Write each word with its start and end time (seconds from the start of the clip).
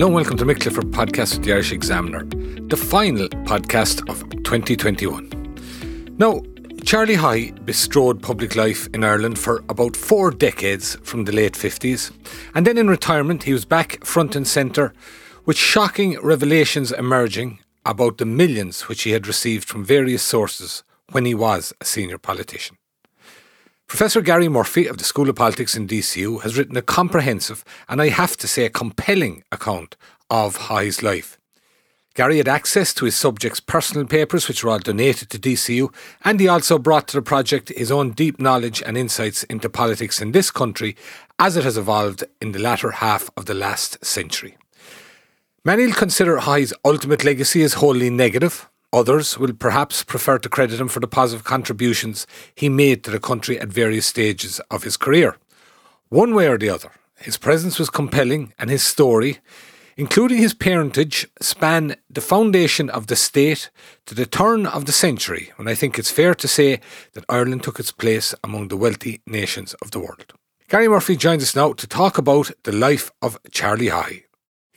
Hello 0.00 0.08
and 0.08 0.14
welcome 0.14 0.38
to 0.38 0.46
Mick 0.46 0.60
Clifford 0.60 0.92
podcast 0.92 1.34
with 1.34 1.44
the 1.44 1.52
Irish 1.52 1.72
Examiner, 1.72 2.24
the 2.24 2.76
final 2.78 3.28
podcast 3.44 4.08
of 4.08 4.22
2021. 4.44 6.16
Now, 6.16 6.40
Charlie 6.84 7.16
Haughey 7.16 7.62
bestrode 7.66 8.22
public 8.22 8.56
life 8.56 8.88
in 8.94 9.04
Ireland 9.04 9.38
for 9.38 9.62
about 9.68 9.94
four 9.94 10.30
decades 10.30 10.96
from 11.02 11.26
the 11.26 11.32
late 11.32 11.52
50s, 11.52 12.12
and 12.54 12.66
then 12.66 12.78
in 12.78 12.88
retirement 12.88 13.42
he 13.42 13.52
was 13.52 13.66
back 13.66 14.02
front 14.02 14.34
and 14.34 14.48
centre 14.48 14.94
with 15.44 15.58
shocking 15.58 16.18
revelations 16.22 16.92
emerging 16.92 17.58
about 17.84 18.16
the 18.16 18.24
millions 18.24 18.88
which 18.88 19.02
he 19.02 19.10
had 19.10 19.26
received 19.26 19.68
from 19.68 19.84
various 19.84 20.22
sources 20.22 20.82
when 21.12 21.26
he 21.26 21.34
was 21.34 21.74
a 21.78 21.84
senior 21.84 22.16
politician. 22.16 22.78
Professor 23.90 24.20
Gary 24.20 24.48
Murphy 24.48 24.86
of 24.86 24.98
the 24.98 25.04
School 25.04 25.28
of 25.28 25.34
Politics 25.34 25.74
in 25.74 25.88
DCU 25.88 26.42
has 26.42 26.56
written 26.56 26.76
a 26.76 26.80
comprehensive 26.80 27.64
and 27.88 28.00
I 28.00 28.08
have 28.10 28.36
to 28.36 28.46
say 28.46 28.64
a 28.64 28.70
compelling 28.70 29.42
account 29.50 29.96
of 30.30 30.56
Haughey's 30.56 31.02
life. 31.02 31.40
Gary 32.14 32.36
had 32.36 32.46
access 32.46 32.94
to 32.94 33.04
his 33.04 33.16
subjects' 33.16 33.58
personal 33.58 34.06
papers, 34.06 34.46
which 34.46 34.62
were 34.62 34.70
all 34.70 34.78
donated 34.78 35.28
to 35.30 35.40
DCU, 35.40 35.92
and 36.24 36.38
he 36.38 36.46
also 36.46 36.78
brought 36.78 37.08
to 37.08 37.16
the 37.16 37.20
project 37.20 37.70
his 37.70 37.90
own 37.90 38.12
deep 38.12 38.38
knowledge 38.38 38.80
and 38.86 38.96
insights 38.96 39.42
into 39.44 39.68
politics 39.68 40.22
in 40.22 40.30
this 40.30 40.52
country 40.52 40.96
as 41.40 41.56
it 41.56 41.64
has 41.64 41.76
evolved 41.76 42.22
in 42.40 42.52
the 42.52 42.60
latter 42.60 42.92
half 42.92 43.28
of 43.36 43.46
the 43.46 43.54
last 43.54 44.02
century. 44.04 44.56
Many 45.64 45.86
will 45.86 45.94
consider 45.94 46.36
Haughey's 46.36 46.72
ultimate 46.84 47.24
legacy 47.24 47.64
as 47.64 47.74
wholly 47.74 48.08
negative, 48.08 48.69
Others 48.92 49.38
will 49.38 49.52
perhaps 49.52 50.02
prefer 50.02 50.38
to 50.38 50.48
credit 50.48 50.80
him 50.80 50.88
for 50.88 50.98
the 50.98 51.06
positive 51.06 51.44
contributions 51.44 52.26
he 52.54 52.68
made 52.68 53.04
to 53.04 53.10
the 53.10 53.20
country 53.20 53.58
at 53.58 53.68
various 53.68 54.06
stages 54.06 54.60
of 54.70 54.82
his 54.82 54.96
career. 54.96 55.36
One 56.08 56.34
way 56.34 56.48
or 56.48 56.58
the 56.58 56.70
other, 56.70 56.90
his 57.16 57.38
presence 57.38 57.78
was 57.78 57.88
compelling 57.88 58.52
and 58.58 58.68
his 58.68 58.82
story, 58.82 59.38
including 59.96 60.38
his 60.38 60.54
parentage, 60.54 61.28
span 61.40 61.94
the 62.08 62.20
foundation 62.20 62.90
of 62.90 63.06
the 63.06 63.14
state 63.14 63.70
to 64.06 64.14
the 64.14 64.26
turn 64.26 64.66
of 64.66 64.86
the 64.86 64.92
century, 64.92 65.52
when 65.54 65.68
I 65.68 65.76
think 65.76 65.96
it's 65.96 66.10
fair 66.10 66.34
to 66.34 66.48
say 66.48 66.80
that 67.12 67.24
Ireland 67.28 67.62
took 67.62 67.78
its 67.78 67.92
place 67.92 68.34
among 68.42 68.68
the 68.68 68.76
wealthy 68.76 69.20
nations 69.24 69.74
of 69.74 69.92
the 69.92 70.00
world. 70.00 70.32
Gary 70.68 70.88
Murphy 70.88 71.16
joins 71.16 71.44
us 71.44 71.54
now 71.54 71.74
to 71.74 71.86
talk 71.86 72.18
about 72.18 72.50
the 72.64 72.72
life 72.72 73.12
of 73.22 73.38
Charlie 73.52 73.88
Haughey. 73.88 74.24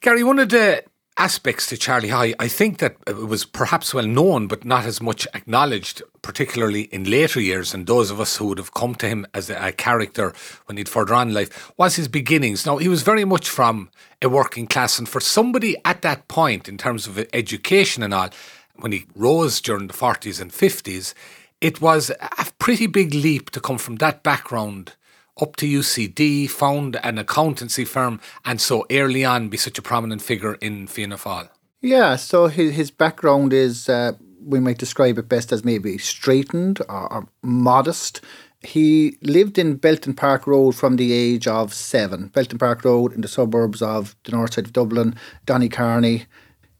Gary, 0.02 0.24
one 0.24 0.40
of 0.40 0.50
the 0.50 0.84
aspects 1.18 1.68
to 1.68 1.78
Charlie 1.78 2.10
Haughey, 2.10 2.34
I 2.40 2.48
think 2.48 2.80
that 2.80 2.96
it 3.08 3.16
was 3.16 3.46
perhaps 3.46 3.94
well 3.94 4.08
known, 4.08 4.48
but 4.48 4.66
not 4.66 4.86
as 4.86 5.02
much 5.02 5.28
acknowledged, 5.34 6.02
particularly 6.22 6.84
in 6.84 7.04
later 7.04 7.40
years, 7.40 7.74
and 7.74 7.86
those 7.86 8.10
of 8.10 8.20
us 8.20 8.38
who 8.38 8.48
would 8.48 8.58
have 8.58 8.74
come 8.74 8.96
to 8.96 9.08
him 9.08 9.26
as 9.34 9.50
a, 9.50 9.72
character 9.74 10.34
when 10.66 10.78
he'd 10.78 10.90
further 10.90 11.14
on 11.14 11.30
in 11.30 11.34
life, 11.34 11.72
was 11.78 11.96
his 11.96 12.08
beginnings. 12.08 12.66
Now, 12.66 12.78
he 12.78 12.88
was 12.88 13.04
very 13.04 13.26
much 13.26 13.50
from 13.50 13.90
a 14.22 14.30
working 14.30 14.68
class, 14.68 14.98
and 14.98 15.08
for 15.08 15.20
somebody 15.20 15.76
at 15.86 16.02
that 16.02 16.28
point, 16.28 16.68
in 16.68 16.78
terms 16.78 17.08
of 17.08 17.20
education 17.34 18.04
and 18.04 18.14
all, 18.14 18.30
when 18.76 18.92
he 18.92 19.06
rose 19.16 19.62
during 19.62 19.88
the 19.88 19.94
40s 19.94 20.42
and 20.42 20.52
50s, 20.52 21.14
it 21.62 21.80
was 21.80 22.10
a 22.10 22.48
pretty 22.60 22.88
big 22.88 23.14
leap 23.14 23.50
to 23.52 23.60
come 23.60 23.78
from 23.78 23.98
that 23.98 24.24
background 24.24 24.94
up 25.42 25.56
to 25.58 25.66
UCD, 25.66 26.50
found 26.50 26.98
an 27.04 27.18
accountancy 27.18 27.86
firm, 27.86 28.20
and 28.46 28.62
so 28.62 28.86
early 28.92 29.26
on 29.26 29.50
be 29.50 29.58
such 29.58 29.78
a 29.78 29.82
prominent 29.82 30.22
figure 30.22 30.56
in 30.56 30.88
Fianna 30.88 31.18
Fáil? 31.18 31.50
Yeah, 31.82 32.16
so 32.16 32.48
his, 32.48 32.76
his 32.76 32.92
background 32.92 33.52
is, 33.52 33.90
uh, 33.90 34.14
we 34.42 34.60
might 34.60 34.78
describe 34.78 35.18
it 35.18 35.28
best 35.28 35.52
as 35.52 35.66
maybe 35.66 35.98
straightened 35.98 36.80
or, 36.88 37.12
or 37.12 37.28
modest. 37.42 38.22
He 38.62 39.18
lived 39.22 39.58
in 39.58 39.76
Belton 39.76 40.14
Park 40.14 40.48
Road 40.48 40.76
from 40.76 40.96
the 40.96 41.12
age 41.12 41.48
of 41.48 41.74
seven. 41.74 42.28
Belton 42.28 42.58
Park 42.58 42.86
Road 42.86 43.12
in 43.12 43.22
the 43.22 43.28
suburbs 43.28 43.82
of 43.82 44.16
the 44.24 44.32
north 44.32 44.54
side 44.54 44.66
of 44.66 44.74
Dublin, 44.74 45.16
Donnycarney. 45.46 46.26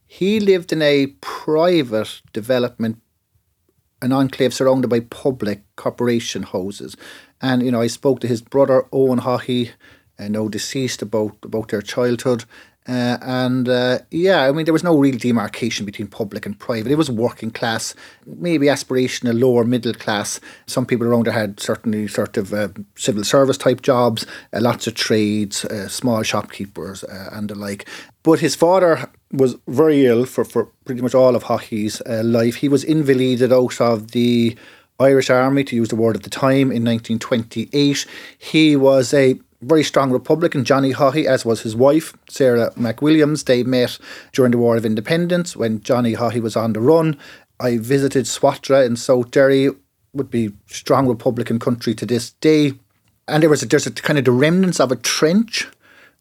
He 0.06 0.40
lived 0.40 0.72
in 0.72 0.80
a 0.80 1.08
private 1.20 2.22
development, 2.32 3.02
an 4.00 4.12
enclave 4.12 4.54
surrounded 4.54 4.88
by 4.88 5.00
public 5.00 5.62
corporation 5.76 6.44
houses. 6.44 6.96
And 7.44 7.62
you 7.62 7.70
know, 7.70 7.82
I 7.82 7.88
spoke 7.88 8.20
to 8.20 8.26
his 8.26 8.40
brother 8.40 8.86
Owen 8.90 9.20
Haughey, 9.20 9.72
uh, 10.18 10.28
now 10.28 10.48
deceased, 10.48 11.02
about 11.02 11.36
about 11.42 11.68
their 11.68 11.82
childhood. 11.82 12.46
Uh, 12.88 13.18
and 13.20 13.68
uh, 13.68 13.98
yeah, 14.10 14.44
I 14.44 14.52
mean, 14.52 14.64
there 14.64 14.72
was 14.72 14.84
no 14.84 14.96
real 14.96 15.18
demarcation 15.18 15.84
between 15.84 16.08
public 16.08 16.46
and 16.46 16.58
private. 16.58 16.90
It 16.90 16.96
was 16.96 17.10
working 17.10 17.50
class, 17.50 17.94
maybe 18.26 18.66
aspirational 18.68 19.38
lower 19.38 19.64
middle 19.64 19.92
class. 19.92 20.40
Some 20.66 20.86
people 20.86 21.06
around 21.06 21.26
there 21.26 21.34
had 21.34 21.60
certainly 21.60 22.08
sort 22.08 22.38
of 22.38 22.54
uh, 22.54 22.68
civil 22.94 23.24
service 23.24 23.58
type 23.58 23.82
jobs, 23.82 24.26
uh, 24.54 24.60
lots 24.62 24.86
of 24.86 24.94
trades, 24.94 25.66
uh, 25.66 25.88
small 25.88 26.22
shopkeepers, 26.22 27.04
uh, 27.04 27.28
and 27.32 27.50
the 27.50 27.54
like. 27.54 27.86
But 28.22 28.40
his 28.40 28.54
father 28.54 29.10
was 29.32 29.56
very 29.68 30.06
ill 30.06 30.24
for, 30.24 30.46
for 30.46 30.66
pretty 30.86 31.02
much 31.02 31.14
all 31.14 31.36
of 31.36 31.44
Haughey's 31.44 32.00
life. 32.06 32.56
He 32.56 32.70
was 32.70 32.84
invalided 32.84 33.52
out 33.52 33.80
of 33.82 34.12
the 34.12 34.56
Irish 35.00 35.30
Army, 35.30 35.64
to 35.64 35.76
use 35.76 35.88
the 35.88 35.96
word 35.96 36.16
at 36.16 36.22
the 36.22 36.30
time, 36.30 36.70
in 36.70 36.84
1928. 36.84 38.06
He 38.38 38.76
was 38.76 39.12
a 39.12 39.38
very 39.62 39.82
strong 39.82 40.10
Republican, 40.10 40.64
Johnny 40.64 40.92
Haughey, 40.92 41.24
as 41.24 41.44
was 41.44 41.62
his 41.62 41.74
wife, 41.74 42.14
Sarah 42.28 42.70
McWilliams. 42.72 43.44
They 43.44 43.62
met 43.62 43.98
during 44.32 44.52
the 44.52 44.58
War 44.58 44.76
of 44.76 44.86
Independence 44.86 45.56
when 45.56 45.80
Johnny 45.80 46.14
Haughey 46.14 46.40
was 46.40 46.56
on 46.56 46.74
the 46.74 46.80
run. 46.80 47.18
I 47.60 47.78
visited 47.78 48.26
Swatragh 48.26 48.86
in 48.86 48.96
South 48.96 49.30
Derry, 49.30 49.70
would 50.12 50.30
be 50.30 50.52
strong 50.66 51.08
Republican 51.08 51.58
country 51.58 51.94
to 51.94 52.06
this 52.06 52.30
day. 52.30 52.72
And 53.26 53.42
there 53.42 53.50
was 53.50 53.62
a, 53.62 53.66
there's 53.66 53.86
a 53.86 53.90
kind 53.90 54.18
of 54.18 54.24
the 54.24 54.32
remnants 54.32 54.80
of 54.80 54.92
a 54.92 54.96
trench 54.96 55.66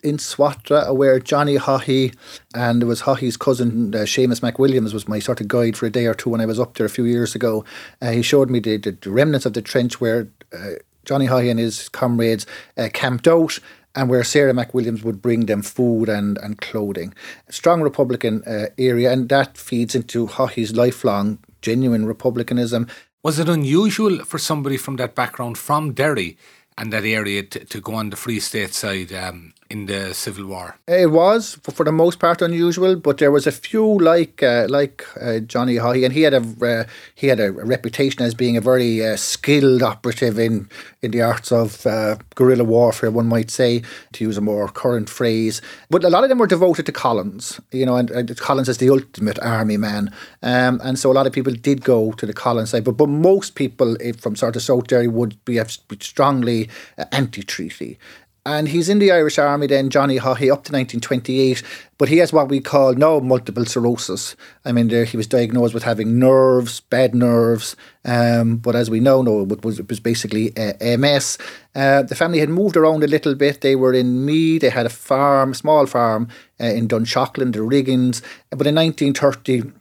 in 0.04 0.18
Swatragh 0.18 0.96
where 0.96 1.20
Johnny 1.20 1.58
Haughey 1.58 2.14
and 2.54 2.84
it 2.84 2.86
was 2.86 3.04
Haughey's 3.04 3.38
cousin 3.38 3.96
uh, 3.96 4.00
Seamus 4.00 4.42
McWilliams 4.42 4.94
was 4.94 5.08
my 5.08 5.20
sort 5.20 5.42
of 5.42 5.48
guide 5.48 5.78
for 5.78 5.86
a 5.86 5.90
day 5.90 6.06
or 6.06 6.14
two 6.14 6.30
when 6.30 6.42
I 6.42 6.46
was 6.46 6.60
up 6.60 6.76
there 6.76 6.86
a 6.86 6.90
few 6.90 7.06
years 7.06 7.36
ago. 7.36 7.64
Uh, 8.02 8.12
he 8.12 8.22
showed 8.22 8.50
me 8.50 8.60
the, 8.60 8.78
the, 8.78 9.12
remnants 9.12 9.46
of 9.46 9.54
the 9.54 9.62
trench 9.62 10.02
where 10.02 10.28
uh, 10.54 10.74
Johnny 11.06 11.28
Haughey 11.28 11.50
and 11.50 11.60
his 11.60 11.90
comrades 11.90 12.46
uh, 12.78 12.90
camped 12.94 13.28
out 13.28 13.60
and 13.96 14.10
where 14.10 14.24
Sarah 14.24 14.54
McWilliams 14.54 15.04
would 15.04 15.22
bring 15.22 15.46
them 15.46 15.62
food 15.62 16.10
and, 16.10 16.38
and 16.40 16.60
clothing. 16.60 17.14
A 17.48 17.54
strong 17.54 17.82
Republican 17.82 18.44
uh, 18.44 18.68
area, 18.78 19.12
and 19.12 19.30
that 19.30 19.58
feeds 19.58 19.96
into 19.96 20.28
Haughey's 20.28 20.76
lifelong 20.76 21.40
genuine 21.62 22.06
Republicanism. 22.06 22.88
Was 23.24 23.40
it 23.40 23.48
unusual 23.48 24.24
for 24.26 24.38
somebody 24.38 24.78
from 24.78 24.98
that 24.98 25.16
background, 25.16 25.58
from 25.58 25.94
Derry 25.94 26.38
and 26.78 26.92
that 26.92 27.06
area, 27.06 27.44
to, 27.44 27.64
to 27.66 27.82
go 27.82 27.94
on 27.94 28.10
the 28.10 28.16
Free 28.16 28.40
State 28.40 28.74
side? 28.74 29.14
Um, 29.14 29.54
in 29.74 29.88
the 29.88 30.14
Civil 30.14 30.46
War. 30.46 30.78
It 30.88 31.10
was 31.12 31.58
for 31.64 31.84
the 31.84 31.92
most 31.92 32.20
part 32.20 32.42
unusual, 32.44 32.96
but 32.96 33.18
there 33.18 33.32
was 33.32 33.48
a 33.48 33.52
few 33.52 33.98
like 34.00 34.44
uh, 34.44 34.68
like 34.70 35.04
uh, 35.20 35.40
Johnny 35.40 35.78
Haughey, 35.78 36.06
and 36.06 36.14
he 36.14 36.22
had 36.22 36.36
a 36.36 36.44
uh, 36.62 36.84
he 37.16 37.28
had 37.28 37.40
a 37.40 37.52
reputation 37.52 38.22
as 38.22 38.36
being 38.36 38.56
a 38.56 38.62
very 38.62 39.04
uh, 39.04 39.18
skilled 39.18 39.82
operative 39.82 40.38
in 40.38 40.70
in 41.02 41.12
the 41.12 41.22
arts 41.22 41.52
of 41.52 41.86
uh, 41.88 42.18
guerrilla 42.36 42.64
warfare. 42.64 43.10
One 43.10 43.28
might 43.28 43.50
say, 43.50 43.82
to 44.14 44.24
use 44.24 44.38
a 44.38 44.42
more 44.42 44.68
current 44.68 45.10
phrase. 45.10 45.62
But 45.90 46.04
a 46.04 46.10
lot 46.10 46.24
of 46.24 46.30
them 46.30 46.38
were 46.38 46.48
devoted 46.48 46.86
to 46.86 46.92
Collins, 46.92 47.60
you 47.72 47.86
know, 47.86 47.98
and, 47.98 48.12
and 48.12 48.38
Collins 48.38 48.70
is 48.70 48.78
the 48.78 48.92
ultimate 48.92 49.40
army 49.40 49.78
man, 49.78 50.14
um, 50.44 50.80
and 50.84 51.00
so 51.00 51.12
a 51.12 51.18
lot 51.18 51.28
of 51.28 51.34
people 51.34 51.54
did 51.54 51.84
go 51.84 52.12
to 52.14 52.26
the 52.28 52.34
Collins 52.34 52.70
side. 52.70 52.84
But 52.84 52.98
but 52.98 53.10
most 53.10 53.56
people 53.56 53.98
from 54.20 54.36
sort 54.36 54.56
of 54.56 54.62
South 54.62 54.86
Derry 54.86 55.08
would 55.08 55.44
be 55.46 55.60
strongly 56.00 56.70
anti-treaty. 57.12 57.98
And 58.46 58.68
he's 58.68 58.90
in 58.90 59.00
the 59.00 59.12
Irish 59.12 59.40
Army 59.40 59.68
then, 59.68 59.90
Johnny 59.90 60.18
Haughey, 60.18 60.52
up 60.52 60.66
to 60.66 60.74
1928. 60.74 61.64
But 61.98 62.10
he 62.10 62.18
has 62.18 62.34
what 62.34 62.50
we 62.50 62.60
call 62.60 62.94
now 62.94 63.20
multiple 63.20 63.64
sclerosis. 63.64 64.36
I 64.66 64.74
mean, 64.74 64.90
there 64.90 65.06
he 65.06 65.16
was 65.16 65.28
diagnosed 65.28 65.74
with 65.74 65.84
having 65.84 66.20
nerves, 66.20 66.82
bad 66.82 67.16
nerves. 67.16 67.78
Um, 68.04 68.58
but 68.58 68.76
as 68.76 68.90
we 68.90 69.00
now 69.00 69.22
know, 69.22 69.44
it 69.44 69.64
was, 69.64 69.80
it 69.80 69.88
was 69.88 70.02
basically 70.02 70.52
uh, 70.58 70.74
MS. 70.98 71.38
Uh, 71.74 72.02
the 72.04 72.16
family 72.16 72.40
had 72.40 72.50
moved 72.50 72.76
around 72.76 73.04
a 73.04 73.08
little 73.08 73.34
bit. 73.34 73.62
They 73.62 73.78
were 73.78 73.94
in 73.94 74.26
Meath. 74.26 74.62
They 74.62 74.70
had 74.70 74.86
a 74.86 74.90
farm, 74.90 75.54
small 75.54 75.86
farm 75.86 76.28
uh, 76.60 76.66
in 76.66 76.90
Dunshaughlin, 76.90 77.54
the 77.54 77.60
Riggins. 77.60 78.22
But 78.50 78.68
in 78.68 78.76
1930, 78.76 79.72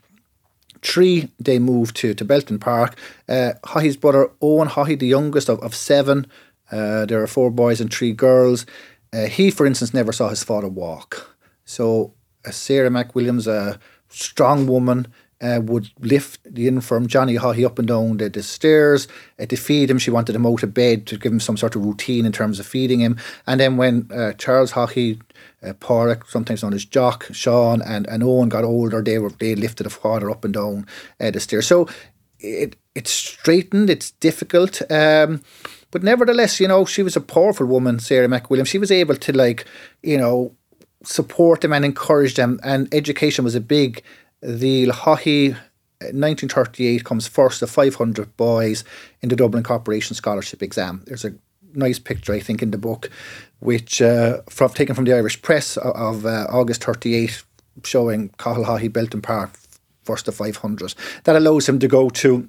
Three, 0.82 1.30
they 1.38 1.60
moved 1.60 1.94
to, 1.98 2.12
to 2.12 2.24
Belton 2.24 2.58
Park. 2.58 2.98
Uh, 3.28 3.52
Haughey's 3.62 3.96
brother, 3.96 4.30
Owen 4.42 4.66
Haughey, 4.66 4.98
the 4.98 5.06
youngest 5.06 5.48
of, 5.48 5.60
of 5.60 5.76
seven, 5.76 6.26
uh, 6.72 7.06
there 7.06 7.22
are 7.22 7.26
four 7.26 7.50
boys 7.50 7.80
and 7.80 7.92
three 7.92 8.12
girls. 8.12 8.66
Uh, 9.12 9.26
he, 9.26 9.50
for 9.50 9.66
instance, 9.66 9.92
never 9.92 10.12
saw 10.12 10.28
his 10.28 10.42
father 10.42 10.68
walk. 10.68 11.36
So 11.64 12.14
Sarah 12.50 12.90
McWilliams, 12.90 13.46
a 13.46 13.78
strong 14.08 14.66
woman, 14.66 15.06
uh, 15.42 15.60
would 15.60 15.90
lift 15.98 16.40
the 16.44 16.68
infirm 16.68 17.08
Johnny 17.08 17.34
Haughey 17.34 17.66
up 17.66 17.78
and 17.78 17.88
down 17.88 18.18
the, 18.18 18.28
the 18.28 18.42
stairs 18.42 19.08
uh, 19.40 19.46
to 19.46 19.56
feed 19.56 19.90
him. 19.90 19.98
She 19.98 20.10
wanted 20.10 20.36
him 20.36 20.46
out 20.46 20.62
of 20.62 20.72
bed 20.72 21.06
to 21.08 21.18
give 21.18 21.32
him 21.32 21.40
some 21.40 21.56
sort 21.56 21.74
of 21.74 21.84
routine 21.84 22.24
in 22.24 22.32
terms 22.32 22.60
of 22.60 22.66
feeding 22.66 23.00
him. 23.00 23.18
And 23.46 23.60
then 23.60 23.76
when 23.76 24.08
uh, 24.12 24.34
Charles 24.34 24.72
Haughey, 24.72 25.20
uh, 25.62 25.72
Padraig, 25.74 26.24
sometimes 26.28 26.62
known 26.62 26.74
as 26.74 26.84
Jock, 26.84 27.26
Sean, 27.32 27.82
and, 27.82 28.06
and 28.06 28.22
Owen 28.22 28.48
got 28.48 28.64
older, 28.64 29.02
they 29.02 29.18
were 29.18 29.30
they 29.30 29.56
lifted 29.56 29.84
the 29.84 29.90
father 29.90 30.30
up 30.30 30.44
and 30.44 30.54
down 30.54 30.86
uh, 31.20 31.32
the 31.32 31.40
stairs. 31.40 31.66
So 31.66 31.88
it 32.38 32.76
it's 32.94 33.10
straightened. 33.10 33.90
It's 33.90 34.12
difficult. 34.12 34.80
Um, 34.90 35.42
but 35.92 36.02
nevertheless, 36.02 36.58
you 36.58 36.66
know, 36.66 36.84
she 36.84 37.02
was 37.02 37.16
a 37.16 37.20
powerful 37.20 37.66
woman, 37.66 38.00
Sarah 38.00 38.26
McWilliams. 38.26 38.66
She 38.66 38.78
was 38.78 38.90
able 38.90 39.14
to, 39.14 39.32
like, 39.32 39.66
you 40.02 40.18
know, 40.18 40.56
support 41.04 41.60
them 41.60 41.72
and 41.72 41.84
encourage 41.84 42.34
them. 42.34 42.58
And 42.64 42.92
education 42.92 43.44
was 43.44 43.54
a 43.54 43.60
big 43.60 44.02
deal. 44.42 44.90
Haughey 44.90 45.54
1938 46.00 47.04
comes 47.04 47.26
first 47.26 47.62
of 47.62 47.70
500 47.70 48.36
boys 48.36 48.84
in 49.20 49.28
the 49.28 49.36
Dublin 49.36 49.62
Corporation 49.62 50.16
Scholarship 50.16 50.62
Exam. 50.62 51.02
There's 51.06 51.26
a 51.26 51.34
nice 51.74 51.98
picture, 51.98 52.32
I 52.32 52.40
think, 52.40 52.62
in 52.62 52.70
the 52.70 52.78
book, 52.78 53.10
which 53.60 54.00
uh, 54.00 54.40
from 54.48 54.70
taken 54.70 54.94
from 54.94 55.04
the 55.04 55.14
Irish 55.14 55.42
Press 55.42 55.76
of 55.76 56.24
uh, 56.24 56.46
August 56.50 56.84
38, 56.84 57.44
showing 57.84 58.30
Cathal 58.38 58.64
Haughey 58.64 58.92
Belton 58.92 59.22
Park 59.22 59.50
first 60.04 60.26
of 60.26 60.34
500. 60.34 60.94
That 61.24 61.36
allows 61.36 61.68
him 61.68 61.78
to 61.78 61.86
go 61.86 62.08
to 62.08 62.48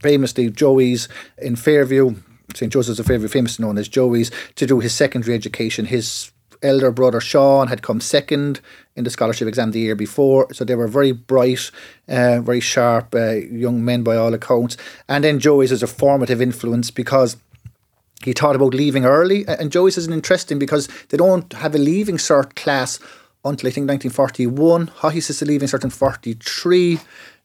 famously 0.00 0.50
Joey's 0.50 1.08
in 1.38 1.56
Fairview, 1.56 2.16
St. 2.54 2.72
Joseph's 2.72 2.98
of 2.98 3.06
Fairview, 3.06 3.28
famously 3.28 3.64
known 3.64 3.78
as 3.78 3.88
Joey's, 3.88 4.30
to 4.56 4.66
do 4.66 4.80
his 4.80 4.94
secondary 4.94 5.34
education. 5.34 5.86
His 5.86 6.32
elder 6.62 6.90
brother 6.90 7.20
Sean 7.20 7.68
had 7.68 7.82
come 7.82 8.00
second 8.00 8.60
in 8.94 9.04
the 9.04 9.10
scholarship 9.10 9.48
exam 9.48 9.70
the 9.70 9.80
year 9.80 9.94
before, 9.94 10.52
so 10.52 10.64
they 10.64 10.74
were 10.74 10.88
very 10.88 11.12
bright, 11.12 11.70
uh, 12.08 12.40
very 12.40 12.60
sharp 12.60 13.14
uh, 13.14 13.32
young 13.32 13.84
men 13.84 14.02
by 14.02 14.16
all 14.16 14.34
accounts. 14.34 14.76
And 15.08 15.24
then 15.24 15.38
Joey's 15.38 15.72
is 15.72 15.82
a 15.82 15.86
formative 15.86 16.42
influence 16.42 16.90
because 16.90 17.36
he 18.24 18.32
thought 18.32 18.56
about 18.56 18.74
leaving 18.74 19.04
early. 19.04 19.46
And 19.46 19.72
Joey's 19.72 19.96
is 19.96 20.08
interesting 20.08 20.58
because 20.58 20.88
they 21.08 21.16
don't 21.16 21.52
have 21.54 21.74
a 21.74 21.78
leaving 21.78 22.18
cert 22.18 22.54
class 22.54 22.98
until 23.44 23.68
I 23.68 23.72
think 23.72 23.88
1941. 23.88 24.88
Haughey's 24.88 25.30
is 25.30 25.40
a 25.42 25.46
leaving 25.46 25.68
cert 25.68 25.84
in 25.84 25.90
43. 25.90 26.98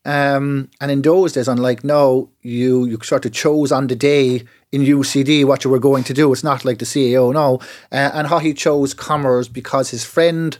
Um, 0.03 0.69
and 0.81 0.91
in 0.91 1.01
those 1.01 1.33
days, 1.33 1.47
unlike 1.47 1.83
now, 1.83 2.29
you 2.41 2.85
you 2.85 2.99
sort 3.01 3.25
of 3.25 3.31
chose 3.31 3.71
on 3.71 3.87
the 3.87 3.95
day 3.95 4.43
in 4.75 4.81
UCD 4.81 5.45
what 5.45 5.63
you 5.63 5.69
were 5.71 5.79
going 5.79 6.03
to 6.03 6.13
do. 6.13 6.31
It's 6.33 6.43
not 6.43 6.65
like 6.65 6.79
the 6.79 6.85
CAO 6.85 7.33
now. 7.33 7.55
Uh, 7.91 8.11
and 8.13 8.27
Haughey 8.27 8.55
chose 8.55 8.93
commerce 8.93 9.47
because 9.47 9.89
his 9.91 10.03
friend 10.03 10.57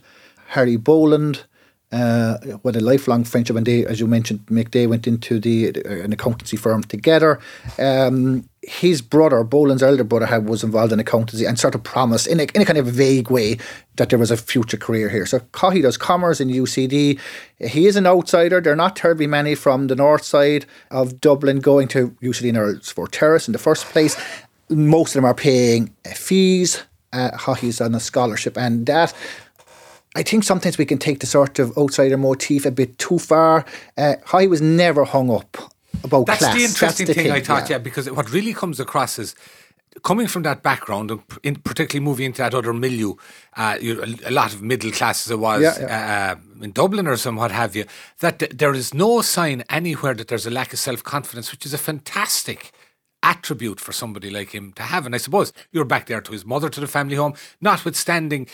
Harry 0.47 0.77
Boland 0.77 1.44
uh, 1.91 2.38
with 2.63 2.75
a 2.77 2.81
lifelong 2.81 3.25
friendship, 3.25 3.56
and 3.56 3.65
they, 3.65 3.85
as 3.85 4.00
you 4.00 4.07
mentioned, 4.07 4.45
Mick, 4.47 4.71
they 4.71 4.88
went 4.88 5.06
into 5.06 5.39
the 5.39 5.69
uh, 5.85 6.03
an 6.03 6.13
accountancy 6.13 6.57
firm 6.57 6.83
together. 6.83 7.39
Um, 7.77 8.50
his 8.67 9.01
brother, 9.01 9.44
Boland's 9.44 9.83
elder 9.83 10.03
brother, 10.03 10.25
had, 10.25 10.50
was 10.50 10.63
involved 10.63 10.91
in 10.91 11.00
accountancy 11.00 11.45
and 11.45 11.59
sort 11.59 11.75
of 11.75 11.83
promised 11.83 12.27
in 12.27 12.39
a, 12.39 12.44
in 12.56 12.62
a 12.62 12.65
kind 12.65 12.77
of 12.77 12.88
vague 12.88 13.29
way 13.29 13.57
that 13.97 14.09
there 14.09 14.19
was 14.19 14.31
a 14.31 14.38
future 14.38 14.77
career 14.77 15.09
here. 15.09 15.25
So 15.25 15.39
Haughey 15.53 15.81
does 15.81 15.97
commerce 15.97 16.41
in 16.41 16.50
UCD. 16.50 17.19
He 17.59 17.85
is 17.85 17.95
an 17.95 18.07
outsider. 18.07 18.59
There 18.59 18.73
are 18.73 18.77
not 18.77 18.95
terribly 18.95 19.27
many 19.27 19.56
from 19.56 19.88
the 19.88 19.95
north 19.95 20.23
side 20.23 20.65
of 20.89 21.21
Dublin 21.21 21.59
going 21.59 21.88
to 21.89 22.09
UCD 22.21 22.50
in 22.50 22.56
Earlsfort 22.56 23.09
Terrace 23.12 23.47
in 23.47 23.53
the 23.53 23.59
first 23.59 23.85
place. 23.85 24.19
Most 24.69 25.12
of 25.12 25.21
them 25.21 25.25
are 25.25 25.35
paying 25.35 25.94
fees. 26.15 26.83
Uh, 27.13 27.31
Haughey's 27.31 27.79
on 27.79 27.95
a 27.95 28.00
scholarship, 28.00 28.57
and 28.57 28.85
that 28.88 29.13
I 30.15 30.23
think 30.23 30.44
sometimes 30.44 30.77
we 30.77 30.85
can 30.85 30.97
take 30.97 31.19
the 31.19 31.27
sort 31.27 31.59
of 31.59 31.77
outsider 31.77 32.17
motif 32.17 32.65
a 32.65 32.71
bit 32.71 32.97
too 32.97 33.19
far. 33.19 33.63
Uh, 33.97 34.15
Haughey 34.25 34.50
was 34.50 34.62
never 34.62 35.06
hung 35.06 35.29
up 35.29 35.75
about 36.03 36.25
That's 36.25 36.39
class. 36.39 36.56
the 36.56 36.63
interesting 36.63 37.06
That's 37.07 37.18
the 37.18 37.24
thing, 37.24 37.31
I 37.31 37.42
thought, 37.42 37.69
yeah. 37.69 37.77
because 37.77 38.09
what 38.09 38.31
really 38.31 38.53
comes 38.53 38.80
across 38.80 39.19
is 39.19 39.36
coming 40.03 40.27
from 40.27 40.44
that 40.44 40.62
background, 40.62 41.12
and 41.12 41.21
in 41.44 41.56
particularly 41.56 42.03
moving 42.03 42.25
into 42.27 42.42
that 42.42 42.53
other 42.53 42.74
milieu, 42.74 43.15
uh, 43.56 43.77
a, 43.81 44.30
a, 44.30 44.31
lot 44.31 44.53
of 44.53 44.62
middle 44.62 44.92
class 44.92 45.25
as 45.25 45.31
it 45.31 45.39
was 45.39 45.62
yeah, 45.62 45.80
yeah. 45.80 46.36
Uh, 46.38 46.63
in 46.63 46.71
Dublin 46.71 47.07
or 47.07 47.18
some 47.18 47.36
what 47.36 47.51
have 47.51 47.75
you, 47.75 47.86
that 48.19 48.39
th- 48.39 48.51
there 48.51 48.74
is 48.74 48.94
no 48.94 49.21
sign 49.21 49.63
anywhere 49.69 50.13
that 50.13 50.27
there's 50.27 50.45
a 50.45 50.51
lack 50.51 50.74
of 50.74 50.80
self 50.80 51.03
confidence, 51.03 51.51
which 51.51 51.65
is 51.65 51.74
a 51.74 51.77
fantastic 51.77 52.71
attribute 53.24 53.80
for 53.80 53.91
somebody 53.91 54.30
like 54.30 54.51
him 54.51 54.71
to 54.74 54.83
have. 54.83 55.06
And 55.06 55.15
I 55.15 55.18
suppose 55.18 55.51
you're 55.71 55.86
back 55.86 56.06
there 56.06 56.21
to 56.21 56.31
his 56.31 56.45
mother, 56.45 56.69
to 56.69 56.80
the 56.80 56.88
family 56.88 57.15
home, 57.15 57.33
notwithstanding 57.59 58.48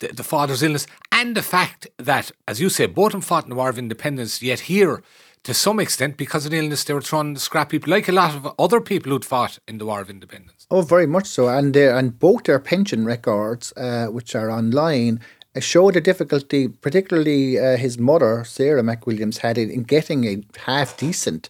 the, 0.00 0.08
the 0.08 0.24
father's 0.24 0.62
illness, 0.62 0.86
and 1.12 1.34
the 1.34 1.42
fact 1.42 1.86
that, 1.98 2.30
as 2.46 2.60
you 2.60 2.68
say, 2.68 2.86
both 2.86 3.14
of 3.14 3.24
fought 3.24 3.44
in 3.44 3.50
the 3.50 3.56
War 3.56 3.70
of 3.70 3.78
Independence, 3.78 4.42
yet 4.42 4.60
here, 4.60 5.02
to 5.44 5.54
some 5.54 5.80
extent, 5.80 6.16
because 6.16 6.44
of 6.44 6.50
the 6.50 6.58
illness, 6.58 6.84
they 6.84 6.94
were 6.94 7.00
thrown 7.00 7.34
the 7.34 7.40
scrap 7.40 7.72
heap, 7.72 7.86
like 7.86 8.08
a 8.08 8.12
lot 8.12 8.34
of 8.34 8.54
other 8.58 8.80
people 8.80 9.10
who'd 9.10 9.24
fought 9.24 9.58
in 9.66 9.78
the 9.78 9.86
War 9.86 10.00
of 10.00 10.10
Independence. 10.10 10.66
Oh, 10.70 10.82
very 10.82 11.06
much 11.06 11.26
so. 11.26 11.48
And 11.48 11.74
and 11.76 12.18
both 12.18 12.44
their 12.44 12.58
pension 12.58 13.04
records, 13.06 13.72
uh, 13.76 14.06
which 14.06 14.34
are 14.34 14.50
online, 14.50 15.20
uh, 15.56 15.60
show 15.60 15.90
the 15.90 16.00
difficulty, 16.00 16.68
particularly 16.68 17.58
uh, 17.58 17.76
his 17.76 17.98
mother, 17.98 18.44
Sarah 18.44 18.82
McWilliams, 18.82 19.38
had 19.38 19.56
in, 19.56 19.70
in 19.70 19.82
getting 19.84 20.26
a 20.26 20.42
half 20.66 20.96
decent 20.96 21.48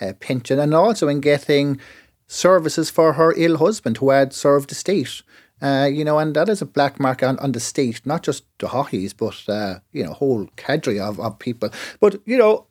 uh, 0.00 0.12
pension 0.20 0.58
and 0.58 0.74
also 0.74 1.08
in 1.08 1.20
getting 1.20 1.80
services 2.26 2.90
for 2.90 3.14
her 3.14 3.34
ill 3.36 3.56
husband 3.56 3.96
who 3.96 4.10
had 4.10 4.32
served 4.32 4.68
the 4.68 4.74
state. 4.74 5.22
Uh, 5.62 5.86
you 5.92 6.04
know, 6.04 6.18
and 6.18 6.34
that 6.34 6.48
is 6.48 6.62
a 6.62 6.66
black 6.66 6.98
mark 6.98 7.22
on, 7.22 7.38
on 7.38 7.52
the 7.52 7.60
state, 7.60 8.00
not 8.06 8.22
just 8.22 8.44
the 8.60 8.68
Haughey's, 8.68 9.12
but, 9.12 9.42
uh, 9.46 9.80
you 9.92 10.02
know, 10.02 10.14
whole 10.14 10.48
cadre 10.56 10.98
of, 10.98 11.20
of 11.20 11.38
people. 11.38 11.68
But, 12.00 12.18
you 12.24 12.38
know, 12.38 12.66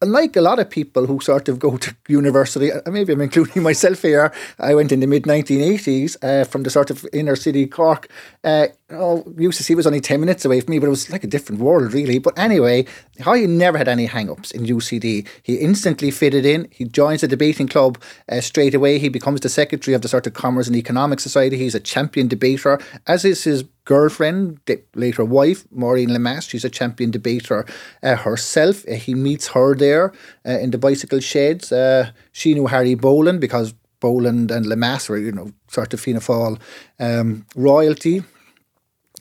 unlike 0.00 0.36
a 0.36 0.40
lot 0.40 0.58
of 0.58 0.70
people 0.70 1.06
who 1.06 1.20
sort 1.20 1.48
of 1.48 1.58
go 1.58 1.76
to 1.76 1.94
university, 2.08 2.72
uh, 2.72 2.90
maybe 2.90 3.12
I'm 3.12 3.20
including 3.20 3.62
myself 3.70 4.02
here, 4.02 4.32
I 4.58 4.74
went 4.74 4.92
in 4.92 5.00
the 5.00 5.06
mid 5.06 5.24
1980s 5.24 6.16
uh, 6.22 6.44
from 6.44 6.62
the 6.62 6.70
sort 6.70 6.90
of 6.90 7.06
inner 7.12 7.36
city 7.36 7.66
Cork. 7.66 8.08
Uh, 8.44 8.68
oh, 8.90 9.24
UCC 9.36 9.74
was 9.74 9.86
only 9.86 10.00
10 10.00 10.20
minutes 10.20 10.44
away 10.44 10.60
from 10.60 10.72
me, 10.72 10.78
but 10.78 10.86
it 10.86 10.90
was 10.90 11.10
like 11.10 11.24
a 11.24 11.28
different 11.28 11.60
world, 11.60 11.92
really. 11.92 12.18
But 12.18 12.38
anyway, 12.38 12.86
he 13.16 13.46
never 13.46 13.78
had 13.78 13.88
any 13.88 14.06
hang 14.06 14.30
ups 14.30 14.50
in 14.50 14.64
UCD. 14.64 15.26
He 15.42 15.56
instantly 15.56 16.10
fitted 16.10 16.46
in. 16.46 16.68
He 16.70 16.84
joins 16.84 17.22
the 17.22 17.28
debating 17.28 17.68
club 17.68 17.98
uh, 18.28 18.40
straight 18.40 18.74
away. 18.74 18.98
He 18.98 19.08
becomes 19.08 19.40
the 19.40 19.48
secretary 19.48 19.94
of 19.94 20.02
the 20.02 20.08
sort 20.08 20.26
of 20.26 20.34
Commerce 20.34 20.68
and 20.68 20.76
Economic 20.76 21.20
Society. 21.20 21.56
He's 21.56 21.74
a 21.74 21.80
champion 21.80 22.28
debater, 22.28 22.78
as 23.06 23.24
is 23.24 23.44
his 23.44 23.64
girlfriend, 23.88 24.60
later 24.94 25.24
wife, 25.24 25.64
Maureen 25.70 26.10
Lemass. 26.10 26.50
She's 26.50 26.64
a 26.64 26.68
champion 26.68 27.10
debater 27.10 27.64
uh, 28.02 28.16
herself. 28.16 28.84
Uh, 28.86 28.92
he 28.92 29.14
meets 29.14 29.48
her 29.48 29.74
there 29.74 30.12
uh, 30.46 30.58
in 30.58 30.72
the 30.72 30.78
bicycle 30.78 31.20
sheds. 31.20 31.72
Uh, 31.72 32.10
she 32.30 32.52
knew 32.52 32.66
Harry 32.66 32.94
Boland 32.94 33.40
because 33.40 33.72
Boland 34.00 34.50
and 34.50 34.66
Lemass 34.66 35.08
were, 35.08 35.16
you 35.16 35.32
know, 35.32 35.52
sort 35.68 35.94
of 35.94 36.00
Fianna 36.00 36.20
Fáil 36.20 36.60
um, 37.00 37.46
royalty. 37.56 38.22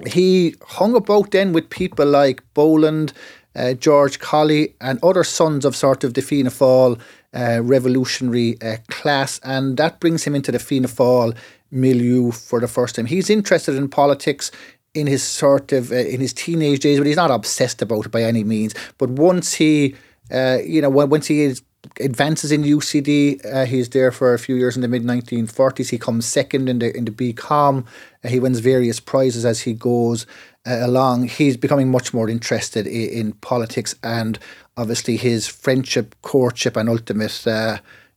He 0.05 0.55
hung 0.61 0.95
about 0.95 1.31
then 1.31 1.53
with 1.53 1.69
people 1.69 2.05
like 2.05 2.43
Boland, 2.53 3.13
uh, 3.55 3.73
George 3.73 4.19
Colley, 4.19 4.75
and 4.81 4.99
other 5.01 5.23
sons 5.23 5.63
of 5.63 5.77
sort 5.77 6.03
of 6.03 6.13
the 6.13 6.21
Fianna 6.21 6.49
Fáil 6.49 6.99
uh, 7.33 7.61
revolutionary 7.63 8.57
class, 8.89 9.39
and 9.43 9.77
that 9.77 10.01
brings 10.01 10.25
him 10.25 10.35
into 10.35 10.51
the 10.51 10.59
Fianna 10.59 10.89
Fáil 10.89 11.35
milieu 11.71 12.31
for 12.31 12.59
the 12.59 12.67
first 12.67 12.95
time. 12.95 13.05
He's 13.05 13.29
interested 13.29 13.75
in 13.75 13.89
politics 13.89 14.51
in 14.93 15.07
his 15.07 15.24
sort 15.24 15.71
of 15.71 15.91
uh, 15.91 15.95
in 15.95 16.19
his 16.19 16.33
teenage 16.33 16.79
days, 16.79 16.97
but 16.97 17.07
he's 17.07 17.15
not 17.15 17.31
obsessed 17.31 17.81
about 17.81 18.05
it 18.05 18.12
by 18.12 18.24
any 18.24 18.43
means. 18.43 18.74
But 18.97 19.09
once 19.12 19.53
he, 19.53 19.95
uh, 20.31 20.59
you 20.65 20.81
know, 20.81 20.89
once 20.89 21.27
he 21.27 21.41
is, 21.41 21.62
advances 22.00 22.51
in 22.51 22.63
UCD, 22.63 23.45
uh, 23.45 23.65
he's 23.65 23.89
there 23.89 24.12
for 24.12 24.33
a 24.33 24.39
few 24.39 24.55
years 24.55 24.75
in 24.75 24.81
the 24.81 24.88
mid 24.88 25.03
1940s. 25.03 25.89
He 25.89 25.97
comes 25.97 26.25
second 26.25 26.67
in 26.67 26.79
the 26.79 26.95
in 26.95 27.05
the 27.05 27.12
BCom. 27.12 27.86
Uh, 28.24 28.29
he 28.29 28.39
wins 28.39 28.59
various 28.59 29.00
prizes 29.00 29.45
as 29.45 29.62
he 29.62 29.74
goes 29.74 30.25
uh, 30.65 30.79
along. 30.81 31.27
He's 31.27 31.57
becoming 31.57 31.91
much 31.91 32.13
more 32.13 32.29
interested 32.29 32.88
in, 32.88 33.09
in, 33.09 33.31
politics 33.33 33.95
and 34.03 34.39
obviously 34.75 35.17
his 35.17 35.47
friendship, 35.47 36.15
courtship, 36.21 36.75
and 36.75 36.89
ultimate 36.89 37.45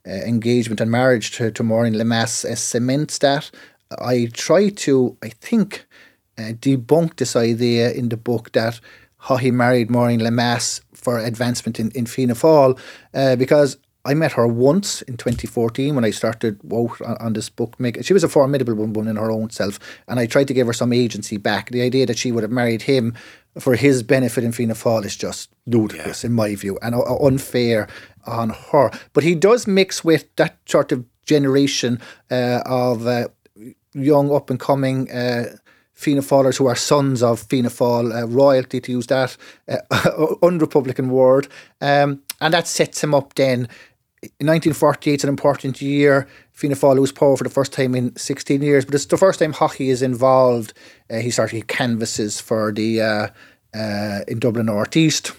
uh, 0.06 0.10
engagement 0.10 0.80
and 0.80 0.90
marriage 0.90 1.32
to, 1.32 1.50
to 1.50 1.62
Maureen 1.62 1.94
Lemass 1.94 2.44
uh, 2.44 2.54
cements 2.54 3.18
that. 3.18 3.50
I 3.98 4.28
try 4.32 4.68
to, 4.68 5.16
I 5.22 5.30
think, 5.30 5.86
uh, 6.38 6.52
debunk 6.52 7.16
this 7.16 7.36
idea 7.36 7.90
in 7.90 8.08
the 8.08 8.16
book 8.16 8.52
that 8.52 8.80
Haughey 9.24 9.52
married 9.52 9.90
Maureen 9.90 10.20
Lemass 10.20 10.80
for 10.94 11.18
advancement 11.18 11.80
in, 11.80 11.90
in 11.90 12.06
Fianna 12.06 12.34
Fáil, 12.34 12.78
uh, 13.14 13.36
because 13.36 13.76
I 14.04 14.14
met 14.14 14.32
her 14.32 14.46
once 14.46 15.02
in 15.02 15.18
2014 15.18 15.94
when 15.94 16.04
I 16.04 16.10
started 16.10 16.58
out 16.72 17.00
on, 17.02 17.16
on 17.20 17.32
this 17.34 17.50
book. 17.50 17.78
Make 17.78 18.02
she 18.02 18.14
was 18.14 18.24
a 18.24 18.28
formidable 18.28 18.74
woman 18.74 19.08
in 19.08 19.16
her 19.16 19.30
own 19.30 19.50
self, 19.50 19.78
and 20.08 20.18
I 20.18 20.26
tried 20.26 20.48
to 20.48 20.54
give 20.54 20.66
her 20.66 20.72
some 20.72 20.92
agency 20.92 21.36
back. 21.36 21.70
The 21.70 21.82
idea 21.82 22.06
that 22.06 22.16
she 22.16 22.32
would 22.32 22.42
have 22.42 22.50
married 22.50 22.82
him 22.82 23.14
for 23.58 23.74
his 23.74 24.02
benefit 24.02 24.44
in 24.44 24.52
Fianna 24.52 24.74
Fáil 24.74 25.04
is 25.04 25.16
just 25.16 25.50
ludicrous 25.66 26.22
yeah. 26.22 26.28
in 26.28 26.34
my 26.34 26.54
view 26.54 26.78
and 26.82 26.94
uh, 26.94 27.16
unfair 27.16 27.88
on 28.26 28.50
her. 28.50 28.90
But 29.12 29.24
he 29.24 29.34
does 29.34 29.66
mix 29.66 30.04
with 30.04 30.24
that 30.36 30.56
sort 30.66 30.92
of 30.92 31.04
generation 31.24 32.00
uh, 32.30 32.62
of 32.66 33.06
uh, 33.06 33.28
young 33.92 34.32
up 34.32 34.50
and 34.50 34.60
coming. 34.60 35.10
Uh, 35.10 35.56
Fianna 35.92 36.22
Fáilers 36.22 36.56
who 36.56 36.66
are 36.66 36.76
sons 36.76 37.22
of 37.22 37.40
Fianna 37.40 37.68
Fáil 37.68 38.22
uh, 38.22 38.26
royalty, 38.26 38.80
to 38.80 38.92
use 38.92 39.06
that 39.08 39.36
uh, 39.68 39.76
unrepublican 40.42 41.08
word, 41.08 41.46
um, 41.80 42.22
and 42.40 42.54
that 42.54 42.66
sets 42.66 43.04
him 43.04 43.14
up 43.14 43.34
then. 43.34 43.68
In 44.22 44.46
1948 44.46 45.14
is 45.14 45.24
an 45.24 45.30
important 45.30 45.80
year. 45.80 46.26
Fianna 46.60 46.76
Fáil 46.76 47.14
power 47.14 47.38
for 47.38 47.44
the 47.44 47.48
first 47.48 47.72
time 47.72 47.94
in 47.94 48.14
16 48.16 48.60
years, 48.60 48.84
but 48.84 48.94
it's 48.94 49.06
the 49.06 49.16
first 49.16 49.38
time 49.38 49.54
Haughey 49.54 49.88
is 49.88 50.02
involved. 50.02 50.74
Uh, 51.08 51.16
he 51.16 51.30
started 51.30 51.68
canvasses 51.68 52.38
for 52.38 52.70
the 52.70 53.00
uh, 53.00 53.28
uh, 53.74 54.20
in 54.28 54.38
Dublin 54.38 54.66
North 54.66 54.94
East. 54.94 55.32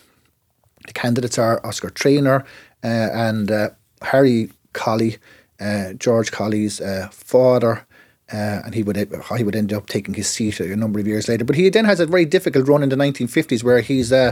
The 0.88 0.94
candidates 0.94 1.38
are 1.38 1.64
Oscar 1.64 1.92
Traynor, 1.92 2.44
uh, 2.84 2.88
and 2.88 3.52
uh, 3.52 3.70
Harry 4.02 4.50
Colley, 4.74 5.18
uh, 5.60 5.94
George 5.94 6.32
Colley's 6.32 6.82
father, 7.12 7.86
Uh, 8.34 8.62
and 8.64 8.74
he 8.74 8.82
would 8.82 8.96
he 9.38 9.44
would 9.44 9.56
end 9.56 9.74
up 9.74 9.88
taking 9.88 10.16
his 10.16 10.28
seat 10.28 10.60
a 10.62 10.76
number 10.76 11.00
of 11.02 11.08
years 11.08 11.28
later. 11.28 11.44
But 11.44 11.58
he 11.58 11.70
then 11.70 11.86
has 11.86 12.00
a 12.00 12.06
very 12.06 12.26
difficult 12.26 12.68
run 12.68 12.82
in 12.84 12.90
the 12.90 12.96
1950s 12.96 13.62
where 13.62 13.82
he's 13.82 14.12
uh, 14.12 14.32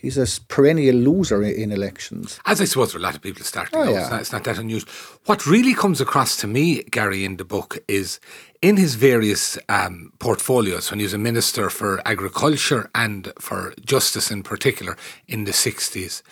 he's 0.00 0.18
a 0.18 0.40
perennial 0.48 0.96
loser 0.96 1.42
in 1.42 1.72
elections. 1.72 2.40
As 2.46 2.60
I 2.60 2.64
suppose 2.64 2.92
for 2.92 2.98
a 2.98 3.00
lot 3.00 3.14
of 3.14 3.22
people 3.22 3.44
starting 3.44 3.78
oh, 3.78 3.82
out, 3.82 3.90
yeah. 3.90 4.00
it's, 4.00 4.10
not, 4.10 4.20
it's 4.20 4.32
not 4.32 4.44
that 4.44 4.58
unusual. 4.58 4.90
What 5.26 5.46
really 5.46 5.74
comes 5.74 6.00
across 6.00 6.36
to 6.38 6.46
me, 6.46 6.82
Gary, 6.84 7.24
in 7.24 7.36
the 7.36 7.44
book 7.44 7.78
is 7.88 8.20
in 8.62 8.76
his 8.76 8.94
various 8.94 9.58
um, 9.68 10.12
portfolios 10.18 10.90
when 10.90 11.00
he 11.00 11.04
was 11.04 11.14
a 11.14 11.18
minister 11.18 11.70
for 11.70 12.00
agriculture 12.06 12.90
and 12.94 13.32
for 13.38 13.74
justice 13.84 14.30
in 14.30 14.42
particular 14.42 14.96
in 15.26 15.44
the 15.44 15.52
60s. 15.52 16.22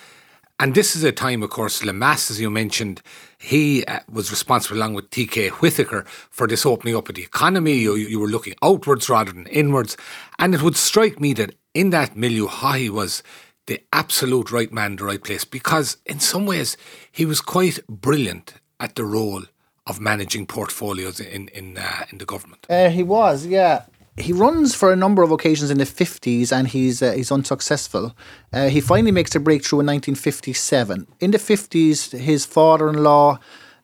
And 0.59 0.75
this 0.75 0.97
is 0.97 1.05
a 1.05 1.13
time, 1.13 1.43
of 1.43 1.51
course, 1.51 1.83
Lemass, 1.83 2.31
as 2.31 2.41
you 2.41 2.49
mentioned, 2.49 3.03
he 3.37 3.85
uh, 3.85 4.01
was 4.11 4.31
responsible 4.31 4.79
along 4.79 4.95
with 4.95 5.11
TK 5.11 5.51
Whitaker 5.51 6.07
for 6.31 6.47
this 6.47 6.65
opening 6.65 6.97
up 6.97 7.11
of 7.11 7.15
the 7.15 7.23
economy. 7.23 7.75
You, 7.75 7.95
you, 7.95 8.19
were 8.19 8.27
looking 8.27 8.55
outwards 8.63 9.11
rather 9.11 9.33
than 9.33 9.47
inwards. 9.49 9.99
And 10.39 10.55
it 10.55 10.63
would 10.63 10.77
strike 10.77 11.21
me 11.21 11.35
that 11.35 11.55
in 11.75 11.91
that 11.91 12.17
milieu, 12.17 12.47
Haughey 12.47 12.89
was 12.89 13.23
the 13.67 13.83
absolute 13.93 14.51
right 14.51 14.73
man, 14.73 14.97
the 14.97 15.05
right 15.05 15.23
place, 15.23 15.45
because 15.45 15.99
in 16.07 16.21
some 16.21 16.47
ways 16.47 16.77
he 17.11 17.27
was 17.27 17.41
quite 17.41 17.81
brilliant 17.89 18.55
at 18.81 18.95
the 18.95 19.05
role 19.05 19.43
of 19.87 20.01
managing 20.01 20.47
portfolios 20.47 21.21
in 21.21 21.49
in 21.49 21.79
uh, 21.79 22.05
in 22.11 22.19
the 22.19 22.25
government. 22.25 22.67
Uh, 22.69 22.89
he 22.89 23.03
was, 23.03 23.47
yeah. 23.47 23.85
He 24.19 24.33
runs 24.33 24.75
for 24.75 24.91
a 24.93 24.97
number 24.97 25.23
of 25.23 25.31
occasions 25.31 25.71
in 25.71 25.79
the 25.79 25.87
fifties, 25.87 26.51
and 26.51 26.69
he's 26.69 27.03
uh, 27.03 27.13
he's 27.13 27.31
unsuccessful. 27.31 28.17
Uh, 28.53 28.69
he 28.69 28.81
finally 28.81 29.13
makes 29.13 29.35
a 29.35 29.41
breakthrough 29.41 29.81
in 29.81 29.87
1957. 29.87 31.07
In 31.21 31.31
the 31.33 31.39
fifties, 31.39 32.13
his 32.13 32.47
father-in-law, 32.47 33.39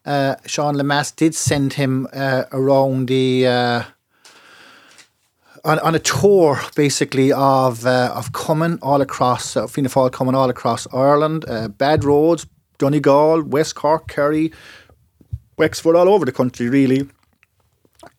uh, 0.07 0.37
Sean 0.47 0.77
Lemass, 0.77 1.15
did 1.15 1.35
send 1.35 1.75
him 1.75 2.09
uh, 2.13 2.45
around 2.51 3.09
the 3.09 3.85
on, 5.65 5.79
on 5.81 5.95
a 5.95 5.99
tour 5.99 6.61
basically 6.75 7.33
of 7.33 7.87
uh, 7.87 8.13
of 8.15 8.33
coming 8.33 8.79
all 8.83 9.01
across 9.01 9.57
uh, 9.57 9.67
Fianna 9.67 9.89
Fáil 9.89 10.11
coming 10.13 10.35
all 10.35 10.51
across 10.51 10.87
Ireland, 10.93 11.45
uh, 11.49 11.69
bad 11.69 12.05
roads, 12.05 12.47
Donegal, 12.79 13.43
West 13.43 13.75
Cork, 13.75 14.09
Kerry, 14.09 14.53
Wexford, 15.57 15.97
all 15.97 16.09
over 16.09 16.25
the 16.25 16.33
country 16.33 16.69
really. 16.69 17.09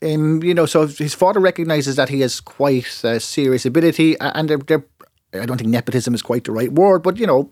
And 0.02 0.44
you 0.44 0.54
know, 0.54 0.66
so 0.66 0.88
his 0.88 1.14
father 1.14 1.40
recognises 1.40 1.98
that 1.98 2.10
he 2.10 2.22
has 2.22 2.40
quite 2.40 3.04
uh, 3.04 3.20
serious 3.20 3.66
ability, 3.66 4.18
and 4.20 4.50
they're, 4.50 4.58
they're, 4.58 4.86
I 5.34 5.46
don't 5.46 5.58
think 5.58 5.70
nepotism 5.70 6.14
is 6.14 6.22
quite 6.22 6.46
the 6.46 6.54
right 6.54 6.72
word, 6.72 7.04
but 7.04 7.18
you 7.18 7.28
know, 7.28 7.50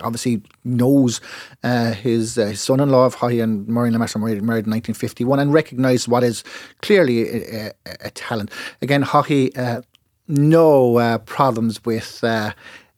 obviously 0.00 0.42
knows 0.64 1.20
uh, 1.62 1.92
his, 1.92 2.38
uh, 2.38 2.46
his 2.46 2.60
son-in-law 2.60 3.06
of 3.06 3.16
Haughey 3.16 3.42
and 3.42 3.66
Maureen 3.68 3.92
Lemass 3.92 4.18
married, 4.18 4.42
married 4.42 4.66
in 4.66 4.72
1951 4.72 5.38
and 5.38 5.52
recognised 5.52 6.08
what 6.08 6.24
is 6.24 6.44
clearly 6.82 7.28
a, 7.28 7.66
a, 7.66 7.72
a 8.06 8.10
talent. 8.10 8.50
Again, 8.82 9.02
Haughey, 9.02 9.56
uh, 9.56 9.82
no 10.26 10.98
uh, 10.98 11.18
problems 11.18 11.84
with 11.84 12.22
uh, 12.24 12.52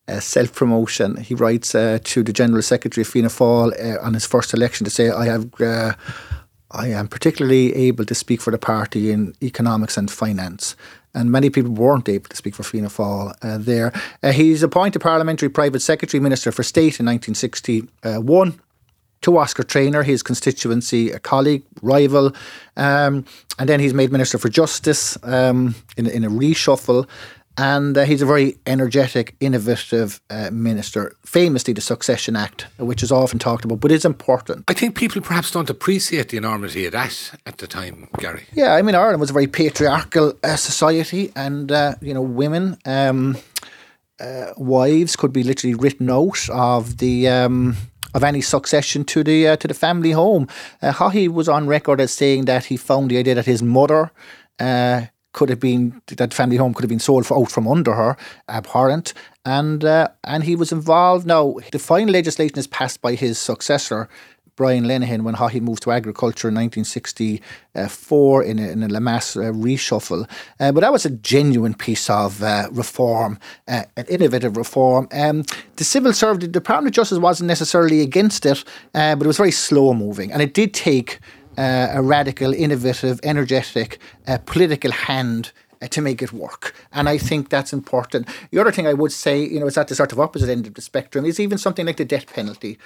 uh, 0.09 0.21
self 0.21 0.55
promotion. 0.55 1.17
He 1.17 1.35
writes 1.35 1.73
to 1.73 2.23
the 2.23 2.33
General 2.33 2.63
Secretary 2.63 3.03
of 3.03 3.09
Fianna 3.09 3.29
Fáil 3.29 4.03
on 4.03 4.15
his 4.15 4.27
first 4.27 4.55
election 4.55 4.85
to 4.85 4.91
say, 4.91 5.11
I 5.11 5.27
have. 5.27 5.97
I 6.73 6.89
am 6.89 7.07
particularly 7.07 7.75
able 7.75 8.05
to 8.05 8.15
speak 8.15 8.41
for 8.41 8.51
the 8.51 8.59
party 8.59 9.13
in 9.13 9.35
economics 9.41 9.97
and 9.97 10.11
finance 10.11 10.75
and 11.16 11.32
many 11.32 11.50
people 11.50 11.73
weren't 11.73 12.08
able 12.08 12.28
to 12.28 12.37
speak 12.37 12.54
for 12.54 12.62
Fianna 12.62 12.88
Fáil 12.88 13.35
uh, 13.42 13.58
there. 13.58 13.92
Uh, 14.23 14.32
he's 14.32 14.62
appointed 14.62 15.00
Parliamentary 15.00 15.49
Private 15.49 15.80
Secretary 15.80 16.20
Minister 16.20 16.52
for 16.52 16.62
State 16.62 17.00
in 17.00 17.06
1961 17.06 18.61
to 19.23 19.38
Oscar 19.38 19.62
Traynor, 19.62 20.02
his 20.02 20.23
constituency, 20.23 21.11
a 21.11 21.18
colleague, 21.18 21.64
rival. 21.80 22.32
Um, 22.76 23.25
and 23.58 23.68
then 23.68 23.80
he's 23.80 23.94
made 23.94 24.12
Minister 24.12 24.37
for 24.38 24.50
Justice 24.50 25.16
um, 25.23 25.75
in, 25.96 26.06
in 26.06 26.23
a 26.23 26.28
reshuffle. 26.28 27.08
And 27.59 27.97
uh, 27.97 28.05
he's 28.05 28.23
a 28.23 28.27
very 28.27 28.57
energetic, 28.67 29.35
innovative 29.41 30.21
uh, 30.29 30.51
minister. 30.53 31.15
Famously, 31.25 31.73
the 31.73 31.81
Succession 31.81 32.37
Act, 32.37 32.67
which 32.79 33.03
is 33.03 33.11
often 33.11 33.39
talked 33.39 33.65
about, 33.65 33.81
but 33.81 33.91
is 33.91 34.05
important. 34.05 34.65
I 34.69 34.75
think 34.75 34.95
people 34.95 35.23
perhaps 35.23 35.51
don't 35.51 35.71
appreciate 35.71 36.29
the 36.29 36.37
enormity 36.37 36.87
of 36.87 36.93
that 36.93 37.33
at 37.47 37.59
the 37.59 37.67
time, 37.67 38.09
Gary. 38.19 38.45
Yeah, 38.53 38.75
I 38.75 38.83
mean, 38.83 38.95
Ireland 38.95 39.21
was 39.21 39.31
a 39.31 39.33
very 39.33 39.47
patriarchal 39.47 40.35
uh, 40.45 40.57
society, 40.57 41.33
and 41.35 41.73
uh, 41.73 41.95
you 42.03 42.13
know, 42.13 42.23
women, 42.23 42.77
um, 42.85 43.39
uh, 44.21 44.53
wives 44.57 45.17
could 45.17 45.33
be 45.33 45.43
literally 45.43 45.75
written 45.75 46.11
out 46.11 46.49
of 46.51 46.99
the. 46.99 47.29
Um, 47.29 47.77
of 48.15 48.25
any 48.25 48.41
succession 48.41 49.05
to 49.05 49.23
the 49.23 49.47
uh, 49.47 49.57
to 49.57 49.69
the 49.69 49.75
family 49.75 50.13
home. 50.13 50.49
Uh, 50.81 50.91
Haughey 50.91 51.29
was 51.29 51.51
on 51.51 51.67
record 51.67 52.01
as 52.01 52.13
saying 52.13 52.47
that 52.47 52.65
he 52.65 52.79
found 52.79 53.11
the 53.11 53.19
idea 53.19 53.35
that 53.35 53.45
his 53.45 53.63
mother 53.63 54.11
uh, 54.59 55.03
could 55.37 55.50
have 55.50 55.61
been 55.61 56.02
that 56.09 56.35
family 56.35 56.57
home 56.57 56.75
could 56.75 56.83
have 56.83 56.88
been 56.88 56.99
sold 56.99 57.26
for, 57.26 57.38
out 57.38 57.50
from 57.52 57.69
under 57.69 57.95
her, 57.95 58.16
abhorrent, 58.49 59.12
and 59.45 59.85
uh, 59.85 60.09
and 60.25 60.43
he 60.43 60.57
was 60.57 60.73
involved. 60.73 61.26
Now 61.26 61.57
the 61.71 61.78
final 61.78 62.12
legislation 62.12 62.59
is 62.59 62.66
passed 62.66 63.00
by 63.00 63.14
his 63.14 63.38
successor. 63.38 64.09
Brian 64.57 64.85
Lenihan, 64.85 65.21
when 65.21 65.35
Haughey 65.35 65.61
moved 65.61 65.83
to 65.83 65.93
agriculture 65.93 66.49
in 66.49 66.55
1964 66.55 68.43
in 68.43 68.59
a, 68.59 68.69
in 68.71 68.83
a 68.83 68.87
uh, 68.87 68.90
reshuffle. 68.90 70.26
Uh, 70.59 70.73
but 70.73 70.81
that 70.81 70.90
was 70.90 71.05
a 71.05 71.11
genuine 71.11 71.75
piece 71.75 72.09
of 72.09 72.43
uh, 72.43 72.66
reform, 72.73 73.38
uh, 73.69 73.83
an 73.99 74.07
innovative 74.07 74.57
reform. 74.57 75.09
Um, 75.12 75.45
the 75.76 75.85
civil 75.85 76.14
service, 76.14 76.40
the 76.40 76.49
Department 76.49 76.93
of 76.93 76.95
Justice 76.95 77.19
wasn't 77.19 77.49
necessarily 77.49 78.00
against 78.00 78.47
it, 78.47 78.64
uh, 78.95 79.14
but 79.14 79.26
it 79.26 79.28
was 79.28 79.37
very 79.37 79.52
slow 79.52 79.93
moving. 79.93 80.33
And 80.33 80.40
it 80.40 80.55
did 80.55 80.73
take 80.73 81.21
uh, 81.57 81.89
a 81.93 82.03
radical, 82.03 82.53
innovative, 82.53 83.21
energetic 83.23 83.99
uh, 84.27 84.39
political 84.47 84.93
hand 84.93 85.53
uh, 85.83 85.87
to 85.89 86.01
make 86.01 86.23
it 86.23 86.33
work. 86.33 86.75
And 86.93 87.09
I 87.09 87.19
think 87.19 87.49
that's 87.49 87.73
important. 87.73 88.29
The 88.51 88.59
other 88.61 88.73
thing 88.73 88.87
I 88.87 88.95
would 88.95 89.13
say, 89.13 89.43
you 89.43 89.61
know, 89.61 89.67
is 89.67 89.77
at 89.77 89.89
the 89.89 89.95
sort 89.95 90.13
of 90.13 90.21
opposite 90.21 90.49
end 90.49 90.67
of 90.67 90.75
the 90.75 90.83
spectrum 90.83 91.25
is 91.25 91.39
even 91.41 91.59
something 91.59 91.87
like 91.87 91.97
the 91.97 92.05
death 92.05 92.33
penalty. 92.33 92.79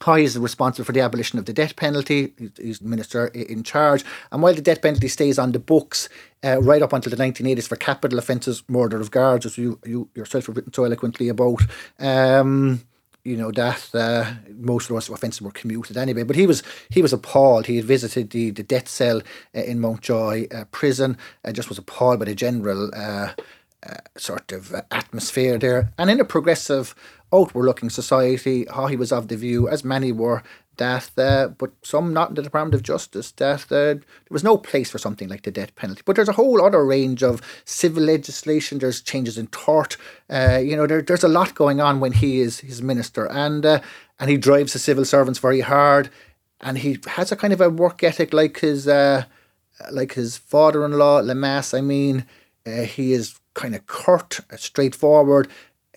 Haughey 0.00 0.24
is 0.24 0.38
responsible 0.38 0.84
for 0.84 0.92
the 0.92 1.00
abolition 1.00 1.38
of 1.38 1.46
the 1.46 1.52
death 1.52 1.76
penalty. 1.76 2.32
He's 2.56 2.80
minister 2.80 3.28
in 3.28 3.62
charge. 3.62 4.04
And 4.30 4.42
while 4.42 4.54
the 4.54 4.62
death 4.62 4.82
penalty 4.82 5.08
stays 5.08 5.38
on 5.38 5.52
the 5.52 5.58
books 5.58 6.08
uh, 6.44 6.60
right 6.60 6.82
up 6.82 6.92
until 6.92 7.10
the 7.10 7.16
1980s 7.16 7.66
for 7.66 7.76
capital 7.76 8.18
offences, 8.18 8.62
murder 8.68 9.00
of 9.00 9.10
guards, 9.10 9.46
as 9.46 9.58
you, 9.58 9.78
you 9.84 10.08
yourself 10.14 10.46
have 10.46 10.56
written 10.56 10.72
so 10.72 10.84
eloquently 10.84 11.28
about, 11.28 11.62
um, 11.98 12.82
you 13.28 13.36
know 13.36 13.50
that 13.50 13.94
uh, 13.94 14.32
most 14.58 14.90
of 14.90 14.94
those 14.94 15.10
offences 15.10 15.42
were 15.42 15.50
commuted 15.50 15.96
anyway. 15.96 16.22
But 16.22 16.36
he 16.36 16.46
was 16.46 16.62
he 16.88 17.02
was 17.02 17.12
appalled. 17.12 17.66
He 17.66 17.76
had 17.76 17.84
visited 17.84 18.30
the, 18.30 18.50
the 18.50 18.62
death 18.62 18.88
cell 18.88 19.18
uh, 19.54 19.60
in 19.60 19.80
Mountjoy 19.80 20.46
uh, 20.50 20.64
prison 20.70 21.16
and 21.44 21.54
just 21.54 21.68
was 21.68 21.78
appalled 21.78 22.18
by 22.18 22.24
the 22.24 22.34
general 22.34 22.90
uh, 22.94 23.32
uh, 23.86 23.96
sort 24.16 24.52
of 24.52 24.74
atmosphere 24.90 25.58
there. 25.58 25.92
And 25.98 26.10
in 26.10 26.20
a 26.20 26.24
progressive, 26.24 26.94
outward-looking 27.32 27.90
society, 27.90 28.64
Haughey 28.66 28.98
was 28.98 29.12
of 29.12 29.28
the 29.28 29.36
view, 29.36 29.68
as 29.68 29.84
many 29.84 30.12
were, 30.12 30.42
that, 30.78 31.10
uh, 31.18 31.48
but 31.48 31.72
some 31.82 32.12
not 32.12 32.30
in 32.30 32.34
the 32.36 32.42
Department 32.42 32.74
of 32.74 32.82
Justice, 32.82 33.32
that 33.32 33.64
uh, 33.64 33.94
there 33.94 34.00
was 34.30 34.44
no 34.44 34.56
place 34.56 34.90
for 34.90 34.98
something 34.98 35.28
like 35.28 35.42
the 35.42 35.50
death 35.50 35.74
penalty. 35.74 36.02
But 36.04 36.16
there's 36.16 36.28
a 36.28 36.34
whole 36.34 36.64
other 36.64 36.84
range 36.84 37.22
of 37.22 37.42
civil 37.64 38.04
legislation. 38.04 38.78
There's 38.78 39.02
changes 39.02 39.36
in 39.36 39.48
tort. 39.48 39.96
Uh, 40.30 40.60
you 40.62 40.76
know, 40.76 40.86
there, 40.86 41.02
there's 41.02 41.24
a 41.24 41.28
lot 41.28 41.54
going 41.54 41.80
on 41.80 42.00
when 42.00 42.12
he 42.12 42.40
is 42.40 42.60
his 42.60 42.80
minister, 42.80 43.26
and 43.30 43.66
uh, 43.66 43.80
and 44.20 44.30
he 44.30 44.36
drives 44.36 44.72
the 44.72 44.78
civil 44.78 45.04
servants 45.04 45.40
very 45.40 45.60
hard, 45.60 46.10
and 46.60 46.78
he 46.78 46.98
has 47.06 47.32
a 47.32 47.36
kind 47.36 47.52
of 47.52 47.60
a 47.60 47.70
work 47.70 48.02
ethic 48.02 48.32
like 48.32 48.60
his 48.60 48.86
uh, 48.86 49.24
like 49.90 50.14
his 50.14 50.36
father-in-law 50.36 51.22
Lemass. 51.22 51.76
I 51.76 51.80
mean, 51.80 52.24
uh, 52.66 52.82
he 52.82 53.12
is 53.12 53.37
kind 53.58 53.74
of 53.74 53.86
curt, 53.86 54.40
straightforward. 54.56 55.48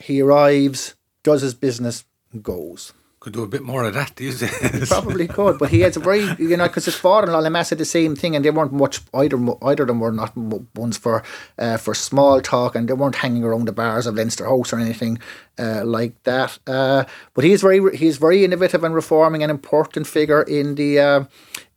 He 0.02 0.20
arrives, 0.20 0.96
does 1.24 1.44
his 1.44 1.54
business, 1.54 2.06
goes. 2.42 2.92
Could 3.20 3.34
do 3.34 3.44
a 3.44 3.48
bit 3.48 3.62
more 3.62 3.84
of 3.84 3.94
that 3.94 4.16
these 4.16 4.40
days. 4.62 4.90
Probably 4.90 5.28
could, 5.28 5.60
but 5.60 5.70
he 5.70 5.82
has 5.82 5.96
a 5.96 6.00
very, 6.00 6.24
you 6.40 6.58
know, 6.58 6.68
because 6.68 6.86
his 6.86 6.96
father-in-law 6.96 7.44
Lemass 7.44 7.70
had 7.70 7.78
the 7.78 7.86
same 7.86 8.16
thing, 8.16 8.36
and 8.36 8.44
they 8.44 8.50
weren't 8.50 8.74
much 8.74 9.00
either. 9.14 9.38
Either 9.62 9.84
of 9.84 9.88
them 9.88 10.00
were 10.00 10.12
not 10.12 10.36
ones 10.36 10.98
for 10.98 11.22
uh, 11.60 11.78
for 11.78 11.94
small 11.94 12.42
talk, 12.42 12.76
and 12.76 12.88
they 12.88 12.94
weren't 12.94 13.18
hanging 13.18 13.44
around 13.44 13.68
the 13.68 13.72
bars 13.72 14.08
of 14.08 14.16
Leinster 14.16 14.46
House 14.46 14.74
or 14.74 14.80
anything 14.80 15.20
uh, 15.60 15.86
like 15.86 16.24
that. 16.24 16.58
Uh, 16.66 17.04
but 17.36 17.44
he 17.44 17.52
is 17.52 17.62
very, 17.62 17.96
he 17.96 18.08
is 18.08 18.18
very 18.18 18.44
innovative 18.44 18.84
and 18.84 18.96
reforming, 18.96 19.44
an 19.44 19.52
important 19.52 20.08
figure 20.08 20.42
in 20.42 20.74
the 20.74 21.00
uh, 21.00 21.24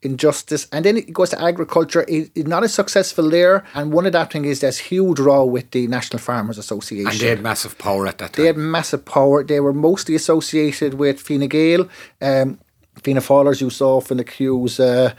injustice. 0.04 0.66
And 0.73 0.84
then 0.84 0.96
it 0.96 1.12
goes 1.12 1.30
to 1.30 1.42
agriculture. 1.42 2.04
He's 2.08 2.30
not 2.46 2.64
as 2.64 2.75
successful 2.75 3.30
there. 3.30 3.64
And 3.75 3.92
one 3.92 4.06
of 4.06 4.12
that 4.12 4.32
thing 4.32 4.44
is 4.44 4.61
there's 4.61 4.78
huge 4.78 5.18
row 5.18 5.44
with 5.44 5.70
the 5.70 5.87
National 5.87 6.18
Farmers 6.20 6.58
Association. 6.58 7.11
And 7.11 7.20
they 7.20 7.28
had 7.28 7.42
massive 7.42 7.78
power 7.78 8.06
at 8.06 8.18
that 8.18 8.32
time. 8.32 8.42
They 8.42 8.46
had 8.46 8.56
massive 8.56 9.04
power. 9.04 9.42
They 9.42 9.61
were 9.61 9.73
mostly 9.73 10.14
associated 10.14 10.94
with 10.94 11.20
Fine 11.20 11.49
Gael. 11.49 11.88
Um, 12.20 12.58
Fianna 13.02 13.20
Fáilers 13.20 13.61
you 13.61 13.70
saw 13.70 13.96
often 13.96 14.20
accuse 14.20 14.78
uh, 14.78 15.14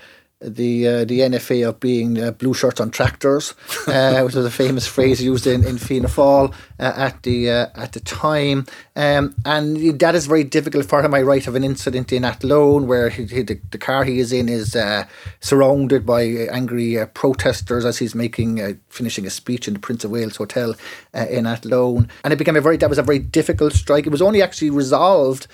the 0.46 0.88
uh, 0.88 1.06
the 1.06 1.22
NFA 1.22 1.68
of 1.68 1.80
being 1.80 2.22
uh, 2.22 2.32
blue 2.32 2.54
shirts 2.54 2.80
on 2.80 2.92
tractors, 2.92 3.54
uh, 3.88 4.22
which 4.24 4.36
was 4.36 4.46
a 4.46 4.52
famous 4.52 4.88
phrase 4.88 5.22
used 5.22 5.48
in 5.48 5.66
in 5.66 5.78
Fianna 5.78 6.08
Fáil 6.08 6.54
uh, 6.80 6.94
at 6.96 7.24
the 7.24 7.50
uh, 7.50 7.68
at 7.76 7.94
the 7.94 8.00
time, 8.00 8.66
um, 8.96 9.36
and 9.46 10.00
that 10.00 10.16
is 10.16 10.28
very 10.28 10.44
difficult 10.44 10.86
for 10.86 11.04
him. 11.04 11.14
I 11.14 11.22
write 11.22 11.48
of 11.48 11.56
an 11.56 11.64
incident 11.64 12.14
in 12.14 12.24
Athlone 12.24 12.88
where 12.88 13.10
he, 13.10 13.26
he, 13.26 13.42
the, 13.42 13.60
the 13.72 13.78
car 13.78 14.04
he 14.04 14.20
is 14.20 14.32
in 14.32 14.48
is 14.48 14.76
uh, 14.76 15.06
surrounded 15.40 16.06
by 16.06 16.24
angry 16.52 16.98
protesters 17.14 17.86
as 17.86 17.98
he's 17.98 18.16
making 18.16 18.80
finishing 18.90 19.26
a 19.26 19.30
speech 19.30 19.68
in 19.68 19.74
the 19.74 19.80
Prince 19.80 20.04
of 20.04 20.12
Wales 20.12 20.36
Hotel 20.36 20.76
in 21.14 21.46
Athlone, 21.46 22.08
and 22.24 22.34
it 22.34 22.38
became 22.38 22.56
a 22.56 22.62
very 22.62 22.78
that 22.78 22.90
was 22.90 23.00
a 23.00 23.04
very 23.04 23.20
difficult 23.20 23.74
strike. 23.74 24.06
It 24.06 24.12
was 24.12 24.22
only 24.22 24.42
actually 24.42 24.70
resolved 24.70 25.48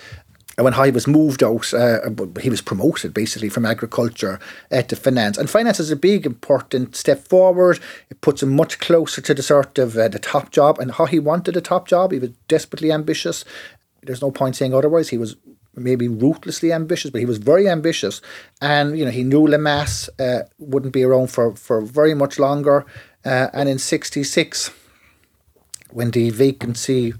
when 0.58 0.74
Haughey 0.74 0.92
was 0.92 1.06
moved 1.06 1.42
out, 1.42 1.72
uh, 1.72 2.10
he 2.40 2.50
was 2.50 2.60
promoted 2.60 3.14
basically 3.14 3.48
from 3.48 3.64
agriculture 3.64 4.38
uh, 4.70 4.82
to 4.82 4.96
finance. 4.96 5.38
And 5.38 5.48
finance 5.48 5.80
is 5.80 5.90
a 5.90 5.96
big, 5.96 6.26
important 6.26 6.94
step 6.94 7.26
forward. 7.26 7.80
It 8.10 8.20
puts 8.20 8.42
him 8.42 8.54
much 8.54 8.78
closer 8.78 9.22
to 9.22 9.34
the 9.34 9.42
sort 9.42 9.78
of 9.78 9.96
uh, 9.96 10.08
the 10.08 10.18
top 10.18 10.50
job. 10.50 10.78
And 10.78 10.92
Haughey 10.92 11.22
wanted 11.22 11.56
a 11.56 11.62
top 11.62 11.88
job, 11.88 12.12
he 12.12 12.18
was 12.18 12.30
desperately 12.48 12.92
ambitious. 12.92 13.44
There's 14.02 14.22
no 14.22 14.30
point 14.30 14.56
saying 14.56 14.74
otherwise. 14.74 15.08
He 15.08 15.18
was 15.18 15.36
maybe 15.74 16.08
ruthlessly 16.08 16.72
ambitious, 16.72 17.10
but 17.10 17.20
he 17.20 17.26
was 17.26 17.38
very 17.38 17.68
ambitious. 17.68 18.20
And, 18.60 18.98
you 18.98 19.04
know, 19.04 19.10
he 19.10 19.24
knew 19.24 19.46
Lemass 19.46 20.08
uh, 20.20 20.46
wouldn't 20.58 20.92
be 20.92 21.02
around 21.02 21.28
for, 21.28 21.56
for 21.56 21.80
very 21.80 22.14
much 22.14 22.38
longer. 22.38 22.84
Uh, 23.24 23.48
and 23.54 23.68
in 23.68 23.78
66, 23.78 24.70
when 25.90 26.10
the 26.10 26.30
vacancy, 26.30 27.14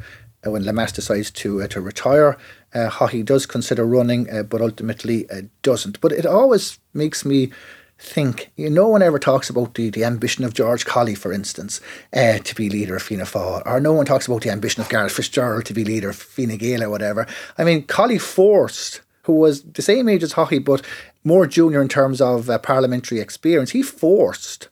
uh, 0.46 0.50
when 0.50 0.64
Lemass 0.64 0.92
decides 0.92 1.30
to, 1.30 1.66
to 1.68 1.80
retire, 1.80 2.36
uh, 2.74 2.88
Haughey 2.90 3.24
does 3.24 3.46
consider 3.46 3.84
running, 3.84 4.30
uh, 4.30 4.42
but 4.42 4.60
ultimately 4.60 5.28
uh, 5.30 5.42
doesn't. 5.62 6.00
But 6.00 6.12
it 6.12 6.26
always 6.26 6.78
makes 6.94 7.24
me 7.24 7.50
think, 7.98 8.50
you 8.56 8.68
know, 8.68 8.82
no 8.82 8.88
one 8.88 9.02
ever 9.02 9.18
talks 9.18 9.48
about 9.48 9.74
the, 9.74 9.90
the 9.90 10.04
ambition 10.04 10.44
of 10.44 10.54
George 10.54 10.84
Colley, 10.84 11.14
for 11.14 11.32
instance, 11.32 11.80
uh, 12.12 12.38
to 12.38 12.54
be 12.54 12.68
leader 12.68 12.96
of 12.96 13.02
Fianna 13.02 13.24
Fáil, 13.24 13.62
or 13.64 13.80
no 13.80 13.92
one 13.92 14.06
talks 14.06 14.26
about 14.26 14.42
the 14.42 14.50
ambition 14.50 14.82
of 14.82 14.88
Garret 14.88 15.12
FitzGerald 15.12 15.64
to 15.64 15.74
be 15.74 15.84
leader 15.84 16.10
of 16.10 16.16
Fine 16.16 16.56
Gael 16.56 16.82
or 16.82 16.90
whatever. 16.90 17.26
I 17.58 17.64
mean, 17.64 17.84
Colley 17.84 18.18
forced, 18.18 19.02
who 19.22 19.34
was 19.34 19.62
the 19.62 19.82
same 19.82 20.08
age 20.08 20.22
as 20.24 20.34
Haughey 20.34 20.64
but 20.64 20.82
more 21.24 21.46
junior 21.46 21.80
in 21.80 21.88
terms 21.88 22.20
of 22.20 22.50
uh, 22.50 22.58
parliamentary 22.58 23.20
experience, 23.20 23.70
he 23.70 23.82
forced 23.82 24.68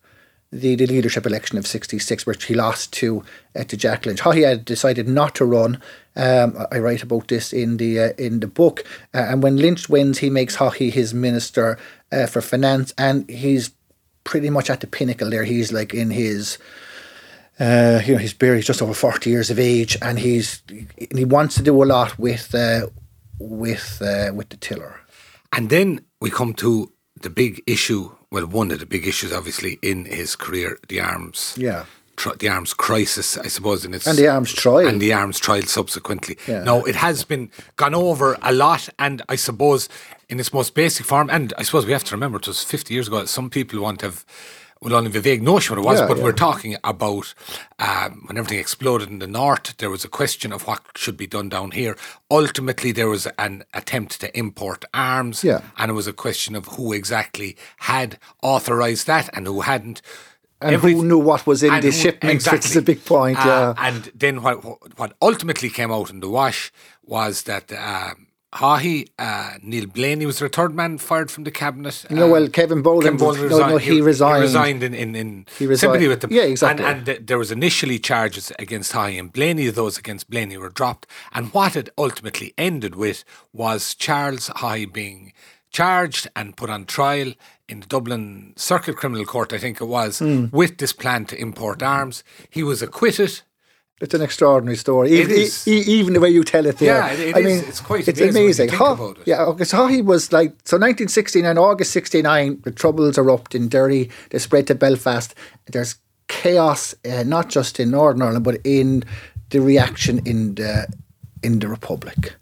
the, 0.53 0.75
the 0.75 0.87
leadership 0.87 1.27
election 1.27 1.59
of 1.59 1.67
66, 1.67 2.27
which 2.27 2.45
he 2.45 2.55
lost 2.55 2.93
to 2.95 3.23
uh, 3.55 3.65
to 3.65 3.77
Jack 3.77 4.05
Lynch. 4.05 4.21
Haughey 4.21 4.47
had 4.47 4.65
decided 4.65 5.09
not 5.09 5.35
to 5.37 5.45
run. 5.45 5.81
Um, 6.17 6.67
I 6.73 6.79
write 6.79 7.03
about 7.03 7.29
this 7.29 7.53
in 7.53 7.77
the 7.77 8.01
uh, 8.01 8.13
in 8.19 8.41
the 8.41 8.47
book. 8.47 8.85
Uh, 9.15 9.27
and 9.29 9.43
when 9.43 9.57
Lynch 9.57 9.89
wins, 9.89 10.19
he 10.19 10.31
makes 10.31 10.57
Haughey 10.57 10.93
his 10.93 11.15
minister 11.15 11.79
uh, 12.11 12.27
for 12.27 12.41
finance, 12.41 12.93
and 12.99 13.29
he's 13.31 13.71
pretty 14.25 14.51
much 14.51 14.71
at 14.71 14.81
the 14.81 14.87
pinnacle 14.87 15.31
there. 15.31 15.45
He's 15.45 15.73
like 15.73 15.95
in 15.95 16.11
his. 16.11 16.59
Uh, 17.59 18.01
you 18.07 18.15
know, 18.15 18.19
he's 18.19 18.33
barely 18.33 18.63
just 18.63 18.81
over 18.81 18.95
forty 18.95 19.31
years 19.31 19.51
of 19.51 19.59
age, 19.59 19.97
and 20.03 20.19
he's 20.19 20.63
he 21.15 21.25
wants 21.25 21.55
to 21.57 21.63
do 21.63 21.83
a 21.83 21.85
lot 21.85 22.19
with 22.19 22.55
uh, 22.55 22.87
with 23.39 23.99
with 24.01 24.49
the 24.49 24.57
tiller. 24.57 25.01
And 25.53 25.69
then 25.69 26.01
we 26.21 26.31
come 26.31 26.55
to 26.55 26.91
the 27.21 27.31
big 27.31 27.63
issue 27.67 28.13
well, 28.31 28.47
one 28.47 28.71
of 28.71 28.79
the 28.79 28.87
big 28.87 29.07
issues, 29.07 29.33
obviously, 29.33 29.79
in 29.83 30.05
his 30.05 30.37
career, 30.37 30.79
the 30.89 31.01
arms. 31.01 31.55
Yeah. 31.59 31.85
the 32.39 32.49
arms 32.49 32.75
crisis, 32.75 33.39
I 33.39 33.49
suppose, 33.49 33.85
in 33.85 33.95
its 33.95 34.07
and 34.07 34.19
the 34.19 34.29
arms 34.29 34.53
trial 34.53 34.87
and 34.87 35.01
the 35.01 35.13
arms 35.13 35.39
trial 35.39 35.63
subsequently. 35.63 36.37
Yeah. 36.47 36.65
Now 36.65 36.83
it 36.83 36.95
has 36.95 37.25
been 37.25 37.51
gone 37.77 37.95
over 37.95 38.37
a 38.43 38.53
lot, 38.53 38.89
and 38.99 39.23
I 39.29 39.37
suppose 39.37 39.89
in 40.29 40.39
its 40.39 40.53
most 40.53 40.75
basic 40.75 41.07
form, 41.07 41.31
and 41.31 41.53
I 41.57 41.63
suppose 41.63 41.87
we 41.87 41.93
have 41.93 42.05
to 42.05 42.15
remember 42.15 42.39
it 42.39 42.47
was 42.47 42.63
fifty 42.63 42.95
years 42.95 43.09
ago. 43.09 43.25
Some 43.25 43.49
people 43.49 43.81
want 43.81 44.01
to 44.01 44.07
have 44.07 44.25
well, 44.83 44.95
only 44.95 45.15
a 45.15 45.21
vague 45.21 45.43
notion 45.43 45.77
what 45.77 45.83
it 45.83 45.87
was, 45.87 46.01
yeah, 46.01 46.07
but 46.07 46.17
yeah. 46.17 46.25
we're 46.25 46.33
talking 46.33 46.77
about 46.85 47.35
um, 47.79 48.23
when 48.27 48.39
everything 48.39 48.59
exploded 48.59 49.11
in 49.11 49.19
the 49.19 49.27
north, 49.27 49.77
there 49.77 49.91
was 49.91 50.05
a 50.05 50.09
question 50.09 50.53
of 50.53 50.67
what 50.67 50.83
should 50.97 51.19
be 51.19 51.27
done 51.27 51.51
down 51.51 51.73
here. 51.73 51.97
Ultimately, 52.31 52.91
there 52.91 53.09
was 53.09 53.27
an 53.39 53.65
attempt 53.75 54.21
to 54.23 54.39
import 54.39 54.87
arms, 54.95 55.45
yeah. 55.45 55.61
and 55.77 55.91
it 55.91 55.95
was 55.95 56.07
a 56.07 56.15
question 56.15 56.57
of 56.57 56.67
who 56.67 56.95
exactly 56.95 57.57
had 57.79 58.19
authorised 58.43 59.07
that 59.07 59.29
and 59.35 59.47
who 59.47 59.61
hadn't. 59.61 60.01
And 60.63 60.75
Every, 60.75 60.93
who 60.93 61.05
knew 61.05 61.19
what 61.19 61.47
was 61.47 61.63
in 61.63 61.79
the 61.81 61.93
shipment, 61.93 62.35
exactly. 62.35 62.59
which 62.59 62.67
is 62.67 62.77
a 62.77 62.83
big 62.83 63.05
point. 63.05 63.39
Uh, 63.39 63.75
yeah. 63.77 63.87
And 63.87 64.11
then 64.15 64.43
what, 64.43 64.63
what 64.99 65.15
ultimately 65.21 65.69
came 65.71 65.91
out 65.91 66.11
in 66.11 66.21
the 66.21 66.29
wash 66.29 66.73
was 67.03 67.43
that 67.43 67.73
um, 67.73 68.29
Haughey, 68.55 69.09
uh, 69.17 69.53
Neil 69.63 69.87
Blaney 69.87 70.27
was 70.27 70.41
the 70.41 70.49
third 70.49 70.75
man 70.75 70.99
fired 70.99 71.31
from 71.31 71.45
the 71.45 71.53
cabinet. 71.53 72.05
No, 72.11 72.29
well, 72.29 72.49
Kevin 72.49 72.83
Boland, 72.83 73.05
Kevin 73.05 73.19
Boland 73.19 73.43
resigned. 73.43 73.61
No, 73.61 73.69
no, 73.69 73.77
he, 73.77 73.95
he 73.95 74.01
resigned. 74.01 74.37
He 74.37 74.43
resigned 74.43 74.83
in, 74.83 74.95
in, 74.95 75.15
in 75.15 75.47
he 75.57 75.77
sympathy 75.77 76.09
with 76.09 76.21
them. 76.21 76.33
Yeah, 76.33 76.43
exactly. 76.43 76.85
And, 76.85 76.97
and 76.97 77.07
th- 77.07 77.21
there 77.27 77.39
was 77.39 77.53
initially 77.53 78.01
charges 78.01 78.51
against 78.59 78.93
Haughey 78.93 79.21
and 79.21 79.33
Blaney. 79.33 79.69
Those 79.69 79.99
against 79.99 80.29
Blaney 80.29 80.57
were 80.57 80.69
dropped. 80.69 81.07
And 81.33 81.53
what 81.55 81.77
it 81.77 81.91
ultimately 81.97 82.53
ended 82.59 82.97
with 82.97 83.25
was 83.53 83.95
Charles 83.95 84.49
Haughey 84.49 84.93
being 84.93 85.33
charged 85.71 86.27
and 86.35 86.57
put 86.57 86.71
on 86.71 86.87
trial 86.87 87.33
in 87.69 87.81
the 87.81 87.87
Dublin 87.87 88.53
Circuit 88.57 88.97
Criminal 88.97 89.25
Court, 89.25 89.53
I 89.53 89.59
think 89.59 89.81
it 89.81 89.85
was, 89.85 90.19
mm. 90.19 90.53
with 90.53 90.79
this 90.79 90.93
plan 90.93 91.25
to 91.27 91.41
import 91.41 91.85
arms. 91.85 92.25
He 92.51 92.65
was 92.65 92.83
acquitted 92.83 93.43
it's 94.01 94.15
an 94.15 94.23
extraordinary 94.23 94.77
story, 94.77 95.13
even, 95.13 95.37
e- 95.67 95.85
even 95.87 96.15
the 96.15 96.21
way 96.21 96.31
you 96.31 96.43
tell 96.43 96.65
it 96.65 96.79
there. 96.79 96.97
Yeah, 96.97 97.13
it, 97.13 97.21
it 97.21 97.37
I 97.37 97.43
mean, 97.43 97.65
it's 97.67 97.81
quite 97.81 98.09
it's 98.09 98.21
amazing. 98.21 98.71
How, 98.71 99.15
Yeah, 99.27 99.45
okay, 99.45 99.65
so 99.65 99.87
he 99.87 100.01
was 100.01 100.33
like 100.33 100.51
so 100.65 100.77
1969, 100.77 101.59
August 101.59 101.93
69, 101.93 102.63
the 102.65 102.71
troubles 102.71 103.19
erupt 103.19 103.55
in 103.55 103.69
Derry. 103.69 104.09
They 104.31 104.39
spread 104.39 104.67
to 104.69 104.75
Belfast. 104.75 105.35
There's 105.67 105.97
chaos, 106.29 106.95
uh, 107.05 107.25
not 107.25 107.51
just 107.51 107.79
in 107.79 107.91
Northern 107.91 108.23
Ireland, 108.23 108.45
but 108.45 108.59
in 108.65 109.05
the 109.51 109.61
reaction 109.61 110.27
in 110.27 110.55
the 110.55 110.87
in 111.43 111.59
the 111.59 111.69
Republic. 111.69 112.35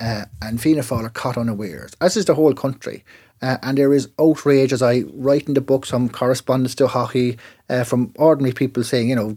Uh, 0.00 0.24
and 0.40 0.60
Fianna 0.60 0.82
Fáil 0.82 1.04
are 1.04 1.10
caught 1.10 1.36
unawares, 1.36 1.92
as 2.00 2.16
is 2.16 2.24
the 2.24 2.34
whole 2.34 2.54
country. 2.54 3.04
Uh, 3.42 3.58
and 3.62 3.76
there 3.76 3.92
is 3.92 4.08
outrage, 4.20 4.72
as 4.72 4.82
I 4.82 5.02
write 5.14 5.48
in 5.48 5.54
the 5.54 5.60
book, 5.60 5.84
some 5.84 6.08
correspondence 6.08 6.74
to 6.76 6.86
Haughey 6.86 7.38
uh, 7.68 7.84
from 7.84 8.12
ordinary 8.16 8.52
people 8.52 8.84
saying, 8.84 9.08
you 9.08 9.16
know, 9.16 9.36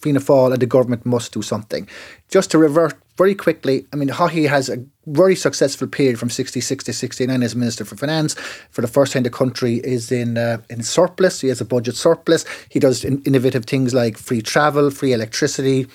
Fianna 0.00 0.20
Fáil 0.20 0.52
and 0.52 0.62
the 0.62 0.66
government 0.66 1.04
must 1.04 1.32
do 1.32 1.42
something. 1.42 1.88
Just 2.28 2.50
to 2.50 2.58
revert 2.58 2.94
very 3.16 3.34
quickly, 3.34 3.86
I 3.92 3.96
mean, 3.96 4.08
Haughey 4.08 4.48
has 4.48 4.68
a 4.68 4.84
very 5.06 5.34
successful 5.34 5.88
period 5.88 6.18
from 6.18 6.30
66 6.30 6.84
to 6.84 6.92
69 6.92 7.42
as 7.42 7.56
Minister 7.56 7.84
for 7.84 7.96
Finance. 7.96 8.34
For 8.70 8.80
the 8.80 8.88
first 8.88 9.12
time, 9.12 9.24
the 9.24 9.30
country 9.30 9.76
is 9.76 10.12
in 10.12 10.38
uh, 10.38 10.58
in 10.70 10.82
surplus. 10.82 11.40
He 11.40 11.48
has 11.48 11.60
a 11.60 11.64
budget 11.64 11.96
surplus. 11.96 12.44
He 12.68 12.78
does 12.78 13.04
in- 13.04 13.22
innovative 13.22 13.64
things 13.64 13.92
like 13.92 14.16
free 14.18 14.42
travel, 14.42 14.90
free 14.90 15.12
electricity, 15.12 15.86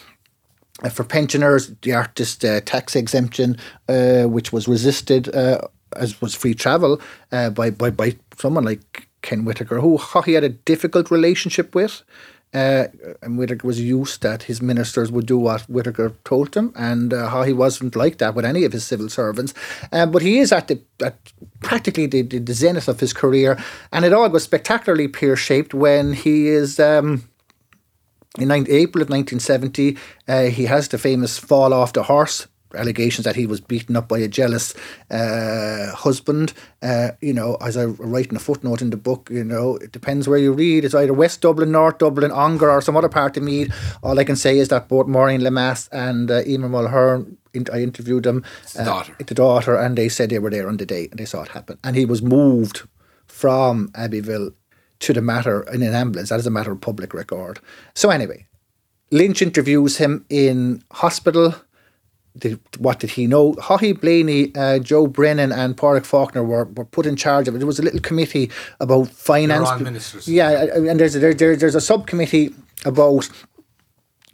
uh, 0.84 0.90
for 0.90 1.04
pensioners, 1.04 1.72
the 1.82 1.94
artist 1.94 2.44
uh, 2.44 2.60
tax 2.62 2.96
exemption, 2.96 3.58
uh, 3.88 4.24
which 4.24 4.52
was 4.52 4.68
resisted 4.68 5.34
uh, 5.36 5.62
as 5.96 6.20
was 6.22 6.36
free 6.36 6.54
travel 6.56 7.00
uh, 7.32 7.50
by, 7.52 7.70
by 7.70 7.90
by 7.90 8.16
someone 8.38 8.66
like 8.66 9.08
Ken 9.22 9.46
Whitaker, 9.46 9.80
who 9.80 10.00
he 10.26 10.34
had 10.34 10.44
a 10.44 10.50
difficult 10.50 11.12
relationship 11.12 11.76
with. 11.76 12.04
Uh, 12.54 12.88
and 13.22 13.38
Whitaker 13.38 13.66
was 13.66 13.82
used 13.82 14.22
that 14.22 14.44
his 14.44 14.62
ministers 14.62 15.12
would 15.12 15.26
do 15.26 15.40
what 15.40 15.62
Whitaker 15.62 16.14
told 16.24 16.52
them, 16.54 16.72
and 16.76 17.12
uh, 17.12 17.30
Haughey 17.30 17.56
wasn't 17.56 17.96
like 17.96 18.20
that 18.20 18.36
with 18.36 18.46
any 18.46 18.64
of 18.64 18.74
his 18.74 18.86
civil 18.86 19.10
servants. 19.10 19.54
Um, 19.92 20.12
but 20.12 20.22
he 20.22 20.38
is 20.38 20.52
at 20.52 20.68
the 20.68 20.80
at 21.04 21.18
practically 21.62 22.06
the, 22.06 22.22
the, 22.22 22.54
zenith 22.54 22.88
of 22.88 23.00
his 23.00 23.14
career, 23.14 23.58
and 23.92 24.06
it 24.06 24.14
all 24.14 24.30
goes 24.30 24.44
spectacularly 24.44 25.08
pear 25.08 25.36
shaped 25.36 25.74
when 25.74 26.14
he 26.14 26.48
is. 26.48 26.80
Um, 26.80 27.28
in 28.40 28.52
April 28.52 29.04
of 29.04 29.12
1970, 29.12 29.96
uh, 30.28 30.46
he 30.46 30.66
has 30.66 30.88
the 30.88 30.98
famous 30.98 31.38
fall 31.38 31.72
off 31.72 31.94
the 31.94 32.02
horse 32.02 32.48
allegations 32.76 33.26
that 33.26 33.36
he 33.36 33.46
was 33.46 33.62
beaten 33.62 33.96
up 33.96 34.08
by 34.08 34.20
a 34.20 34.28
jealous 34.28 34.74
uh, 35.12 35.92
husband. 35.94 36.54
Uh, 36.82 37.12
you 37.22 37.34
know, 37.34 37.58
as 37.62 37.78
I 37.78 37.86
write 37.86 38.30
in 38.30 38.36
a 38.36 38.40
footnote 38.40 38.82
in 38.82 38.90
the 38.90 38.98
book, 38.98 39.30
you 39.32 39.44
know, 39.44 39.78
it 39.78 39.92
depends 39.92 40.28
where 40.28 40.40
you 40.40 40.54
read. 40.54 40.86
It's 40.86 40.96
either 40.96 41.14
West 41.14 41.42
Dublin, 41.42 41.72
North 41.72 41.98
Dublin, 41.98 42.32
Ongar, 42.32 42.70
or 42.70 42.82
some 42.82 42.98
other 42.98 43.10
part 43.10 43.38
of 43.38 43.44
Meath. 43.44 43.74
All 44.02 44.20
I 44.20 44.24
can 44.24 44.36
say 44.36 44.58
is 44.58 44.70
that 44.70 44.88
both 44.88 45.08
Maureen 45.08 45.42
Lemass 45.42 45.90
and 45.92 46.30
uh, 46.30 46.44
Eimear 46.44 46.70
Mulhern 46.70 47.38
I 47.72 47.82
interviewed 47.82 48.24
them, 48.24 48.44
uh, 48.78 48.84
daughter. 48.84 49.16
the 49.20 49.36
daughter, 49.36 49.76
and 49.76 49.96
they 49.96 50.10
said 50.10 50.30
they 50.30 50.40
were 50.40 50.50
there 50.50 50.68
on 50.68 50.78
the 50.78 50.86
day 50.86 51.08
and 51.12 51.20
they 51.20 51.26
saw 51.26 51.44
it 51.44 51.50
happen. 51.50 51.78
And 51.84 51.96
he 51.96 52.06
was 52.06 52.22
moved 52.22 52.88
from 53.28 53.90
Abbeyville 53.90 54.54
to 55.00 55.14
the 55.14 55.22
Mater 55.22 55.62
in 55.72 55.84
an 55.84 55.94
ambulance. 55.94 56.30
That 56.30 56.40
is 56.40 56.48
a 56.48 56.52
matter 56.52 56.72
of 56.72 56.82
public 56.82 57.14
record. 57.14 57.60
So 57.94 58.10
anyway, 58.10 58.48
Lynch 59.12 59.42
interviews 59.42 59.98
him 59.98 60.26
in 60.30 60.84
hospital 60.92 61.54
did, 62.38 62.60
what 62.78 63.00
did 63.00 63.12
he 63.12 63.28
know? 63.28 63.54
Haughey 63.54 64.00
Blaney, 64.00 64.52
uh, 64.56 64.80
Joe 64.80 65.08
Brennan, 65.08 65.52
and 65.52 65.78
Padraig 65.78 66.06
Faulkner 66.06 66.44
were, 66.44 66.66
were 66.66 66.86
put 66.86 67.06
in 67.06 67.16
charge 67.16 67.48
of 67.48 67.56
it. 67.56 67.60
There 67.60 67.68
was 67.68 67.80
a 67.80 67.84
little 67.84 68.00
committee 68.00 68.50
about 68.80 69.10
finance. 69.10 69.70
ministers. 69.82 70.28
Yeah, 70.28 70.76
and 70.76 71.00
there's 71.00 71.14
there, 71.14 71.34
there, 71.34 71.56
there's 71.56 71.76
a 71.76 71.82
subcommittee 71.82 72.54
about 72.86 73.30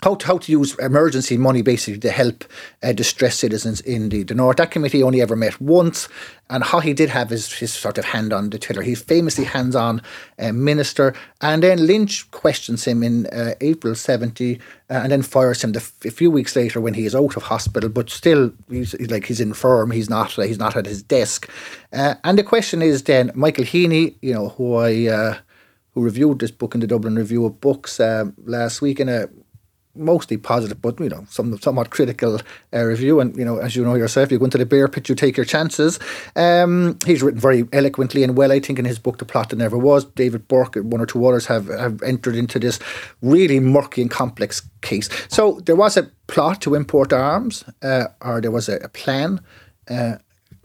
how 0.04 0.16
to, 0.16 0.28
how 0.28 0.38
to 0.38 0.52
use 0.52 0.78
emergency 0.80 1.38
money 1.38 1.62
basically 1.62 2.00
to 2.00 2.12
help 2.12 2.46
uh, 2.84 2.92
distressed 2.92 3.40
citizens 3.40 3.82
in 3.82 4.10
the, 4.10 4.24
the 4.24 4.34
north. 4.34 4.58
That 4.58 4.72
committee 4.72 5.04
only 5.04 5.22
ever 5.22 5.36
met 5.36 5.60
once, 5.60 6.08
and 6.50 6.64
Haughey 6.64 6.96
did 6.96 7.10
have 7.10 7.30
his, 7.30 7.52
his 7.52 7.74
sort 7.74 7.98
of 7.98 8.06
hand 8.06 8.34
on 8.34 8.50
the 8.50 8.58
tiller. 8.58 8.82
He's 8.82 9.02
famously 9.02 9.44
hands 9.44 9.76
on 9.76 10.02
uh, 10.40 10.52
minister. 10.52 11.14
And 11.42 11.62
then 11.62 11.86
Lynch 11.86 12.30
questions 12.32 12.86
him 12.86 13.04
in 13.04 13.28
uh, 13.28 13.54
April 13.62 13.94
70 13.94 14.56
uh, 14.56 14.60
and 14.94 15.12
then 15.12 15.22
fires 15.22 15.64
him 15.64 15.74
the, 15.74 15.92
a 16.06 16.12
few 16.12 16.32
weeks 16.32 16.56
later 16.56 16.82
when 16.82 16.94
he 16.94 17.06
is 17.06 17.16
out 17.16 17.38
of 17.38 17.44
hospital, 17.44 17.90
but 17.90 18.10
still 18.10 18.52
he's, 18.70 18.94
he's 18.94 19.12
like 19.12 19.26
he's 19.26 19.40
infirm, 19.40 19.92
he's 19.92 20.10
not, 20.10 20.32
he's 20.32 20.60
not 20.60 20.76
at 20.76 20.86
his 20.86 21.04
desk. 21.04 21.50
Uh, 21.94 22.16
and 22.24 22.38
the 22.38 22.44
question 22.44 22.82
is 22.82 23.04
then 23.04 23.32
Michael 23.36 23.66
Heney, 23.66 24.16
you 24.22 24.34
know, 24.34 24.50
who 24.50 24.76
I 24.76 25.08
uh, 25.08 25.38
who 25.94 26.04
reviewed 26.04 26.40
this 26.40 26.52
book 26.52 26.76
in 26.76 26.82
the 26.82 26.88
Dublin 26.88 27.16
Review 27.16 27.46
of 27.46 27.60
Books 27.60 28.00
uh, 28.00 28.26
last 28.46 28.82
week 28.82 29.00
in 29.00 29.10
a 29.10 29.28
mostly 29.96 30.38
positive, 30.38 30.82
but 30.82 31.00
you 31.00 31.10
know, 31.10 31.26
some 31.30 31.58
somewhat 31.60 31.90
critical 31.90 32.40
uh, 32.74 32.84
review. 32.84 33.20
And 33.20 33.36
you 33.36 33.46
know, 33.46 33.58
as 33.58 33.76
you 33.76 33.84
know 33.84 33.96
yourself, 33.96 34.32
you 34.32 34.40
go 34.40 34.46
into 34.46 34.58
the 34.58 34.66
bear 34.66 34.88
pit, 34.88 35.10
you 35.10 35.16
take 35.16 35.38
your 35.38 35.46
chances. 35.46 36.00
Um, 36.36 36.98
he's 37.06 37.22
written 37.22 37.40
very 37.40 37.68
eloquently 37.74 38.24
and 38.24 38.38
well, 38.38 38.52
I 38.52 38.60
think, 38.60 38.80
in 38.80 38.86
his 38.86 39.00
book, 39.00 39.18
The 39.18 39.26
Plot 39.26 39.50
That 39.50 39.58
Never 39.58 39.78
Was. 39.78 40.06
David 40.06 40.48
Burke 40.48 40.76
one 40.76 41.02
or 41.02 41.06
two 41.06 41.26
others 41.26 41.48
have 41.48 41.68
have 41.68 42.02
entered 42.04 42.36
into 42.36 42.60
this 42.60 42.80
really 43.22 43.60
murky 43.60 44.02
and 44.02 44.12
complex 44.12 44.62
case. 44.82 45.10
So 45.28 45.60
there 45.66 45.76
was 45.76 45.98
a 45.98 46.04
plot 46.28 46.62
to 46.62 46.76
import 46.76 47.12
arms, 47.12 47.66
uh, 47.82 48.06
or 48.22 48.42
there 48.42 48.52
was 48.52 48.70
a, 48.70 48.78
a 48.78 48.90
plan. 48.90 49.42
Uh, 49.90 50.18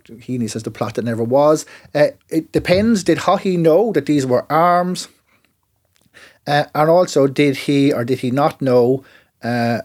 Heney 0.04 0.50
says 0.50 0.64
the 0.64 0.70
plot 0.70 0.94
that 0.94 1.04
never 1.04 1.24
was. 1.24 1.64
Uh, 1.94 2.08
it 2.28 2.52
depends. 2.52 3.04
Did 3.04 3.18
Haughey 3.18 3.58
know 3.58 3.90
that 3.92 4.06
these 4.06 4.26
were 4.26 4.50
arms? 4.52 5.08
Uh, 6.46 6.64
and 6.74 6.90
also, 6.90 7.26
did 7.26 7.56
he 7.56 7.92
or 7.92 8.04
did 8.04 8.20
he 8.20 8.30
not 8.30 8.60
know 8.60 9.04
uh, 9.42 9.80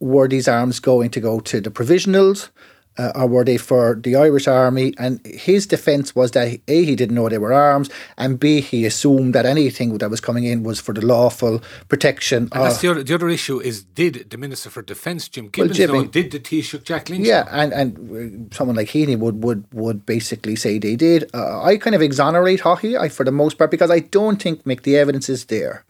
were 0.00 0.28
these 0.28 0.48
arms 0.48 0.80
going 0.80 1.10
to 1.10 1.20
go 1.20 1.40
to 1.40 1.60
the 1.60 1.70
provisionals 1.70 2.50
uh, 2.98 3.12
or 3.14 3.26
were 3.26 3.44
they 3.44 3.56
for 3.56 3.94
the 3.94 4.16
Irish 4.16 4.48
army? 4.48 4.92
And 4.98 5.24
his 5.24 5.66
defence 5.66 6.14
was 6.14 6.32
that 6.32 6.60
A, 6.68 6.84
he 6.84 6.96
didn't 6.96 7.14
know 7.14 7.28
they 7.28 7.38
were 7.38 7.52
arms, 7.52 7.88
and 8.16 8.38
B, 8.38 8.60
he 8.60 8.84
assumed 8.84 9.34
that 9.34 9.46
anything 9.46 9.96
that 9.98 10.10
was 10.10 10.20
coming 10.20 10.44
in 10.44 10.62
was 10.62 10.80
for 10.80 10.92
the 10.92 11.04
lawful 11.04 11.62
protection. 11.88 12.48
And 12.52 12.64
that's 12.64 12.80
the 12.80 12.90
other, 12.90 13.02
the 13.02 13.14
other 13.14 13.28
issue 13.28 13.60
is 13.60 13.82
did 13.82 14.30
the 14.30 14.36
Minister 14.36 14.70
for 14.70 14.82
Defence, 14.82 15.28
Jim 15.28 15.48
Gibbons, 15.48 15.78
well, 15.78 15.86
Jimmy, 15.86 15.98
know, 16.00 16.10
did 16.10 16.30
the 16.32 16.40
Taoiseach 16.40 16.84
Jack 16.84 17.08
Lynch? 17.08 17.26
Yeah, 17.26 17.46
and, 17.50 17.72
and 17.72 18.54
someone 18.54 18.76
like 18.76 18.88
Heney 18.88 19.18
would, 19.18 19.42
would, 19.42 19.64
would 19.72 20.04
basically 20.04 20.56
say 20.56 20.78
they 20.78 20.96
did. 20.96 21.30
Uh, 21.32 21.62
I 21.62 21.76
kind 21.76 21.94
of 21.94 22.02
exonerate 22.02 22.60
Haughey 22.60 22.98
I, 22.98 23.08
for 23.08 23.24
the 23.24 23.32
most 23.32 23.58
part 23.58 23.70
because 23.70 23.90
I 23.90 24.00
don't 24.00 24.42
think, 24.42 24.64
Mick, 24.64 24.82
the 24.82 24.96
evidence 24.96 25.28
is 25.28 25.46
there 25.46 25.84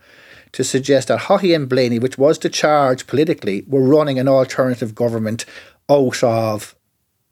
to 0.52 0.64
suggest 0.64 1.08
that 1.08 1.20
Haughey 1.20 1.54
and 1.54 1.68
Blaney, 1.68 1.98
which 1.98 2.18
was 2.18 2.38
the 2.38 2.48
charge 2.48 3.06
politically, 3.06 3.64
were 3.66 3.82
running 3.82 4.18
an 4.18 4.28
alternative 4.28 4.94
government 4.94 5.44
out 5.88 6.22
of 6.22 6.74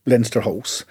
Leinster 0.07 0.43
House. 0.43 0.85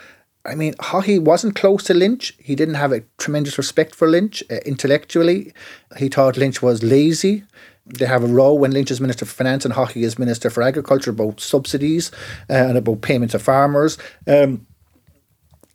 I 0.46 0.54
mean, 0.54 0.74
Haughey 0.76 1.20
wasn't 1.20 1.56
close 1.56 1.84
to 1.86 1.94
Lynch. 1.94 2.34
He 2.38 2.56
didn't 2.56 2.76
have 2.76 2.92
a 2.92 3.04
tremendous 3.18 3.58
respect 3.58 3.96
for 3.96 4.08
Lynch 4.08 4.44
uh, 4.52 4.58
intellectually. 4.66 5.54
He 5.98 6.08
thought 6.08 6.38
Lynch 6.38 6.62
was 6.62 6.84
lazy. 6.84 7.44
They 7.88 8.06
have 8.06 8.24
a 8.24 8.28
row 8.28 8.54
when 8.54 8.72
Lynch 8.72 8.92
is 8.92 9.02
Minister 9.02 9.26
for 9.26 9.34
Finance 9.34 9.66
and 9.66 9.74
Haughey 9.74 10.04
is 10.04 10.20
Minister 10.20 10.50
for 10.50 10.64
Agriculture 10.64 11.12
about 11.12 11.40
subsidies 11.40 12.12
uh, 12.50 12.54
and 12.54 12.78
about 12.78 13.02
payments 13.02 13.34
to 13.34 13.40
farmers. 13.40 13.98
Um, 14.28 14.68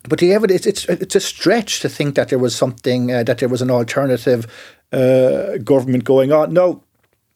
but 0.09 0.19
the 0.19 0.33
evidence, 0.33 0.67
it's, 0.67 0.85
it's, 0.87 1.03
it's 1.03 1.15
a 1.15 1.21
stretch 1.21 1.81
to 1.81 1.89
think 1.89 2.15
that 2.15 2.29
there 2.29 2.39
was 2.39 2.55
something, 2.55 3.13
uh, 3.13 3.23
that 3.25 3.39
there 3.39 3.49
was 3.49 3.63
an 3.63 3.71
alternative 3.71 4.47
uh, 4.92 5.59
government 5.59 6.05
going 6.05 6.33
on. 6.33 6.53
No, 6.53 6.83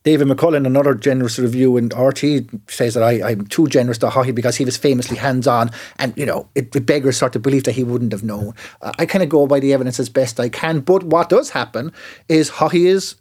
David 0.04 0.28
McCullagh, 0.28 0.66
another 0.66 0.94
generous 0.94 1.38
review 1.38 1.78
in 1.78 1.88
RTÉ, 1.88 2.60
says 2.70 2.92
that 2.92 3.02
I, 3.02 3.30
I'm 3.30 3.46
too 3.46 3.66
generous 3.68 3.96
to 3.98 4.08
Haughey 4.08 4.34
because 4.34 4.56
he 4.56 4.64
was 4.64 4.76
famously 4.76 5.16
hands 5.16 5.46
on, 5.46 5.70
and 5.98 6.16
you 6.16 6.26
know 6.26 6.46
it, 6.54 6.76
it 6.76 6.84
beggars 6.84 7.16
sort 7.16 7.34
of 7.36 7.42
belief 7.42 7.64
that 7.64 7.72
he 7.72 7.84
wouldn't 7.84 8.12
have 8.12 8.22
known. 8.22 8.54
Uh, 8.82 8.92
I 8.98 9.06
kind 9.06 9.22
of 9.22 9.30
go 9.30 9.46
by 9.46 9.60
the 9.60 9.72
evidence 9.72 9.98
as 9.98 10.10
best 10.10 10.38
I 10.38 10.50
can, 10.50 10.80
but 10.80 11.04
what 11.04 11.30
does 11.30 11.50
happen 11.50 11.92
is 12.28 12.50
Haughey 12.50 12.86
is. 12.86 13.16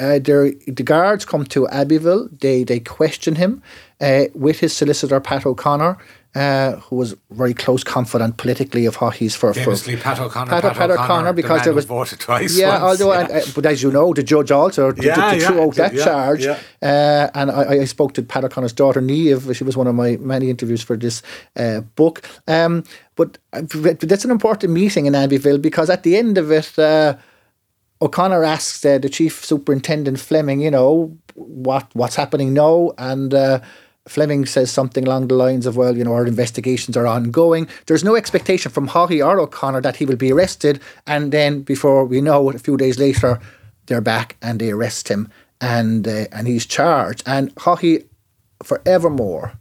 Uh, 0.00 0.18
the 0.18 0.82
guards 0.84 1.24
come 1.24 1.44
to 1.44 1.68
Abbeyville. 1.68 2.40
They 2.40 2.64
they 2.64 2.80
question 2.80 3.36
him 3.36 3.62
uh, 4.00 4.24
with 4.34 4.58
his 4.58 4.76
solicitor 4.76 5.20
Pat 5.20 5.46
O'Connor 5.46 5.96
uh, 6.34 6.72
who 6.76 6.96
was 6.96 7.14
very 7.30 7.54
close 7.54 7.84
confidant 7.84 8.36
politically 8.36 8.86
of 8.86 8.96
Haughey's 8.96 9.36
for 9.36 9.54
famously 9.54 9.96
Pat 9.96 10.18
O'Connor. 10.18 10.50
Pat, 10.50 10.62
Pat, 10.62 10.76
Pat 10.76 10.90
O'Connor, 10.90 11.04
O'Connor 11.04 11.32
because 11.32 11.60
the 11.60 11.64
there 11.66 11.74
was 11.74 11.84
voted 11.84 12.18
twice. 12.18 12.58
Yeah, 12.58 12.82
once, 12.82 13.00
although 13.00 13.12
yeah. 13.12 13.38
Uh, 13.38 13.42
but 13.54 13.66
as 13.66 13.82
you 13.82 13.92
know, 13.92 14.12
the 14.12 14.22
judge 14.22 14.50
also 14.50 14.92
yeah, 14.94 15.38
threw 15.38 15.62
out 15.62 15.74
that 15.76 15.96
charge. 15.96 16.46
Uh, 16.46 16.56
and 16.82 17.50
I, 17.50 17.80
I, 17.80 17.84
spoke 17.84 18.14
to 18.14 18.22
Pat 18.22 18.44
O'Connor's 18.44 18.72
daughter 18.72 19.00
Neve. 19.00 19.56
She 19.56 19.64
was 19.64 19.76
one 19.76 19.86
of 19.86 19.94
my 19.94 20.16
many 20.16 20.50
interviews 20.50 20.82
for 20.82 20.96
this 20.96 21.22
uh, 21.56 21.80
book. 21.80 22.28
Um, 22.48 22.84
but 23.14 23.38
uh, 23.52 23.62
that's 23.62 24.24
an 24.24 24.30
important 24.30 24.72
meeting 24.72 25.06
in 25.06 25.12
Abbeyville 25.12 25.62
because 25.62 25.88
at 25.90 26.02
the 26.02 26.16
end 26.16 26.38
of 26.38 26.50
it. 26.50 26.78
Uh, 26.78 27.16
O'Connor 28.02 28.44
asks 28.44 28.80
the 28.80 29.08
chief 29.08 29.44
superintendent 29.44 30.18
Fleming, 30.18 30.60
you 30.60 30.70
know, 30.70 31.16
what 31.34 31.88
what's 31.94 32.16
happening 32.16 32.52
now, 32.52 32.92
and 32.98 33.32
Fleming 34.06 34.44
says 34.44 34.70
something 34.70 35.06
along 35.06 35.28
the 35.28 35.34
lines 35.34 35.64
of, 35.64 35.76
well, 35.76 35.96
you 35.96 36.04
know, 36.04 36.12
our 36.12 36.26
investigations 36.26 36.96
are 36.96 37.06
ongoing. 37.06 37.66
There's 37.86 38.04
no 38.04 38.16
expectation 38.16 38.70
from 38.70 38.88
Haughey 38.88 39.24
or 39.24 39.40
O'Connor 39.40 39.80
that 39.80 39.96
he 39.96 40.04
will 40.04 40.16
be 40.16 40.30
arrested. 40.30 40.80
And 41.06 41.32
then 41.32 41.62
before 41.62 42.04
we 42.04 42.20
know 42.20 42.50
it, 42.50 42.56
a 42.56 42.58
few 42.58 42.76
days 42.76 42.98
later, 42.98 43.40
they're 43.86 44.02
back 44.02 44.36
and 44.42 44.60
they 44.60 44.70
arrest 44.70 45.08
him 45.08 45.30
and 45.60 46.06
uh, 46.06 46.26
and 46.32 46.46
he's 46.46 46.66
charged. 46.66 47.22
And 47.26 47.54
Haughey, 47.54 48.04
forevermore, 48.62 49.52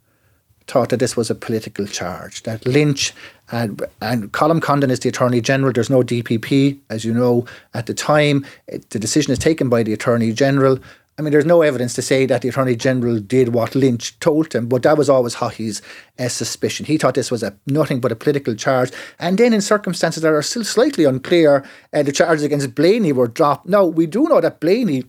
thought 0.68 0.90
that 0.90 1.00
this 1.00 1.16
was 1.16 1.30
a 1.30 1.36
political 1.36 1.86
charge, 1.88 2.44
that 2.44 2.66
Lynch 2.66 3.14
and, 3.52 3.84
and 4.02 4.32
Colm 4.32 4.62
Condon 4.62 4.92
is 4.92 5.00
the 5.00 5.10
Attorney 5.10 5.42
General. 5.42 5.74
There's 5.74 5.90
no 5.90 6.02
DPP, 6.02 6.80
as 6.90 7.06
you 7.06 7.14
know, 7.14 7.46
at 7.74 7.86
the 7.86 7.94
time. 7.94 8.46
It, 8.68 8.90
the 8.90 9.00
decision 9.00 9.32
is 9.32 9.40
taken 9.40 9.70
by 9.70 9.84
the 9.84 9.94
Attorney 9.94 10.32
General. 10.32 10.80
I 11.18 11.22
mean, 11.22 11.32
there's 11.32 11.46
no 11.46 11.62
evidence 11.62 11.94
to 11.94 12.02
say 12.02 12.26
that 12.26 12.42
the 12.42 12.50
Attorney 12.50 12.76
General 12.76 13.20
did 13.20 13.50
what 13.50 13.76
Lynch 13.76 14.20
told 14.20 14.54
him, 14.54 14.68
but 14.68 14.82
that 14.82 14.98
was 14.98 15.10
always 15.10 15.36
Haughey's 15.36 15.82
uh, 16.18 16.28
suspicion. 16.28 16.88
He 16.88 16.98
thought 16.98 17.14
this 17.14 17.30
was 17.30 17.44
a 17.44 17.56
nothing 17.68 18.00
but 18.00 18.12
a 18.12 18.16
political 18.16 18.56
charge. 18.56 18.92
And 19.20 19.38
then, 19.38 19.54
in 19.54 19.62
circumstances 19.62 20.24
that 20.24 20.34
are 20.34 20.42
still 20.42 20.64
slightly 20.64 21.04
unclear, 21.06 21.64
uh, 21.94 22.02
the 22.02 22.12
charges 22.12 22.44
against 22.44 22.74
Blaney 22.74 23.14
were 23.14 23.28
dropped. 23.28 23.68
Now, 23.68 23.86
we 23.86 24.08
do 24.08 24.24
know 24.24 24.42
that 24.42 24.60
Blaney 24.60 25.04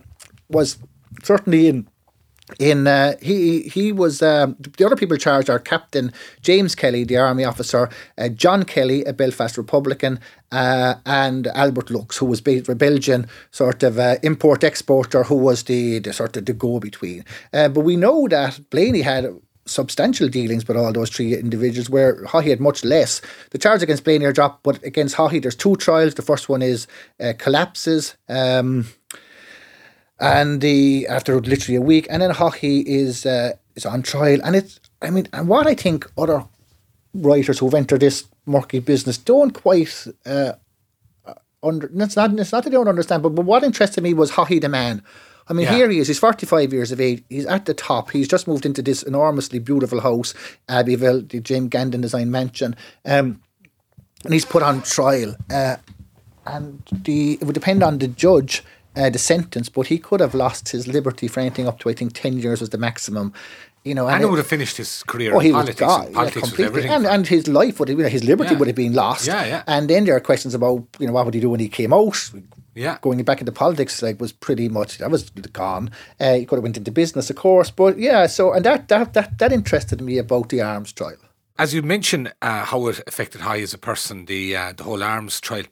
was 0.47 0.77
certainly 1.23 1.67
in 1.67 1.87
in 2.59 2.87
uh, 2.87 3.15
he 3.21 3.63
he 3.63 3.91
was 3.91 4.21
um, 4.21 4.55
the 4.77 4.85
other 4.85 4.95
people 4.95 5.17
charged 5.17 5.49
are 5.49 5.59
Captain 5.59 6.13
James 6.41 6.75
Kelly, 6.75 7.03
the 7.03 7.17
army 7.17 7.43
officer, 7.43 7.89
uh, 8.17 8.29
John 8.29 8.63
Kelly, 8.63 9.03
a 9.05 9.13
Belfast 9.13 9.57
Republican, 9.57 10.19
uh, 10.51 10.95
and 11.05 11.47
Albert 11.47 11.87
Luykx, 11.87 12.17
who 12.17 12.27
was 12.27 12.39
a 12.45 12.75
Belgian 12.75 13.27
sort 13.51 13.83
of 13.83 13.97
uh, 13.97 14.17
import 14.21 14.63
exporter, 14.63 15.23
who 15.23 15.35
was 15.35 15.63
the, 15.63 15.99
the 15.99 16.13
sort 16.13 16.37
of 16.37 16.45
the 16.45 16.53
go 16.53 16.79
between. 16.79 17.25
Uh, 17.51 17.67
but 17.67 17.81
we 17.81 17.95
know 17.95 18.27
that 18.27 18.59
Blaney 18.69 19.01
had 19.01 19.25
substantial 19.65 20.29
dealings 20.29 20.67
with 20.67 20.77
all 20.77 20.93
those 20.93 21.09
three 21.09 21.35
individuals, 21.35 21.89
where 21.89 22.23
Haughey 22.25 22.49
had 22.49 22.59
much 22.59 22.83
less. 22.83 23.21
The 23.49 23.57
charge 23.57 23.81
against 23.81 24.03
Blaney 24.03 24.25
are 24.25 24.33
dropped, 24.33 24.63
but 24.63 24.83
against 24.83 25.15
Haughey, 25.15 25.41
there's 25.41 25.55
two 25.55 25.75
trials. 25.77 26.13
The 26.13 26.21
first 26.21 26.47
one 26.47 26.61
is 26.61 26.87
uh, 27.19 27.33
collapses. 27.37 28.15
Um, 28.29 28.85
and 30.19 30.61
the 30.61 31.07
after 31.07 31.39
literally 31.39 31.75
a 31.75 31.81
week, 31.81 32.07
and 32.09 32.21
then 32.21 32.31
Haughey 32.31 32.83
is 32.85 33.25
uh, 33.25 33.53
is 33.75 33.85
on 33.85 34.01
trial, 34.01 34.39
and 34.43 34.55
it's 34.55 34.79
I 35.01 35.09
mean, 35.09 35.27
and 35.33 35.47
what 35.47 35.67
I 35.67 35.75
think 35.75 36.09
other 36.17 36.45
writers 37.13 37.59
who've 37.59 37.73
entered 37.73 38.01
this 38.01 38.25
murky 38.45 38.79
business 38.79 39.17
don't 39.17 39.51
quite 39.51 40.07
uh, 40.25 40.53
under. 41.63 41.89
It's 41.93 42.15
not 42.15 42.37
it's 42.39 42.51
not 42.51 42.63
that 42.63 42.69
they 42.69 42.75
don't 42.75 42.87
understand, 42.87 43.23
but, 43.23 43.35
but 43.35 43.45
what 43.45 43.63
interested 43.63 44.03
me 44.03 44.13
was 44.13 44.31
Haughey 44.31 44.61
the 44.61 44.69
man. 44.69 45.03
I 45.47 45.53
mean, 45.53 45.65
yeah. 45.65 45.75
here 45.75 45.89
he 45.91 45.99
is. 45.99 46.07
He's 46.07 46.17
45 46.17 46.73
years 46.73 46.91
of 46.91 46.99
age. 46.99 47.23
He's 47.29 47.45
at 47.45 47.65
the 47.65 47.75
top. 47.75 48.09
He's 48.09 48.27
just 48.27 48.47
moved 48.47 48.65
into 48.65 48.81
this 48.81 49.03
enormously 49.03 49.59
beautiful 49.59 50.01
house, 50.01 50.33
Abbeyville, 50.67 51.29
the 51.29 51.39
James 51.39 51.69
Gandon 51.69 52.01
design 52.01 52.31
mansion. 52.31 52.75
Um, 53.05 53.43
and 54.23 54.33
he's 54.33 54.45
put 54.45 54.63
on 54.63 54.81
trial. 54.81 55.35
Uh, 55.51 55.75
and 56.47 56.81
the 56.91 57.33
it 57.33 57.43
would 57.43 57.53
depend 57.53 57.83
on 57.83 57.99
the 57.99 58.07
judge 58.07 58.63
uh, 58.95 59.09
the 59.09 59.19
sentence, 59.19 59.69
but 59.69 59.87
he 59.87 59.97
could 59.97 60.19
have 60.19 60.33
lost 60.33 60.69
his 60.69 60.87
liberty 60.87 61.27
for 61.27 61.39
anything 61.39 61.67
up 61.67 61.79
to 61.79 61.89
I 61.89 61.93
think 61.93 62.13
ten 62.13 62.37
years 62.37 62.61
was 62.61 62.69
the 62.69 62.77
maximum. 62.77 63.33
You 63.83 63.93
know, 63.93 64.07
and, 64.07 64.15
and 64.15 64.23
it 64.23 64.27
would 64.27 64.39
have 64.39 64.47
finished 64.47 64.77
his 64.77 65.03
career. 65.03 65.35
Oh, 65.35 65.37
he 65.39 65.51
politics, 65.51 65.79
was 65.79 65.87
gone, 65.87 66.11
yeah, 66.13 66.29
completely, 66.31 66.87
and, 66.87 67.05
and 67.05 67.27
his 67.27 67.47
life 67.47 67.79
would 67.79 67.89
have, 67.89 67.97
you 67.99 68.03
know, 68.03 68.09
his 68.09 68.23
liberty 68.23 68.53
Yeah. 68.53 68.57
would 68.57 68.67
have 68.67 68.75
been 68.75 68.93
lost. 68.93 69.27
Yeah, 69.27 69.45
yeah. 69.45 69.63
And 69.67 69.87
then 69.87 70.05
there 70.05 70.15
are 70.15 70.19
questions 70.19 70.55
about 70.55 70.83
you 70.99 71.05
know 71.05 71.13
what 71.13 71.25
would 71.25 71.35
he 71.35 71.39
do 71.39 71.51
when 71.51 71.59
he 71.59 71.69
came 71.69 71.93
out. 71.93 72.31
Yeah. 72.77 72.97
going 73.01 73.23
back 73.23 73.39
into 73.39 73.53
politics 73.53 74.01
like 74.01 74.19
was 74.19 74.33
pretty 74.33 74.67
much 74.69 74.97
that 74.97 75.09
was 75.09 75.29
gone. 75.29 75.91
Uh, 76.19 76.33
he 76.33 76.45
could 76.45 76.57
have 76.57 76.63
went 76.63 76.75
into 76.77 76.91
business, 76.91 77.29
of 77.29 77.35
course, 77.37 77.69
but 77.71 77.97
yeah. 77.97 78.25
So 78.27 78.53
and 78.53 78.65
that 78.65 78.87
that 78.87 79.13
that 79.13 79.37
that 79.37 79.51
interested 79.53 80.01
me 80.01 80.17
about 80.17 80.49
the 80.49 80.61
arms 80.61 80.91
trial. 80.91 81.15
As 81.57 81.73
you 81.73 81.81
mentioned, 81.83 82.33
uh, 82.41 82.65
how 82.65 82.87
it 82.87 83.01
affected 83.07 83.41
Haughey 83.41 83.63
as 83.63 83.73
a 83.73 83.77
person, 83.77 84.25
the 84.25 84.55
uh, 84.57 84.73
the 84.75 84.83
whole 84.83 85.03
arms 85.03 85.39
trial. 85.39 85.63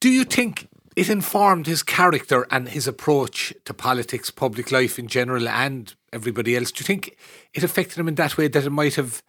Do 0.00 0.08
you 0.08 0.24
think 0.24 0.68
it 0.96 1.08
informed 1.08 1.66
his 1.66 1.82
character 1.82 2.46
and 2.50 2.68
his 2.68 2.86
approach 2.86 3.54
to 3.64 3.74
politics, 3.74 4.30
public 4.30 4.70
life 4.70 4.98
in 4.98 5.08
general, 5.08 5.48
and 5.48 5.94
everybody 6.12 6.56
else. 6.56 6.72
Do 6.72 6.82
you 6.82 6.86
think 6.86 7.16
it 7.54 7.64
affected 7.64 7.98
him 7.98 8.08
in 8.08 8.16
that 8.16 8.36
way 8.36 8.48
that 8.48 8.64
it 8.64 8.70
might 8.70 8.96
have 8.96 9.22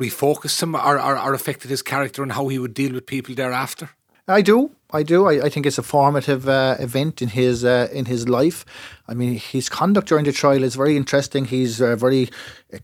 refocused 0.00 0.62
him 0.62 0.74
or, 0.74 0.98
or, 0.98 1.18
or 1.18 1.34
affected 1.34 1.70
his 1.70 1.82
character 1.82 2.22
and 2.22 2.32
how 2.32 2.48
he 2.48 2.58
would 2.58 2.74
deal 2.74 2.92
with 2.92 3.06
people 3.06 3.34
thereafter? 3.34 3.90
I 4.28 4.40
do. 4.40 4.70
I 4.92 5.02
do. 5.02 5.26
I, 5.26 5.46
I 5.46 5.48
think 5.48 5.66
it's 5.66 5.78
a 5.78 5.82
formative 5.82 6.48
uh, 6.48 6.76
event 6.78 7.22
in 7.22 7.28
his 7.28 7.64
uh, 7.64 7.88
in 7.92 8.04
his 8.04 8.28
life. 8.28 8.64
I 9.08 9.14
mean, 9.14 9.34
his 9.34 9.68
conduct 9.68 10.08
during 10.08 10.24
the 10.24 10.32
trial 10.32 10.62
is 10.62 10.76
very 10.76 10.96
interesting. 10.96 11.46
He's 11.46 11.82
uh, 11.82 11.96
very 11.96 12.30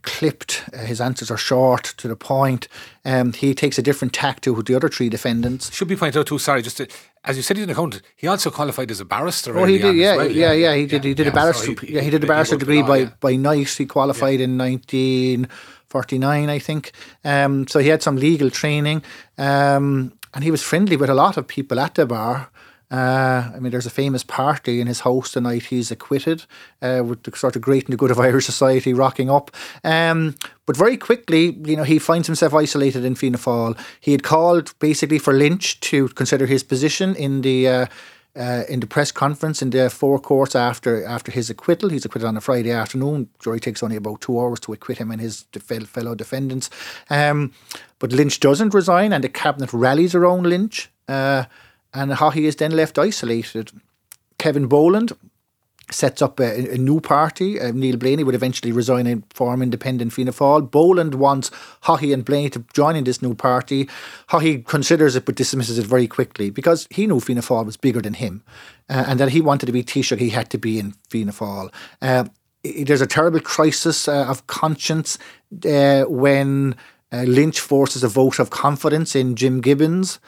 clipped. 0.02 0.64
Uh, 0.72 0.78
his 0.78 1.00
answers 1.00 1.30
are 1.30 1.36
short 1.36 1.94
to 1.98 2.08
the 2.08 2.16
point. 2.16 2.66
Um, 3.04 3.32
he 3.34 3.54
takes 3.54 3.78
a 3.78 3.82
different 3.82 4.14
tack 4.14 4.40
to 4.40 4.62
the 4.62 4.74
other 4.74 4.88
three 4.88 5.08
defendants. 5.08 5.72
Should 5.72 5.88
be 5.88 5.96
pointed 5.96 6.18
out 6.18 6.26
too. 6.26 6.38
Sorry, 6.38 6.60
just 6.60 6.78
to, 6.78 6.88
as 7.28 7.36
you 7.36 7.42
said, 7.42 7.58
he's 7.58 7.64
an 7.64 7.70
accountant. 7.70 8.02
He 8.16 8.26
also 8.26 8.50
qualified 8.50 8.90
as 8.90 9.00
a 9.00 9.04
barrister. 9.04 9.56
Oh, 9.56 9.64
he 9.64 9.78
did. 9.78 9.94
Yeah, 9.96 10.16
well, 10.16 10.30
yeah, 10.30 10.52
yeah, 10.52 10.72
yeah, 10.72 10.74
He 10.76 10.86
did. 10.86 11.04
He 11.04 11.14
did 11.14 11.26
yeah, 11.26 11.32
a 11.32 11.34
barrister. 11.34 11.66
So 11.66 11.86
he, 11.86 11.94
yeah, 11.94 12.00
he 12.00 12.10
did 12.10 12.24
a 12.24 12.26
barrister 12.26 12.56
degree 12.56 12.82
by 12.82 13.04
by 13.20 13.36
NICE. 13.36 13.76
He 13.76 13.86
qualified 13.86 14.40
in 14.40 14.56
nineteen 14.56 15.46
forty 15.86 16.18
nine, 16.18 16.48
I 16.48 16.58
think. 16.58 16.92
Um, 17.24 17.68
so 17.68 17.80
he 17.80 17.88
had 17.88 18.02
some 18.02 18.16
legal 18.16 18.50
training. 18.50 19.02
Um, 19.36 20.12
and 20.34 20.44
he 20.44 20.50
was 20.50 20.62
friendly 20.62 20.96
with 20.96 21.10
a 21.10 21.14
lot 21.14 21.36
of 21.36 21.46
people 21.46 21.78
at 21.80 21.94
the 21.94 22.06
bar. 22.06 22.50
Uh, 22.90 23.50
I 23.54 23.58
mean, 23.58 23.70
there's 23.70 23.86
a 23.86 23.90
famous 23.90 24.22
party 24.22 24.80
in 24.80 24.86
his 24.86 25.00
house 25.00 25.32
the 25.32 25.40
night 25.40 25.64
he's 25.64 25.90
acquitted, 25.90 26.44
uh, 26.80 27.02
with 27.04 27.22
the 27.24 27.36
sort 27.36 27.56
of 27.56 27.62
great 27.62 27.84
and 27.84 27.92
the 27.92 27.98
good 27.98 28.10
of 28.10 28.18
Irish 28.18 28.46
society 28.46 28.94
rocking 28.94 29.30
up. 29.30 29.50
Um, 29.84 30.36
but 30.64 30.76
very 30.76 30.96
quickly, 30.96 31.58
you 31.64 31.76
know, 31.76 31.82
he 31.84 31.98
finds 31.98 32.26
himself 32.26 32.54
isolated 32.54 33.04
in 33.04 33.14
Fianna 33.14 33.38
Fáil. 33.38 33.78
He 34.00 34.12
had 34.12 34.22
called 34.22 34.74
basically 34.78 35.18
for 35.18 35.32
Lynch 35.32 35.80
to 35.80 36.08
consider 36.08 36.46
his 36.46 36.62
position 36.64 37.14
in 37.16 37.42
the 37.42 37.68
uh, 37.68 37.86
uh, 38.36 38.62
in 38.68 38.80
the 38.80 38.86
press 38.86 39.10
conference 39.10 39.62
in 39.62 39.70
the 39.70 39.90
four 39.90 40.18
courts 40.18 40.54
after 40.54 41.04
after 41.04 41.32
his 41.32 41.50
acquittal. 41.50 41.88
He's 41.88 42.04
acquitted 42.04 42.28
on 42.28 42.36
a 42.36 42.40
Friday 42.40 42.70
afternoon. 42.70 43.28
Jury 43.40 43.60
takes 43.60 43.82
only 43.82 43.96
about 43.96 44.20
two 44.20 44.38
hours 44.38 44.60
to 44.60 44.72
acquit 44.72 44.98
him 44.98 45.10
and 45.10 45.20
his 45.20 45.44
fellow 45.86 46.14
defendants. 46.14 46.70
Um, 47.10 47.52
but 47.98 48.12
Lynch 48.12 48.38
doesn't 48.38 48.74
resign, 48.74 49.12
and 49.12 49.24
the 49.24 49.28
cabinet 49.28 49.72
rallies 49.72 50.14
around 50.14 50.46
Lynch, 50.46 50.88
uh, 51.08 51.44
and 51.94 52.12
Haughey 52.12 52.44
is 52.44 52.56
then 52.56 52.72
left 52.72 52.98
isolated. 52.98 53.72
Kevin 54.38 54.66
Boland, 54.66 55.12
sets 55.90 56.20
up 56.20 56.38
a, 56.40 56.74
a 56.74 56.78
new 56.78 57.00
party. 57.00 57.60
Uh, 57.60 57.72
Neil 57.72 57.96
Blaney 57.96 58.24
would 58.24 58.34
eventually 58.34 58.72
resign 58.72 59.06
and 59.06 59.24
form 59.32 59.62
independent 59.62 60.12
Fianna 60.12 60.32
Fáil. 60.32 60.70
Boland 60.70 61.14
wants 61.14 61.50
Haughey 61.84 62.12
and 62.12 62.24
Blaney 62.24 62.50
to 62.50 62.64
join 62.72 62.96
in 62.96 63.04
this 63.04 63.22
new 63.22 63.34
party. 63.34 63.88
Haughey 64.28 64.64
considers 64.66 65.16
it 65.16 65.24
but 65.24 65.34
dismisses 65.34 65.78
it 65.78 65.86
very 65.86 66.06
quickly 66.06 66.50
because 66.50 66.86
he 66.90 67.06
knew 67.06 67.20
Fianna 67.20 67.40
Fáil 67.40 67.66
was 67.66 67.76
bigger 67.76 68.00
than 68.00 68.14
him 68.14 68.42
uh, 68.88 69.04
and 69.06 69.18
that 69.20 69.30
he 69.30 69.40
wanted 69.40 69.66
to 69.66 69.72
be 69.72 69.82
Taoiseach, 69.82 70.18
he 70.18 70.30
had 70.30 70.50
to 70.50 70.58
be 70.58 70.78
in 70.78 70.92
Fianna 71.08 71.32
Fáil. 71.32 71.72
Uh, 72.02 72.24
there's 72.62 73.00
a 73.00 73.06
terrible 73.06 73.40
crisis 73.40 74.08
uh, 74.08 74.26
of 74.26 74.46
conscience 74.46 75.18
uh, 75.64 76.02
when 76.04 76.76
uh, 77.12 77.22
Lynch 77.22 77.60
forces 77.60 78.04
a 78.04 78.08
vote 78.08 78.38
of 78.38 78.50
confidence 78.50 79.16
in 79.16 79.36
Jim 79.36 79.60
Gibbons 79.60 80.18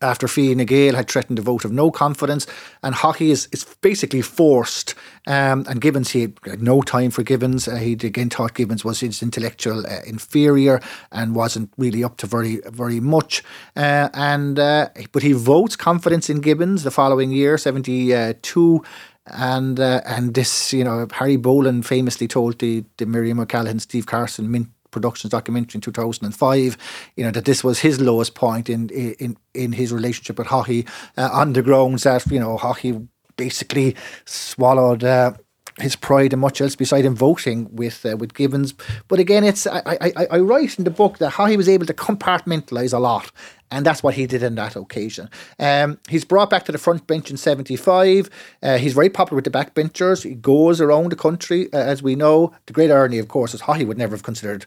after 0.00 0.28
Fine 0.28 0.64
Gael 0.64 0.94
had 0.94 1.08
threatened 1.08 1.38
a 1.38 1.42
vote 1.42 1.64
of 1.64 1.72
no 1.72 1.90
confidence, 1.90 2.46
and 2.82 2.94
Haughey 2.94 3.30
is, 3.30 3.48
is 3.52 3.64
basically 3.80 4.22
forced. 4.22 4.94
Um, 5.26 5.64
and 5.68 5.80
Gibbons, 5.80 6.10
he 6.10 6.32
had 6.44 6.62
no 6.62 6.82
time 6.82 7.10
for 7.10 7.22
Gibbons. 7.22 7.68
Uh, 7.68 7.76
he 7.76 7.92
again 7.92 8.30
thought 8.30 8.54
Gibbons 8.54 8.84
was 8.84 9.00
his 9.00 9.22
intellectual 9.22 9.86
uh, 9.86 10.00
inferior 10.06 10.80
and 11.12 11.34
wasn't 11.34 11.72
really 11.76 12.02
up 12.02 12.16
to 12.18 12.26
very 12.26 12.60
very 12.66 13.00
much. 13.00 13.42
Uh, 13.76 14.08
and 14.14 14.58
uh, 14.58 14.88
but 15.12 15.22
he 15.22 15.32
votes 15.32 15.76
confidence 15.76 16.30
in 16.30 16.40
Gibbons 16.40 16.82
the 16.82 16.90
following 16.90 17.30
year, 17.30 17.58
seventy 17.58 18.12
two 18.42 18.82
and 19.26 19.78
uh, 19.78 20.00
and 20.06 20.34
this 20.34 20.72
you 20.72 20.84
know 20.84 21.06
Harry 21.12 21.36
Boland 21.36 21.86
famously 21.86 22.26
told 22.26 22.58
the 22.58 22.84
the 22.96 23.06
Miriam 23.06 23.40
O'Callaghan 23.40 23.78
Steve 23.78 24.06
Carson 24.06 24.50
mint 24.50 24.68
Productions 24.90 25.30
documentary 25.30 25.78
in 25.78 25.80
2005, 25.80 26.76
you 27.16 27.24
know, 27.24 27.30
that 27.30 27.44
this 27.44 27.62
was 27.62 27.80
his 27.80 28.00
lowest 28.00 28.34
point 28.34 28.68
in 28.68 28.88
in, 28.90 29.36
in 29.54 29.72
his 29.72 29.92
relationship 29.92 30.38
with 30.38 30.48
Haughey 30.48 30.88
uh, 31.16 31.30
on 31.32 31.52
the 31.52 31.62
grounds 31.62 32.02
that, 32.04 32.26
you 32.26 32.40
know, 32.40 32.56
Haughey 32.56 33.08
basically 33.36 33.96
swallowed 34.26 35.02
uh, 35.02 35.32
his 35.78 35.96
pride 35.96 36.32
and 36.32 36.40
much 36.40 36.60
else 36.60 36.76
beside 36.76 37.04
him 37.04 37.14
voting 37.14 37.68
with 37.74 38.04
uh, 38.04 38.16
with 38.16 38.34
Gibbons. 38.34 38.74
But 39.08 39.18
again, 39.18 39.44
it's 39.44 39.66
I, 39.66 39.82
I, 39.86 40.26
I 40.30 40.38
write 40.38 40.78
in 40.78 40.84
the 40.84 40.90
book 40.90 41.18
that 41.18 41.32
Haughey 41.32 41.56
was 41.56 41.68
able 41.68 41.86
to 41.86 41.94
compartmentalise 41.94 42.92
a 42.92 42.98
lot, 42.98 43.32
and 43.70 43.86
that's 43.86 44.02
what 44.02 44.14
he 44.14 44.26
did 44.26 44.42
on 44.44 44.54
that 44.56 44.76
occasion. 44.76 45.30
Um, 45.58 45.98
he's 46.08 46.24
brought 46.24 46.50
back 46.50 46.64
to 46.64 46.72
the 46.72 46.78
front 46.78 47.06
bench 47.06 47.30
in 47.30 47.36
'75. 47.36 48.30
Uh, 48.62 48.78
he's 48.78 48.94
very 48.94 49.10
popular 49.10 49.36
with 49.36 49.44
the 49.44 49.50
backbenchers. 49.50 50.22
He 50.22 50.34
goes 50.34 50.80
around 50.80 51.10
the 51.10 51.16
country, 51.16 51.72
uh, 51.72 51.78
as 51.78 52.02
we 52.02 52.16
know. 52.16 52.52
The 52.66 52.72
great 52.72 52.90
irony, 52.90 53.18
of 53.18 53.28
course, 53.28 53.54
is 53.54 53.62
he 53.62 53.84
would 53.84 53.98
never 53.98 54.14
have 54.14 54.22
considered 54.22 54.66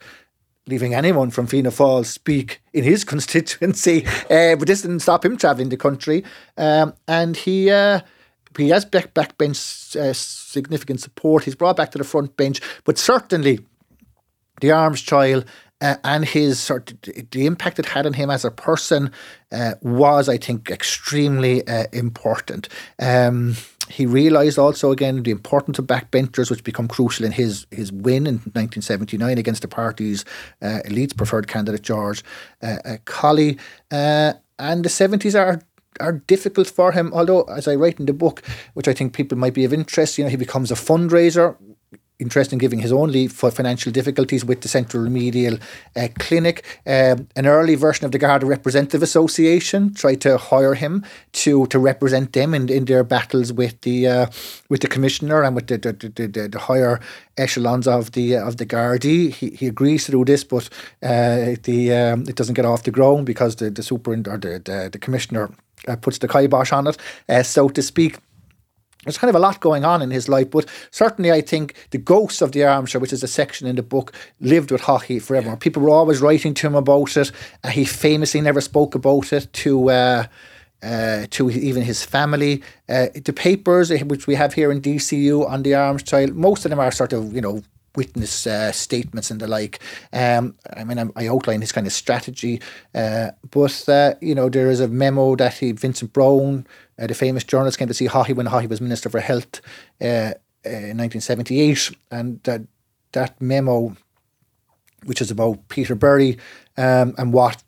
leaving 0.67 0.93
anyone 0.93 1.29
from 1.29 1.45
Fianna 1.45 1.71
Fáil 1.71 2.05
speak 2.05 2.61
in 2.71 2.83
his 2.83 3.03
constituency, 3.13 4.05
uh, 4.29 4.55
but 4.55 4.67
this 4.67 4.81
didn't 4.81 5.01
stop 5.01 5.25
him 5.25 5.37
travelling 5.37 5.69
the 5.69 5.77
country. 5.77 6.23
Um, 6.57 6.93
and 7.07 7.35
he 7.35 7.69
uh, 7.69 8.01
he 8.57 8.69
has 8.69 8.85
back 8.85 9.13
backbench 9.13 9.95
uh, 9.95 10.13
significant 10.13 11.01
support. 11.01 11.43
He's 11.43 11.55
brought 11.55 11.77
back 11.77 11.91
to 11.91 11.97
the 11.97 12.03
front 12.03 12.37
bench, 12.37 12.61
but 12.83 12.97
certainly 12.97 13.59
the 14.61 14.71
arms 14.71 15.01
trial 15.01 15.43
uh, 15.84 15.98
and 16.06 16.24
his 16.24 16.60
sort 16.60 16.91
of, 16.91 17.30
the 17.32 17.46
impact 17.46 17.78
it 17.78 17.86
had 17.86 18.06
on 18.06 18.13
him 18.13 18.30
as 18.30 18.46
a 18.46 18.52
person 18.52 19.12
uh, 19.52 19.74
was, 19.82 20.30
I 20.30 20.38
think, 20.38 20.72
extremely 20.72 21.67
uh, 21.67 21.86
important. 21.91 22.69
Um, 23.00 23.56
he 23.89 24.06
realised 24.06 24.58
also 24.58 24.91
again 24.91 25.24
the 25.24 25.32
importance 25.32 25.78
of 25.78 25.86
backbenchers, 25.86 26.50
which 26.50 26.63
become 26.63 26.88
crucial 26.88 27.26
in 27.26 27.34
his 27.34 27.67
his 27.69 27.91
win 27.91 28.26
in 28.26 28.36
1979 28.36 29.38
against 29.38 29.62
the 29.62 29.67
party's 29.67 30.24
uh, 30.62 30.80
elite's 30.86 31.13
preferred 31.13 31.50
candidate 31.50 31.82
George 31.82 32.24
uh, 32.62 32.78
uh, 32.86 34.34
and 34.60 34.86
the 34.86 34.89
70s 34.89 35.38
are 35.38 35.62
are 36.00 36.13
difficult 36.13 36.67
for 36.67 36.93
him. 36.93 37.12
Although, 37.13 37.43
as 37.43 37.67
I 37.67 37.76
write 37.76 38.00
in 38.00 38.06
the 38.06 38.13
book, 38.13 38.41
which 38.74 38.88
I 38.88 38.93
think 38.93 39.13
people 39.13 39.38
might 39.38 39.54
be 39.54 39.65
of 39.65 39.74
interest, 39.74 40.17
you 40.17 40.24
know, 40.24 40.30
he 40.30 40.38
becomes 40.38 40.72
a 40.72 40.76
fundraiser 40.76 41.56
interested 42.23 42.53
in 42.53 42.59
giving 42.59 42.79
his 42.79 42.91
own 42.91 43.12
leave 43.12 43.31
for 43.31 43.51
financial 43.51 43.91
difficulties 43.91 44.43
with 44.43 44.62
the 44.62 44.67
Central 44.67 45.03
Remedial 45.03 45.57
uh, 45.95 46.07
Clinic. 46.19 46.65
Um, 46.88 47.27
an 47.36 47.45
early 47.45 47.75
version 47.75 48.05
of 48.05 48.12
the 48.12 48.17
Garda 48.17 48.45
Representative 48.45 49.03
Association 49.03 49.93
tried 49.93 50.21
to 50.21 50.38
hire 50.38 50.73
him 50.73 51.03
to 51.43 51.67
to 51.67 51.77
represent 51.79 52.33
them 52.33 52.53
in, 52.53 52.69
in 52.69 52.86
their 52.86 53.03
battles 53.03 53.53
with 53.53 53.79
the 53.81 54.07
uh, 54.07 54.25
with 54.69 54.81
the 54.81 54.88
commissioner 54.88 55.43
and 55.43 55.55
with 55.55 55.67
the 55.67 55.77
the, 55.77 55.93
the, 55.93 56.27
the, 56.27 56.47
the 56.47 56.59
higher 56.59 56.99
echelons 57.38 57.88
of 57.88 58.12
the 58.12 58.38
uh, 58.38 58.47
of 58.47 58.57
the 58.57 58.65
Gardaí. 58.65 59.31
He, 59.31 59.49
he 59.51 59.67
agrees 59.67 60.05
to 60.05 60.12
do 60.12 60.25
this, 60.25 60.43
but 60.43 60.69
uh, 61.01 61.55
the 61.63 61.93
um, 61.93 62.23
it 62.27 62.36
doesn't 62.36 62.55
get 62.55 62.65
off 62.65 62.83
the 62.83 62.91
ground 62.91 63.25
because 63.25 63.57
the 63.57 63.69
the 63.69 63.83
super 63.83 64.13
or 64.13 64.38
the 64.38 64.62
the, 64.63 64.89
the 64.91 64.99
commissioner 64.99 65.51
uh, 65.88 65.95
puts 65.95 66.17
the 66.17 66.27
kibosh 66.27 66.71
on 66.71 66.88
it, 66.88 66.97
uh, 67.29 67.43
so 67.43 67.69
to 67.69 67.81
speak 67.81 68.17
there's 69.03 69.17
kind 69.17 69.29
of 69.29 69.35
a 69.35 69.39
lot 69.39 69.59
going 69.59 69.85
on 69.85 70.01
in 70.01 70.11
his 70.11 70.29
life, 70.29 70.49
but 70.49 70.65
certainly 70.91 71.31
I 71.31 71.41
think 71.41 71.75
the 71.91 71.97
ghosts 71.97 72.41
of 72.41 72.51
the 72.51 72.63
arms 72.63 72.91
trial, 72.91 73.01
which 73.01 73.13
is 73.13 73.23
a 73.23 73.27
section 73.27 73.67
in 73.67 73.75
the 73.75 73.83
book, 73.83 74.13
lived 74.39 74.71
with 74.71 74.81
Haughey 74.81 75.21
forever. 75.21 75.49
Yeah. 75.49 75.55
People 75.55 75.81
were 75.81 75.89
always 75.89 76.21
writing 76.21 76.53
to 76.55 76.67
him 76.67 76.75
about 76.75 77.15
it. 77.17 77.31
Uh, 77.63 77.69
he 77.69 77.85
famously 77.85 78.41
never 78.41 78.61
spoke 78.61 78.95
about 78.95 79.33
it 79.33 79.51
to 79.53 79.89
uh, 79.89 80.25
uh, 80.81 81.25
to 81.29 81.49
even 81.49 81.81
his 81.83 82.03
family. 82.03 82.61
Uh, 82.89 83.07
the 83.13 83.33
papers 83.33 83.89
which 84.03 84.27
we 84.27 84.35
have 84.35 84.53
here 84.53 84.71
in 84.71 84.81
DCU 84.81 85.49
on 85.49 85.63
the 85.63 85.73
arms 85.73 86.03
trial, 86.03 86.29
most 86.33 86.65
of 86.65 86.69
them 86.69 86.79
are 86.79 86.91
sort 86.91 87.13
of 87.13 87.33
you 87.33 87.41
know 87.41 87.63
witness 87.95 88.47
uh, 88.47 88.71
statements 88.71 89.32
and 89.32 89.39
the 89.39 89.47
like. 89.47 89.79
Um, 90.12 90.56
I 90.75 90.84
mean, 90.84 90.99
I, 90.99 91.06
I 91.15 91.27
outline 91.27 91.62
his 91.62 91.71
kind 91.71 91.88
of 91.88 91.93
strategy, 91.93 92.62
uh, 92.95 93.32
but 93.51 93.88
uh, 93.88 94.15
you 94.21 94.36
know, 94.36 94.49
there 94.49 94.69
is 94.69 94.79
a 94.79 94.88
memo 94.88 95.36
that 95.36 95.56
he, 95.56 95.71
Vincent 95.71 96.13
Browne, 96.13 96.65
uh, 96.99 97.08
the 97.08 97.13
famous 97.13 97.43
journalist, 97.43 97.77
came 97.77 97.88
to 97.88 97.93
see 97.93 98.08
Haughey 98.08 98.36
when 98.36 98.47
Haughey 98.47 98.69
was 98.69 98.82
Minister 98.82 99.10
for 99.10 99.19
Health 99.19 99.62
uh, 100.01 100.34
uh, 100.65 100.69
in 100.69 100.97
1978, 100.97 101.91
and 102.12 102.41
that 102.43 102.62
that 103.12 103.39
memo, 103.41 103.95
which 105.06 105.21
is 105.21 105.32
about 105.32 105.67
Peter 105.69 105.95
Berry 105.95 106.38
um, 106.77 107.13
and 107.17 107.34
what 107.34 107.63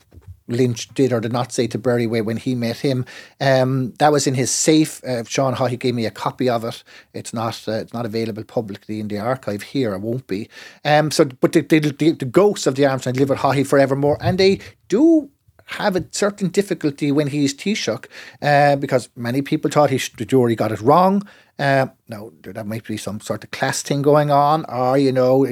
Lynch 0.48 0.90
did 0.94 1.12
or 1.12 1.20
did 1.20 1.34
not 1.34 1.52
say 1.52 1.68
to 1.68 1.80
Berryway 1.80 2.24
when 2.24 2.38
he 2.38 2.56
met 2.56 2.78
him. 2.78 3.06
Um, 3.42 3.94
that 4.00 4.12
was 4.12 4.28
in 4.28 4.36
his 4.36 4.52
safe. 4.52 5.04
Uh, 5.04 5.24
Sean 5.24 5.56
Haughey 5.56 5.80
gave 5.80 5.96
me 5.96 6.06
a 6.06 6.12
copy 6.12 6.50
of 6.50 6.64
it. 6.64 6.84
It's 7.14 7.34
not 7.34 7.64
uh, 7.68 7.74
it's 7.74 7.94
not 7.94 8.06
available 8.06 8.44
publicly 8.44 9.00
in 9.00 9.08
the 9.08 9.20
archive 9.20 9.64
here. 9.64 9.94
It 9.94 10.02
won't 10.02 10.28
be. 10.28 10.50
Um, 10.84 11.12
so, 11.12 11.26
but 11.26 11.54
the, 11.54 11.62
the, 11.62 11.80
the, 11.80 12.12
the 12.12 12.26
ghosts 12.26 12.68
of 12.68 12.76
the 12.76 12.86
arms 12.86 13.04
trial 13.04 13.16
live 13.16 13.30
with 13.30 13.40
Haughey 13.40 13.66
forevermore, 13.66 14.18
and 14.22 14.38
they 14.38 14.60
do 14.88 15.30
have 15.66 15.96
a 15.96 16.06
certain 16.12 16.50
difficulty 16.50 17.12
when 17.12 17.28
he's 17.28 17.54
Taoiseach 17.54 18.08
uh, 18.42 18.76
because 18.76 19.10
many 19.16 19.42
people 19.42 19.70
thought 19.72 19.90
he 19.90 19.98
should, 19.98 20.18
the 20.18 20.26
jury 20.26 20.56
got 20.56 20.72
it 20.72 20.82
wrong. 20.82 21.28
Uh, 21.58 21.88
now, 22.10 22.32
there 22.42 22.64
might 22.66 22.84
be 22.84 22.98
some 22.98 23.22
sort 23.22 23.44
of 23.44 23.52
class 23.52 23.82
thing 23.82 24.02
going 24.02 24.30
on, 24.30 24.66
or, 24.66 24.98
you 24.98 25.12
know, 25.12 25.46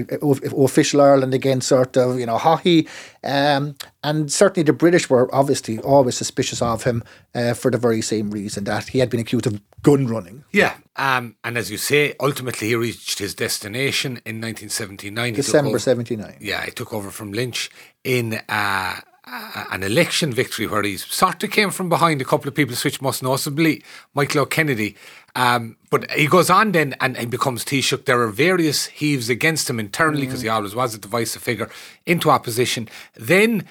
official 0.58 1.00
Ireland 1.02 1.34
against 1.34 1.70
sort 1.70 1.96
of, 1.96 2.20
you 2.20 2.26
know, 2.26 2.38
Haughey. 2.38 2.90
Um, 3.24 3.76
and 4.04 4.30
certainly 4.30 4.66
the 4.66 4.74
British 4.74 5.10
were 5.10 5.34
obviously 5.34 5.80
always 5.80 6.16
suspicious 6.16 6.62
of 6.62 6.84
him 6.84 7.04
uh, 7.34 7.54
for 7.54 7.72
the 7.72 7.78
very 7.78 8.02
same 8.02 8.32
reason 8.32 8.66
that 8.66 8.90
he 8.90 9.00
had 9.00 9.10
been 9.10 9.22
accused 9.22 9.48
of 9.48 9.62
gun 9.82 10.08
running. 10.08 10.44
Yeah. 10.52 10.76
Um, 10.98 11.38
and 11.44 11.58
as 11.58 11.72
you 11.72 11.78
say, 11.78 12.16
ultimately 12.20 12.68
he 12.68 12.76
reached 12.76 13.20
his 13.20 13.34
destination 13.34 14.18
in 14.26 14.42
1979. 14.42 15.34
December 15.36 15.80
79. 15.80 16.38
Yeah, 16.42 16.66
he 16.66 16.72
took 16.72 16.94
over 16.94 17.12
from 17.12 17.32
Lynch 17.32 17.72
in. 18.04 18.42
Uh, 18.50 19.00
uh, 19.34 19.66
an 19.72 19.82
election 19.82 20.32
victory 20.32 20.68
where 20.68 20.84
he 20.84 20.96
sort 20.96 21.44
of 21.44 21.50
came 21.50 21.72
from 21.72 21.90
behind 21.90 22.22
a 22.22 22.26
couple 22.26 22.48
of 22.48 22.54
people, 22.54 22.76
which 22.76 23.02
most 23.02 23.24
notably 23.24 23.84
Michael 24.14 24.42
O'Kennedy. 24.42 24.96
Um, 25.36 25.76
but 25.90 26.10
he 26.12 26.28
goes 26.28 26.52
on 26.52 26.72
then 26.72 26.96
and 27.02 27.18
he 27.18 27.26
becomes 27.26 27.66
Taoiseach. 27.66 28.06
There 28.06 28.22
are 28.22 28.28
various 28.28 28.86
heaves 28.86 29.30
against 29.30 29.68
him 29.70 29.80
internally 29.80 30.28
because 30.28 30.42
mm. 30.42 30.44
he 30.44 30.50
always 30.50 30.76
was 30.76 30.94
a 30.94 31.00
divisive 31.00 31.42
figure 31.42 31.70
into 32.06 32.30
opposition. 32.30 32.88
Then, 33.16 33.68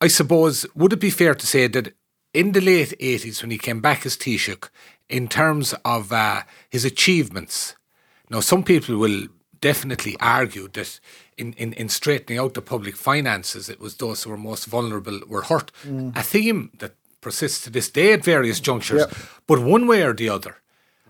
I 0.00 0.06
suppose, 0.06 0.64
would 0.76 0.92
it 0.92 1.00
be 1.00 1.10
fair 1.10 1.34
to 1.34 1.46
say 1.46 1.66
that 1.66 1.92
in 2.32 2.52
the 2.52 2.60
late 2.60 2.94
80s, 3.00 3.42
when 3.42 3.50
he 3.50 3.58
came 3.58 3.80
back 3.80 4.06
as 4.06 4.16
Taoiseach, 4.16 4.68
in 5.08 5.26
terms 5.26 5.74
of 5.84 6.12
uh, 6.12 6.42
his 6.70 6.84
achievements, 6.84 7.74
now 8.30 8.38
some 8.38 8.62
people 8.62 8.96
will 8.96 9.26
definitely 9.60 10.16
argue 10.20 10.68
that 10.68 11.00
in, 11.40 11.52
in, 11.54 11.72
in 11.72 11.88
straightening 11.88 12.38
out 12.38 12.54
the 12.54 12.62
public 12.62 12.96
finances, 12.96 13.68
it 13.68 13.80
was 13.80 13.96
those 13.96 14.22
who 14.22 14.30
were 14.30 14.36
most 14.36 14.66
vulnerable 14.66 15.20
were 15.26 15.42
hurt. 15.42 15.72
Mm. 15.86 16.16
A 16.16 16.22
theme 16.22 16.70
that 16.78 16.92
persists 17.20 17.64
to 17.64 17.70
this 17.70 17.90
day 17.90 18.12
at 18.12 18.24
various 18.24 18.60
junctures. 18.60 19.00
Yep. 19.00 19.14
But 19.46 19.60
one 19.60 19.86
way 19.86 20.02
or 20.02 20.12
the 20.12 20.28
other, 20.28 20.56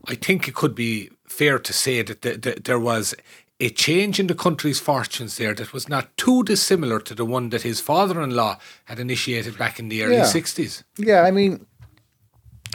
I 0.06 0.14
think 0.14 0.48
it 0.48 0.54
could 0.54 0.74
be 0.74 1.10
fair 1.26 1.58
to 1.58 1.72
say 1.72 2.02
that 2.02 2.22
the, 2.22 2.36
the, 2.36 2.60
there 2.64 2.78
was 2.78 3.14
a 3.60 3.68
change 3.68 4.18
in 4.18 4.26
the 4.26 4.34
country's 4.34 4.80
fortunes 4.80 5.36
there 5.36 5.54
that 5.54 5.72
was 5.72 5.88
not 5.88 6.16
too 6.16 6.42
dissimilar 6.44 6.98
to 7.00 7.14
the 7.14 7.26
one 7.26 7.50
that 7.50 7.62
his 7.62 7.80
father 7.80 8.22
in 8.22 8.30
law 8.30 8.58
had 8.86 8.98
initiated 8.98 9.58
back 9.58 9.78
in 9.78 9.88
the 9.88 10.02
early 10.02 10.16
yeah. 10.16 10.24
60s. 10.24 10.82
Yeah, 10.96 11.22
I 11.22 11.30
mean, 11.30 11.66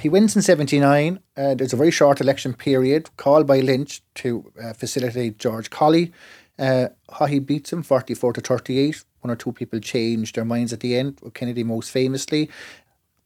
he 0.01 0.09
wins 0.09 0.35
in 0.35 0.43
79. 0.43 1.19
Uh, 1.35 1.55
there's 1.55 1.73
a 1.73 1.77
very 1.77 1.91
short 1.91 2.21
election 2.21 2.53
period 2.53 3.09
called 3.17 3.47
by 3.47 3.59
Lynch 3.59 4.03
to 4.15 4.51
uh, 4.63 4.73
facilitate 4.73 5.39
George 5.39 5.69
Colley. 5.71 6.13
Uh, 6.57 6.87
he 7.27 7.39
beats 7.39 7.73
him 7.73 7.83
44 7.83 8.33
to 8.33 8.41
38. 8.41 9.03
One 9.21 9.31
or 9.31 9.35
two 9.35 9.51
people 9.51 9.79
change 9.79 10.33
their 10.33 10.45
minds 10.45 10.71
at 10.71 10.81
the 10.81 10.95
end, 10.95 11.19
Kennedy 11.33 11.63
most 11.63 11.91
famously. 11.91 12.49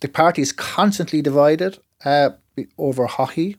The 0.02 0.08
party 0.08 0.42
is 0.42 0.52
constantly 0.52 1.22
divided 1.22 1.80
uh, 2.06 2.32
over 2.78 3.08
Haughey, 3.08 3.58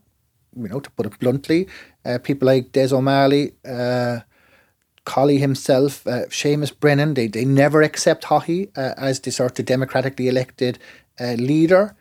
you 0.57 0.69
know, 0.69 0.81
to 0.81 0.91
put 0.91 1.07
it 1.07 1.19
bluntly. 1.19 1.69
Uh, 2.05 2.19
people 2.19 2.47
like 2.47 2.73
Des 2.73 2.95
O'Malley, 2.95 3.53
uh, 3.69 4.21
Colley 5.05 5.39
himself, 5.39 6.07
uh, 6.07 6.27
Seamus 6.27 6.79
Brennan, 6.79 7.15
they, 7.15 7.27
they 7.27 7.45
never 7.45 7.83
accept 7.83 8.25
Haughey 8.25 8.71
uh, 8.77 8.95
as 8.97 9.21
the 9.21 9.31
sort 9.31 9.59
of 9.59 9.67
democratically 9.67 10.29
elected 10.29 10.79
uh, 11.21 11.33
leader. 11.33 11.95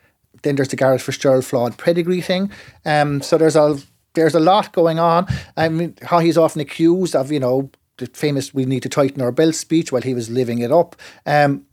Then 0.43 0.55
there's 0.55 0.69
the 0.69 0.77
Garret 0.77 1.01
FitzGerald 1.01 1.43
flawed 1.43 1.77
pedigree 1.77 2.21
thing. 2.21 2.51
Um, 2.85 3.21
so 3.21 3.37
there's 3.37 3.55
a 3.55 3.77
there's 4.13 4.35
a 4.35 4.39
lot 4.39 4.73
going 4.73 4.99
on. 4.99 5.27
I 5.55 5.69
mean, 5.69 5.93
Haughey's 5.93 6.37
often 6.37 6.61
accused 6.61 7.15
of, 7.15 7.31
you 7.31 7.39
know, 7.39 7.69
the 7.97 8.07
famous 8.07 8.53
"we 8.53 8.65
need 8.65 8.83
to 8.83 8.89
tighten 8.89 9.21
our 9.21 9.31
belt" 9.31 9.55
speech 9.55 9.91
while 9.91 10.01
he 10.01 10.13
was 10.13 10.29
living 10.29 10.59
it 10.59 10.71
up. 10.71 10.95
Um, 11.25 11.65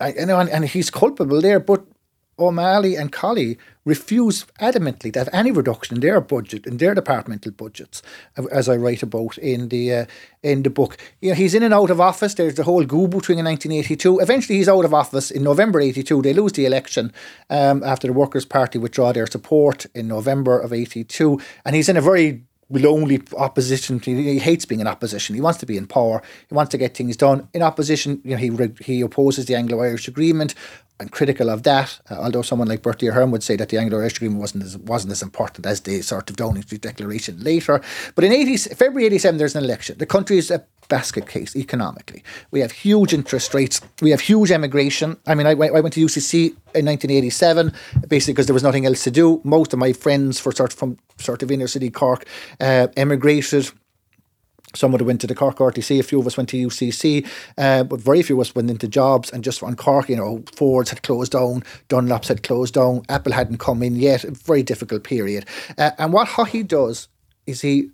I, 0.00 0.12
you 0.12 0.26
know, 0.26 0.38
and, 0.38 0.50
and 0.50 0.64
he's 0.64 0.90
culpable 0.90 1.40
there, 1.40 1.60
but 1.60 1.84
O'Malley 2.38 2.96
and 2.96 3.12
Colley 3.12 3.58
refuse 3.84 4.44
adamantly 4.60 5.12
to 5.12 5.18
have 5.18 5.28
any 5.32 5.50
reduction 5.50 5.96
in 5.96 6.00
their 6.00 6.20
budget, 6.20 6.66
in 6.66 6.76
their 6.76 6.94
departmental 6.94 7.52
budgets, 7.52 8.02
as 8.52 8.68
I 8.68 8.76
write 8.76 9.02
about 9.02 9.38
in 9.38 9.68
the 9.70 9.94
uh, 9.94 10.06
in 10.42 10.62
the 10.62 10.70
book. 10.70 10.98
You 11.20 11.30
know, 11.30 11.34
he's 11.34 11.54
in 11.54 11.62
and 11.62 11.74
out 11.74 11.90
of 11.90 12.00
office. 12.00 12.34
There's 12.34 12.54
the 12.54 12.64
whole 12.64 12.84
Gubu 12.84 13.24
thing 13.24 13.38
in 13.38 13.46
1982. 13.46 14.20
Eventually, 14.20 14.58
he's 14.58 14.68
out 14.68 14.84
of 14.84 14.94
office 14.94 15.30
in 15.30 15.42
November 15.42 15.80
82. 15.80 16.22
They 16.22 16.34
lose 16.34 16.52
the 16.52 16.66
election 16.66 17.12
um, 17.50 17.82
after 17.82 18.06
the 18.06 18.12
Workers' 18.12 18.44
Party 18.44 18.78
withdraw 18.78 19.12
their 19.12 19.26
support 19.26 19.86
in 19.94 20.06
November 20.06 20.58
of 20.58 20.72
82. 20.72 21.40
And 21.64 21.74
he's 21.74 21.88
in 21.88 21.96
a 21.96 22.02
very 22.02 22.44
lonely 22.70 23.22
opposition. 23.36 23.98
He 24.00 24.38
hates 24.38 24.64
being 24.64 24.80
in 24.80 24.86
opposition. 24.86 25.34
He 25.34 25.40
wants 25.40 25.58
to 25.60 25.66
be 25.66 25.76
in 25.76 25.86
power. 25.86 26.22
He 26.48 26.54
wants 26.54 26.70
to 26.72 26.78
get 26.78 26.96
things 26.96 27.16
done. 27.16 27.48
In 27.54 27.62
opposition, 27.62 28.20
you 28.24 28.32
know, 28.32 28.36
he 28.36 28.84
he 28.84 29.00
opposes 29.00 29.46
the 29.46 29.54
Anglo-Irish 29.54 30.08
Agreement 30.08 30.54
and 31.00 31.12
critical 31.12 31.48
of 31.50 31.62
that. 31.62 32.00
Uh, 32.10 32.16
although 32.16 32.42
someone 32.42 32.68
like 32.68 32.82
Bertie 32.82 33.08
Ahern 33.08 33.30
would 33.30 33.42
say 33.42 33.56
that 33.56 33.68
the 33.68 33.78
Anglo-Irish 33.78 34.16
Agreement 34.16 34.40
wasn't 34.40 34.64
as 34.64 34.76
wasn't 34.78 35.12
as 35.12 35.22
important 35.22 35.66
as 35.66 35.80
the 35.82 36.02
sort 36.02 36.30
of 36.30 36.36
Downing 36.36 36.62
Street 36.62 36.82
Declaration 36.82 37.42
later. 37.42 37.80
But 38.14 38.24
in 38.24 38.32
80, 38.32 38.56
February 38.74 39.06
87, 39.06 39.38
there's 39.38 39.56
an 39.56 39.64
election. 39.64 39.98
The 39.98 40.06
country 40.06 40.38
is 40.38 40.50
a 40.50 40.64
basket 40.88 41.28
case 41.28 41.54
economically. 41.54 42.24
We 42.50 42.60
have 42.60 42.72
huge 42.72 43.12
interest 43.12 43.54
rates. 43.54 43.80
We 44.00 44.10
have 44.10 44.20
huge 44.20 44.50
emigration. 44.50 45.18
I 45.26 45.34
mean, 45.34 45.46
I, 45.46 45.50
I 45.50 45.80
went 45.80 45.92
to 45.94 46.04
UCC 46.04 46.48
in 46.74 46.86
1987 46.86 47.72
basically 48.08 48.32
because 48.32 48.46
there 48.46 48.54
was 48.54 48.62
nothing 48.62 48.86
else 48.86 49.04
to 49.04 49.10
do. 49.10 49.40
Most 49.44 49.72
of 49.72 49.78
my 49.78 49.92
friends 49.92 50.40
for 50.40 50.52
sort 50.52 50.72
of 50.72 50.78
from 50.78 50.98
sort 51.18 51.42
of 51.42 51.50
inner 51.50 51.66
city 51.66 51.90
Cork 51.90 52.24
uh, 52.60 52.88
emigrated. 52.96 53.70
Some 54.74 54.94
of 54.94 54.98
them 54.98 55.06
went 55.06 55.20
to 55.22 55.26
the 55.26 55.34
Cork 55.34 55.56
RTC, 55.56 55.98
a 55.98 56.02
few 56.02 56.20
of 56.20 56.26
us 56.26 56.36
went 56.36 56.48
to 56.50 56.56
UCC, 56.56 57.26
uh, 57.56 57.84
but 57.84 58.00
very 58.00 58.22
few 58.22 58.36
of 58.36 58.42
us 58.42 58.54
went 58.54 58.70
into 58.70 58.86
jobs. 58.88 59.30
And 59.30 59.42
just 59.42 59.62
on 59.62 59.76
Cork, 59.76 60.08
you 60.08 60.16
know, 60.16 60.44
Ford's 60.54 60.90
had 60.90 61.02
closed 61.02 61.32
down, 61.32 61.64
Dunlops 61.88 62.28
had 62.28 62.42
closed 62.42 62.74
down, 62.74 63.02
Apple 63.08 63.32
hadn't 63.32 63.58
come 63.58 63.82
in 63.82 63.96
yet. 63.96 64.24
A 64.24 64.30
very 64.30 64.62
difficult 64.62 65.04
period. 65.04 65.46
Uh, 65.76 65.92
and 65.98 66.12
what 66.12 66.28
he 66.48 66.62
does 66.62 67.08
is 67.46 67.62
he 67.62 67.90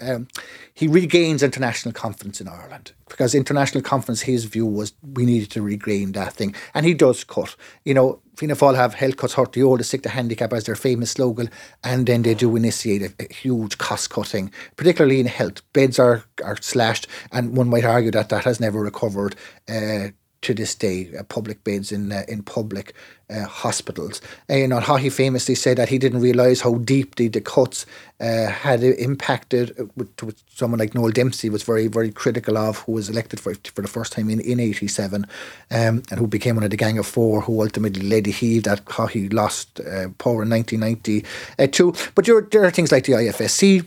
um, 0.00 0.28
he 0.74 0.86
regains 0.86 1.42
international 1.42 1.92
confidence 1.92 2.40
in 2.40 2.48
Ireland 2.48 2.92
because 3.08 3.34
international 3.34 3.82
confidence, 3.82 4.22
his 4.22 4.44
view 4.44 4.66
was 4.66 4.92
we 5.02 5.26
needed 5.26 5.50
to 5.52 5.62
regain 5.62 6.12
that 6.12 6.34
thing, 6.34 6.54
and 6.74 6.86
he 6.86 6.94
does 6.94 7.24
cut. 7.24 7.56
You 7.84 7.94
know, 7.94 8.20
Fianna 8.38 8.54
Fáil 8.54 8.76
have 8.76 8.94
health 8.94 9.16
cuts 9.16 9.34
hurt 9.34 9.50
the 9.50 9.64
old, 9.64 9.84
sick 9.84 10.02
the 10.02 10.10
handicap 10.10 10.52
as 10.52 10.62
their 10.62 10.76
famous 10.76 11.10
slogan, 11.10 11.50
and 11.82 12.06
then 12.06 12.22
they 12.22 12.34
do 12.34 12.54
initiate 12.54 13.02
a, 13.02 13.12
a, 13.18 13.34
huge 13.34 13.78
cost 13.78 14.10
cutting, 14.10 14.52
particularly 14.76 15.18
in 15.18 15.26
health. 15.26 15.60
Beds 15.72 15.98
are 15.98 16.22
are 16.44 16.56
slashed, 16.60 17.08
and 17.32 17.56
one 17.56 17.68
might 17.68 17.84
argue 17.84 18.12
that 18.12 18.28
that 18.28 18.44
has 18.44 18.60
never 18.60 18.80
recovered. 18.80 19.34
Uh, 19.68 20.10
to 20.42 20.54
this 20.54 20.74
day, 20.74 21.10
uh, 21.18 21.22
public 21.24 21.64
beds 21.64 21.90
in 21.90 22.12
uh, 22.12 22.22
in 22.28 22.42
public 22.42 22.94
uh, 23.30 23.44
hospitals. 23.44 24.20
And, 24.48 24.60
you 24.60 24.68
know, 24.68 24.80
he 24.80 25.10
famously 25.10 25.54
said 25.54 25.76
that 25.76 25.88
he 25.88 25.98
didn't 25.98 26.20
realise 26.20 26.60
how 26.60 26.76
deeply 26.76 27.28
the 27.28 27.40
cuts 27.40 27.84
uh, 28.20 28.46
had 28.46 28.82
impacted. 28.82 29.78
Uh, 29.78 29.84
with, 29.96 30.22
with, 30.22 30.42
someone 30.48 30.78
like 30.78 30.94
Noel 30.94 31.10
Dempsey 31.10 31.50
was 31.50 31.62
very 31.62 31.88
very 31.88 32.10
critical 32.10 32.56
of, 32.56 32.78
who 32.78 32.92
was 32.92 33.08
elected 33.08 33.40
for 33.40 33.54
for 33.74 33.82
the 33.82 33.88
first 33.88 34.12
time 34.12 34.30
in 34.30 34.40
in 34.40 34.60
'87, 34.60 35.26
um, 35.70 36.02
and 36.10 36.18
who 36.18 36.26
became 36.26 36.54
one 36.54 36.64
of 36.64 36.70
the 36.70 36.76
Gang 36.76 36.98
of 36.98 37.06
Four, 37.06 37.40
who 37.40 37.60
ultimately 37.60 38.02
led 38.02 38.24
the 38.24 38.30
heave 38.30 38.62
that 38.64 38.80
how 38.88 39.06
he 39.06 39.28
lost 39.28 39.80
uh, 39.80 40.08
power 40.18 40.42
in 40.42 40.50
1992. 40.50 41.94
But 42.14 42.24
there, 42.24 42.40
there 42.40 42.64
are 42.64 42.70
things 42.70 42.92
like 42.92 43.04
the 43.04 43.12
IFSC 43.12 43.84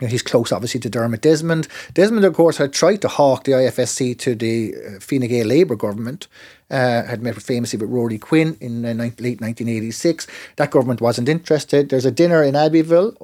you 0.00 0.06
know, 0.06 0.10
he's 0.10 0.22
close, 0.22 0.50
obviously, 0.50 0.80
to 0.80 0.90
Dermot 0.90 1.20
Desmond. 1.20 1.68
Desmond, 1.92 2.24
of 2.24 2.34
course, 2.34 2.56
had 2.56 2.72
tried 2.72 3.02
to 3.02 3.08
hawk 3.08 3.44
the 3.44 3.52
IFSC 3.52 4.18
to 4.18 4.34
the 4.34 4.74
uh, 4.74 5.00
Fine 5.00 5.28
Gael 5.28 5.46
Labour 5.46 5.76
government. 5.76 6.26
Uh, 6.70 7.04
had 7.04 7.20
met 7.20 7.34
famously 7.42 7.76
with 7.76 7.90
Ruairi 7.90 8.20
Quinn 8.20 8.56
in 8.60 8.84
uh, 8.84 8.94
late 8.94 9.40
1986. 9.40 10.28
That 10.54 10.70
government 10.70 11.00
wasn't 11.00 11.28
interested. 11.28 11.88
There's 11.88 12.04
a 12.04 12.12
dinner 12.12 12.44
in 12.44 12.54
Abbeville. 12.54 13.16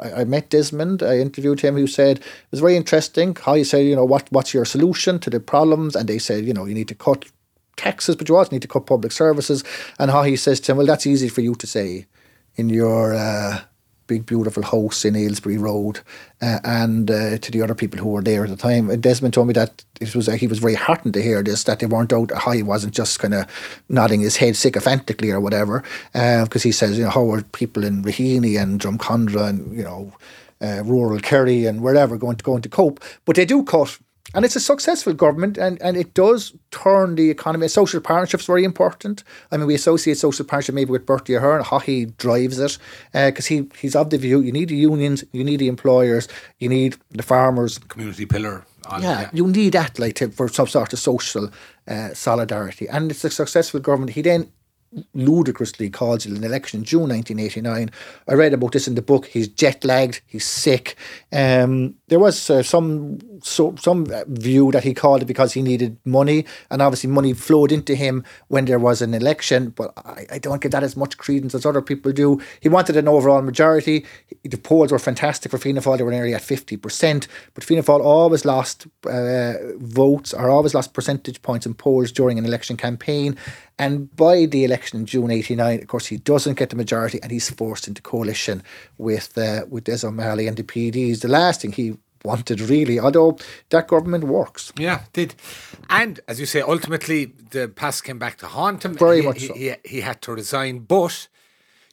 I, 0.00 0.22
I 0.22 0.24
met 0.24 0.48
Desmond. 0.48 1.02
I 1.02 1.18
interviewed 1.18 1.60
him. 1.60 1.74
Who 1.74 1.86
said 1.86 2.20
it 2.20 2.24
was 2.50 2.60
very 2.60 2.76
interesting. 2.76 3.36
How 3.36 3.54
you 3.54 3.64
say, 3.64 3.86
you 3.86 3.94
know, 3.94 4.06
what 4.06 4.32
what's 4.32 4.54
your 4.54 4.64
solution 4.64 5.18
to 5.18 5.28
the 5.28 5.38
problems? 5.38 5.94
And 5.94 6.08
they 6.08 6.18
said, 6.18 6.46
you 6.46 6.54
know, 6.54 6.64
you 6.64 6.74
need 6.74 6.88
to 6.88 6.94
cut 6.94 7.26
taxes, 7.76 8.16
but 8.16 8.26
you 8.30 8.36
also 8.36 8.52
need 8.52 8.62
to 8.62 8.68
cut 8.68 8.86
public 8.86 9.12
services. 9.12 9.64
And 9.98 10.10
how 10.10 10.22
he 10.22 10.34
says 10.36 10.58
to 10.60 10.72
him, 10.72 10.78
well, 10.78 10.86
that's 10.86 11.06
easy 11.06 11.28
for 11.28 11.42
you 11.42 11.54
to 11.56 11.66
say 11.66 12.06
in 12.56 12.70
your. 12.70 13.14
Uh, 13.14 13.60
big 14.06 14.26
beautiful 14.26 14.62
house 14.62 15.04
in 15.04 15.14
Ailesbury 15.14 15.58
Road, 15.58 16.00
uh, 16.42 16.60
and 16.64 17.10
uh, 17.10 17.38
to 17.38 17.50
the 17.50 17.62
other 17.62 17.74
people 17.74 17.98
who 17.98 18.10
were 18.10 18.22
there 18.22 18.44
at 18.44 18.50
the 18.50 18.56
time. 18.56 18.90
And 18.90 19.02
Desmond 19.02 19.34
told 19.34 19.48
me 19.48 19.54
that 19.54 19.84
it 20.00 20.14
was 20.14 20.28
uh, 20.28 20.32
he 20.32 20.46
was 20.46 20.58
very 20.58 20.74
heartened 20.74 21.14
to 21.14 21.22
hear 21.22 21.42
this 21.42 21.64
that 21.64 21.80
they 21.80 21.86
weren't 21.86 22.12
out 22.12 22.32
how 22.32 22.52
he 22.52 22.62
wasn't 22.62 22.94
just 22.94 23.18
kind 23.18 23.34
of 23.34 23.46
nodding 23.88 24.20
his 24.20 24.36
head 24.36 24.56
sycophantically 24.56 25.30
or 25.30 25.40
whatever, 25.40 25.82
because 26.12 26.62
uh, 26.64 26.68
he 26.68 26.72
says 26.72 26.98
you 26.98 27.04
know 27.04 27.10
how 27.10 27.30
are 27.30 27.42
people 27.42 27.84
in 27.84 28.02
Raheny 28.02 28.60
and 28.60 28.80
Drumcondra 28.80 29.48
and 29.48 29.76
you 29.76 29.84
know. 29.84 30.12
Uh, 30.60 30.82
rural 30.84 31.18
Kerry 31.18 31.66
and 31.66 31.82
wherever 31.82 32.16
going 32.16 32.36
to 32.36 32.44
going 32.44 32.62
to 32.62 32.70
cope, 32.70 33.04
but 33.26 33.36
they 33.36 33.44
do 33.44 33.64
cut 33.64 33.98
and 34.32 34.44
it's 34.44 34.56
a 34.56 34.60
successful 34.60 35.12
government 35.12 35.58
and, 35.58 35.80
and 35.82 35.96
it 35.96 36.14
does 36.14 36.54
turn 36.70 37.14
the 37.14 37.30
economy. 37.30 37.68
Social 37.68 38.00
partnership 38.00 38.40
is 38.40 38.46
very 38.46 38.64
important. 38.64 39.22
I 39.52 39.56
mean, 39.56 39.66
we 39.66 39.74
associate 39.74 40.16
social 40.16 40.44
partnership 40.44 40.74
maybe 40.74 40.90
with 40.90 41.04
Bertie 41.06 41.34
Ahern, 41.34 41.62
how 41.62 41.78
he 41.78 42.06
drives 42.06 42.58
it, 42.58 42.78
because 43.12 43.46
uh, 43.46 43.54
he, 43.54 43.68
he's 43.78 43.94
of 43.94 44.10
the 44.10 44.18
view 44.18 44.40
you 44.40 44.52
need 44.52 44.70
the 44.70 44.76
unions, 44.76 45.24
you 45.32 45.44
need 45.44 45.60
the 45.60 45.68
employers, 45.68 46.26
you 46.58 46.68
need 46.68 46.96
the 47.10 47.22
farmers. 47.22 47.78
Community 47.78 48.26
pillar. 48.26 48.64
on- 48.86 49.02
yeah, 49.02 49.30
you 49.32 49.46
need 49.46 49.74
that 49.74 49.98
like 49.98 50.14
to, 50.16 50.30
for 50.30 50.48
some 50.48 50.66
sort 50.66 50.92
of 50.92 50.98
social 50.98 51.50
uh, 51.86 52.14
solidarity, 52.14 52.88
and 52.88 53.10
it's 53.10 53.24
a 53.24 53.30
successful 53.30 53.80
government. 53.80 54.12
He 54.12 54.22
then 54.22 54.50
ludicrously 55.14 55.90
calls 55.90 56.26
it 56.26 56.32
an 56.32 56.44
election 56.44 56.80
in 56.80 56.84
June 56.84 57.08
1989. 57.08 57.90
I 58.28 58.34
read 58.34 58.52
about 58.54 58.72
this 58.72 58.86
in 58.86 58.94
the 58.94 59.02
book. 59.02 59.26
He's 59.26 59.48
jet 59.48 59.84
lagged. 59.84 60.20
He's 60.26 60.46
sick. 60.46 60.96
Um, 61.32 61.96
there 62.08 62.18
was 62.18 62.50
uh, 62.50 62.62
some 62.62 63.18
so, 63.42 63.74
some 63.78 64.06
view 64.28 64.70
that 64.72 64.84
he 64.84 64.92
called 64.92 65.22
it 65.22 65.26
because 65.26 65.54
he 65.54 65.62
needed 65.62 65.96
money, 66.04 66.44
and 66.70 66.82
obviously 66.82 67.08
money 67.08 67.32
flowed 67.32 67.72
into 67.72 67.94
him 67.94 68.24
when 68.48 68.66
there 68.66 68.78
was 68.78 69.00
an 69.00 69.14
election. 69.14 69.70
But 69.70 69.92
I, 69.96 70.26
I 70.32 70.38
don't 70.38 70.60
give 70.60 70.72
that 70.72 70.82
as 70.82 70.96
much 70.96 71.16
credence 71.16 71.54
as 71.54 71.64
other 71.64 71.80
people 71.80 72.12
do. 72.12 72.40
He 72.60 72.68
wanted 72.68 72.96
an 72.96 73.08
overall 73.08 73.42
majority. 73.42 74.04
The 74.42 74.58
polls 74.58 74.92
were 74.92 74.98
fantastic 74.98 75.50
for 75.50 75.58
Fianna 75.58 75.80
Fáil. 75.80 75.98
They 75.98 76.04
were 76.04 76.10
nearly 76.10 76.34
at 76.34 76.42
fifty 76.42 76.76
percent, 76.76 77.26
but 77.54 77.64
Fianna 77.64 77.82
Fáil 77.82 78.00
always 78.00 78.44
lost 78.44 78.86
uh, 79.08 79.54
votes 79.76 80.34
or 80.34 80.50
always 80.50 80.74
lost 80.74 80.92
percentage 80.92 81.40
points 81.40 81.64
in 81.64 81.72
polls 81.72 82.12
during 82.12 82.38
an 82.38 82.44
election 82.44 82.76
campaign. 82.76 83.36
And 83.76 84.14
by 84.14 84.46
the 84.46 84.64
election 84.64 85.00
in 85.00 85.06
June 85.06 85.30
'89, 85.30 85.80
of 85.80 85.88
course, 85.88 86.06
he 86.06 86.18
doesn't 86.18 86.58
get 86.58 86.70
the 86.70 86.76
majority, 86.76 87.20
and 87.22 87.32
he's 87.32 87.50
forced 87.50 87.88
into 87.88 88.02
coalition 88.02 88.62
with 88.98 89.36
uh, 89.36 89.64
with 89.68 89.84
Des 89.84 90.06
O'Malley 90.06 90.46
and 90.46 90.56
the 90.56 90.62
PDs. 90.62 91.22
The 91.22 91.28
last 91.28 91.62
thing 91.62 91.72
he 91.72 91.94
wanted, 92.24 92.60
really, 92.60 92.98
although 92.98 93.36
that 93.70 93.88
government 93.88 94.24
works. 94.24 94.72
Yeah, 94.78 95.02
did. 95.12 95.34
And 95.90 96.20
as 96.26 96.40
you 96.40 96.46
say, 96.46 96.60
ultimately 96.60 97.26
the 97.50 97.68
past 97.68 98.04
came 98.04 98.18
back 98.18 98.38
to 98.38 98.46
haunt 98.46 98.84
him. 98.84 98.94
Very 98.94 99.20
he, 99.20 99.26
much 99.26 99.40
he, 99.40 99.46
so. 99.48 99.54
he, 99.54 99.74
he 99.84 100.00
had 100.00 100.22
to 100.22 100.32
resign, 100.32 100.80
but 100.80 101.28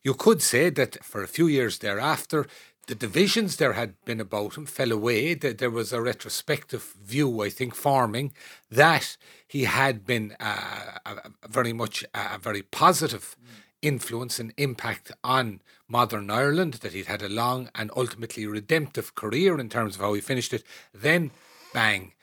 you 0.04 0.14
could 0.14 0.42
say 0.42 0.70
that 0.70 1.04
for 1.04 1.22
a 1.22 1.28
few 1.28 1.48
years 1.48 1.80
thereafter, 1.80 2.48
the 2.88 2.96
divisions 2.96 3.58
there 3.58 3.74
had 3.74 3.94
been 4.06 4.20
about 4.20 4.58
him 4.58 4.66
fell 4.66 4.92
away. 4.92 5.34
That 5.34 5.60
there 5.60 5.70
was 5.70 5.94
a 5.94 6.02
retrospective 6.02 6.96
view, 7.04 7.42
I 7.42 7.50
think, 7.50 7.76
forming 7.76 8.34
that 8.70 9.18
he 9.48 9.66
had 9.66 10.06
been 10.06 10.36
uh, 10.40 10.98
a, 11.06 11.12
a 11.44 11.48
very 11.48 11.74
much 11.74 12.04
a, 12.14 12.36
a 12.36 12.38
very 12.38 12.64
positive 12.64 13.36
influence 13.82 14.40
and 14.40 14.54
impact 14.58 15.12
on 15.24 15.62
modern 15.88 16.30
Ireland, 16.30 16.76
that 16.76 16.94
he'd 16.94 17.08
had 17.08 17.22
a 17.22 17.30
long 17.30 17.70
and 17.76 17.92
ultimately 17.96 18.46
redemptive 18.46 19.16
career 19.16 19.60
in 19.60 19.70
terms 19.70 19.96
of 19.96 20.02
how 20.02 20.14
he 20.14 20.22
finished 20.22 20.54
it. 20.54 20.64
Then, 20.94 21.32
bang. 21.74 22.14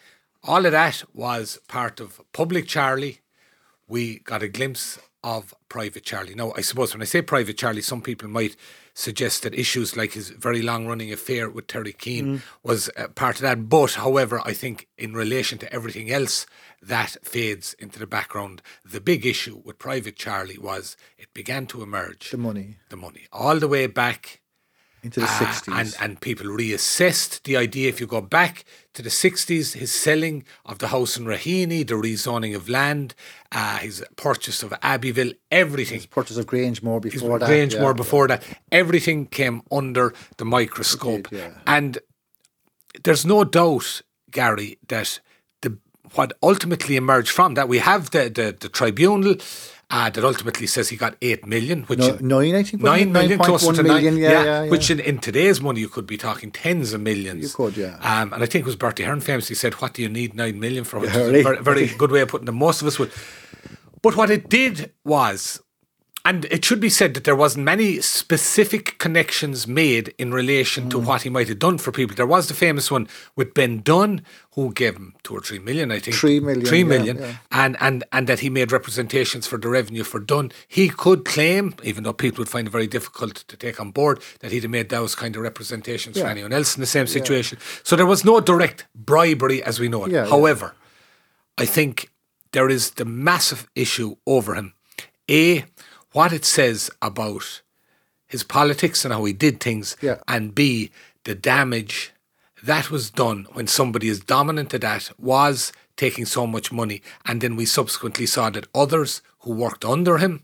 All 0.44 0.64
of 0.64 0.72
that 0.72 1.04
was 1.12 1.58
part 1.68 2.00
of 2.00 2.20
Public 2.32 2.66
Charlie. 2.66 3.20
We 3.88 4.20
got 4.20 4.42
a 4.42 4.48
glimpse 4.48 4.98
of 5.24 5.54
Private 5.68 6.04
Charlie. 6.04 6.34
Now, 6.34 6.52
I 6.56 6.60
suppose 6.60 6.94
when 6.94 7.02
I 7.02 7.06
say 7.06 7.22
Private 7.22 7.58
Charlie, 7.58 7.82
some 7.82 8.02
people 8.02 8.28
might 8.28 8.56
suggest 8.98 9.42
that 9.44 9.54
issues 9.54 9.96
like 9.96 10.12
his 10.12 10.30
very 10.30 10.60
long 10.60 10.86
running 10.86 11.12
affair 11.12 11.48
with 11.48 11.68
Terry 11.68 11.92
Keane 11.92 12.42
was 12.64 12.90
uh, 12.96 13.06
part 13.08 13.36
of 13.36 13.42
that. 13.42 13.68
But, 13.68 13.94
however, 13.94 14.42
I 14.44 14.52
think 14.52 14.88
in 14.98 15.12
relation 15.12 15.56
to 15.58 15.72
everything 15.72 16.10
else, 16.10 16.46
that 16.82 17.16
fades 17.22 17.74
into 17.78 17.98
the 17.98 18.06
background. 18.06 18.60
The 18.84 19.00
big 19.00 19.24
issue 19.24 19.62
with 19.64 19.78
Private 19.78 20.16
Charlie 20.16 20.58
was 20.58 20.96
it 21.16 21.32
began 21.32 21.66
to 21.66 21.82
emerge 21.82 22.30
The 22.30 22.36
money 22.36 22.76
the 22.88 22.96
money 22.96 23.26
all 23.32 23.58
the 23.58 23.68
way 23.68 23.86
back 23.86 24.40
into 25.08 25.20
the 25.20 25.26
uh, 25.26 25.38
sixties. 25.44 25.74
and 25.78 25.88
and 26.02 26.20
people 26.20 26.46
reassessed 26.46 27.42
the 27.44 27.56
idea 27.56 27.88
if 27.88 27.98
you 28.00 28.06
go 28.06 28.20
back 28.20 28.64
to 28.94 29.00
the 29.02 29.14
60s 29.24 29.74
his 29.82 29.92
selling 29.92 30.44
of 30.70 30.78
the 30.82 30.88
house 30.88 31.16
in 31.18 31.24
Raheny 31.24 31.80
the 31.86 31.94
rezoning 31.94 32.54
of 32.54 32.68
land 32.68 33.14
uh, 33.52 33.78
his 33.78 34.04
purchase 34.16 34.62
of 34.62 34.70
Abbeville 34.82 35.32
everything 35.50 35.98
His 36.02 36.06
purchase 36.06 36.36
of 36.36 36.46
Grangemore 36.46 37.02
his 37.02 37.22
before 37.22 37.38
that. 37.38 37.48
Grangemore 37.48 37.94
yeah. 37.94 38.02
before 38.04 38.26
that 38.28 38.42
everything 38.70 39.26
came 39.26 39.62
under 39.80 40.06
the 40.36 40.44
microscope 40.44 41.28
did, 41.30 41.38
yeah. 41.38 41.50
and 41.66 41.98
there's 43.04 43.24
no 43.24 43.44
doubt 43.44 44.02
Gary 44.30 44.78
that 44.88 45.20
the 45.62 45.78
what 46.14 46.32
ultimately 46.42 46.96
emerged 46.96 47.30
from 47.30 47.54
that 47.54 47.68
we 47.68 47.78
have 47.78 48.02
the 48.10 48.24
the, 48.38 48.46
the 48.64 48.68
tribunal 48.68 49.34
uh, 49.90 50.10
that 50.10 50.22
ultimately 50.22 50.66
says 50.66 50.90
he 50.90 50.96
got 50.96 51.16
8 51.22 51.46
million 51.46 51.82
which 51.84 51.98
No, 51.98 52.40
nine, 52.40 52.54
I 52.54 52.62
think. 52.62 52.82
Nine 52.82 53.10
million, 53.10 53.38
closer 53.38 53.72
9.1 53.72 53.76
to 53.76 53.82
million, 53.82 54.14
nine. 54.14 54.22
yeah, 54.22 54.30
yeah, 54.30 54.62
yeah. 54.64 54.70
Which 54.70 54.90
in, 54.90 55.00
in 55.00 55.18
today's 55.18 55.60
money, 55.62 55.80
you 55.80 55.88
could 55.88 56.06
be 56.06 56.18
talking 56.18 56.50
tens 56.50 56.92
of 56.92 57.00
millions. 57.00 57.42
You 57.42 57.48
could, 57.48 57.76
yeah. 57.76 57.96
Um, 58.02 58.32
and 58.34 58.42
I 58.42 58.46
think 58.46 58.62
it 58.62 58.66
was 58.66 58.76
Bertie 58.76 59.04
Ahern 59.04 59.20
famously 59.20 59.56
said, 59.56 59.74
"What 59.74 59.94
do 59.94 60.02
you 60.02 60.08
need 60.10 60.34
nine 60.34 60.60
million 60.60 60.84
for?" 60.84 60.98
Which 60.98 61.10
is 61.10 61.16
really? 61.16 61.40
a 61.40 61.42
very, 61.42 61.62
very 61.62 61.86
good 61.86 62.10
way 62.10 62.20
of 62.20 62.28
putting 62.28 62.48
it. 62.48 62.52
Most 62.52 62.82
of 62.82 62.86
us 62.88 62.98
would. 62.98 63.10
But 64.02 64.14
what 64.16 64.30
it 64.30 64.48
did 64.50 64.92
was, 65.04 65.60
and 66.28 66.44
it 66.56 66.62
should 66.64 66.80
be 66.80 66.90
said 66.90 67.14
that 67.14 67.24
there 67.24 67.34
wasn't 67.44 67.64
many 67.64 67.88
specific 68.02 68.84
connections 69.04 69.66
made 69.66 70.06
in 70.22 70.28
relation 70.42 70.84
Mm. 70.84 70.90
to 70.90 70.98
what 71.08 71.22
he 71.22 71.30
might 71.36 71.48
have 71.48 71.58
done 71.68 71.78
for 71.78 71.90
people. 71.98 72.14
There 72.16 72.26
was 72.36 72.46
the 72.48 72.54
famous 72.66 72.90
one 72.90 73.04
with 73.38 73.54
Ben 73.54 73.80
Dunne, 73.88 74.20
who 74.54 74.72
gave 74.82 74.94
him 74.96 75.14
two 75.24 75.34
or 75.38 75.40
three 75.40 75.58
million, 75.68 75.90
I 75.96 75.98
think. 76.00 76.16
Three 76.16 76.40
million, 76.48 76.66
Three 76.66 76.84
yeah, 76.86 76.94
million, 76.94 77.16
yeah. 77.18 77.36
and 77.62 77.76
and 77.86 78.04
and 78.14 78.26
that 78.28 78.40
he 78.44 78.50
made 78.50 78.70
representations 78.78 79.46
for 79.50 79.58
the 79.58 79.68
revenue 79.78 80.04
for 80.04 80.20
Dunne. 80.20 80.50
He 80.78 80.84
could 81.02 81.20
claim, 81.34 81.64
even 81.90 82.04
though 82.04 82.12
people 82.24 82.40
would 82.42 82.52
find 82.56 82.66
it 82.68 82.72
very 82.78 82.86
difficult 82.96 83.34
to 83.50 83.56
take 83.56 83.76
on 83.80 83.90
board, 83.92 84.16
that 84.40 84.52
he'd 84.52 84.64
have 84.64 84.70
made 84.78 84.88
those 84.90 85.14
kind 85.22 85.34
of 85.36 85.42
representations 85.42 86.18
for 86.18 86.26
anyone 86.26 86.52
else 86.58 86.70
in 86.76 86.80
the 86.82 86.92
same 86.96 87.06
situation. 87.06 87.58
So 87.82 87.96
there 87.96 88.10
was 88.14 88.22
no 88.24 88.40
direct 88.40 88.86
bribery 88.94 89.62
as 89.62 89.80
we 89.80 89.88
know 89.88 90.04
it. 90.06 90.12
Yeah, 90.12 90.24
yeah. 90.24 90.30
However, 90.30 90.74
I 91.64 91.66
think 91.76 92.10
there 92.52 92.68
is 92.76 92.90
the 93.00 93.04
massive 93.04 93.62
issue 93.74 94.16
over 94.26 94.54
him. 94.54 94.74
A, 95.30 95.64
what 96.18 96.32
it 96.32 96.44
says 96.44 96.90
about 97.00 97.62
his 98.26 98.42
politics 98.42 99.04
and 99.04 99.14
how 99.14 99.24
he 99.24 99.32
did 99.46 99.60
things, 99.60 99.96
Yeah. 100.08 100.16
and 100.34 100.52
B, 100.58 100.90
the 101.28 101.34
damage 101.54 101.96
that 102.70 102.90
was 102.90 103.04
done 103.24 103.46
when 103.56 103.66
somebody 103.68 104.08
as 104.14 104.18
dominant 104.36 104.68
to 104.70 104.78
that 104.80 105.02
was 105.32 105.72
taking 105.96 106.26
so 106.26 106.42
much 106.54 106.72
money, 106.72 106.98
and 107.28 107.40
then 107.40 107.54
we 107.60 107.64
subsequently 107.78 108.26
saw 108.26 108.50
that 108.50 108.66
others 108.74 109.22
who 109.42 109.52
worked 109.52 109.84
under 109.84 110.18
him 110.18 110.34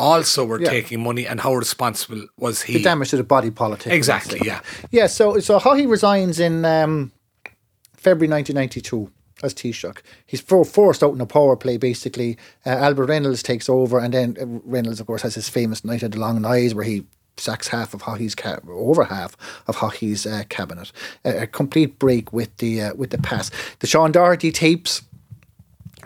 also 0.00 0.44
were 0.44 0.60
Yeah. 0.60 0.70
taking 0.70 1.00
money, 1.08 1.24
and 1.30 1.40
how 1.40 1.54
responsible 1.54 2.22
was 2.36 2.62
he? 2.62 2.72
the 2.78 2.82
damage 2.82 3.10
to 3.10 3.16
the 3.16 3.22
body 3.36 3.50
politic. 3.52 3.92
Exactly, 3.92 4.40
yeah. 4.50 4.60
Yeah, 4.90 5.06
so 5.18 5.38
so 5.48 5.52
how 5.64 5.74
he 5.80 5.86
resigns 5.86 6.36
in 6.40 6.64
um, 6.64 7.12
February 7.96 8.28
1992 8.28 9.10
as 9.42 9.54
Taoiseach. 9.54 9.98
He's 10.26 10.40
for, 10.40 10.64
forced 10.64 11.02
out 11.02 11.14
in 11.14 11.20
a 11.20 11.26
power 11.26 11.56
play, 11.56 11.76
basically. 11.76 12.38
Uh, 12.64 12.70
Albert 12.70 13.06
Reynolds 13.06 13.42
takes 13.42 13.68
over, 13.68 13.98
and 13.98 14.14
then 14.14 14.36
uh, 14.40 14.46
Reynolds, 14.64 15.00
of 15.00 15.06
course, 15.06 15.22
has 15.22 15.34
his 15.34 15.48
famous 15.48 15.84
night 15.84 16.02
of 16.02 16.12
the 16.12 16.18
long 16.18 16.40
knives 16.40 16.74
where 16.74 16.84
he 16.84 17.04
sacks 17.36 17.68
half 17.68 17.94
of 17.94 18.02
Haughey's 18.02 18.34
ca- 18.34 18.60
over 18.68 19.04
half 19.04 19.36
of 19.66 19.76
Haughey's 19.76 20.26
uh, 20.26 20.44
cabinet. 20.48 20.92
A, 21.24 21.42
a 21.42 21.46
complete 21.46 21.98
break 21.98 22.32
with 22.32 22.56
the 22.58 22.80
uh, 22.80 22.94
with 22.94 23.10
the 23.10 23.18
past. 23.18 23.52
The 23.80 23.86
Sean 23.86 24.12
Doherty 24.12 24.52
tapes 24.52 25.02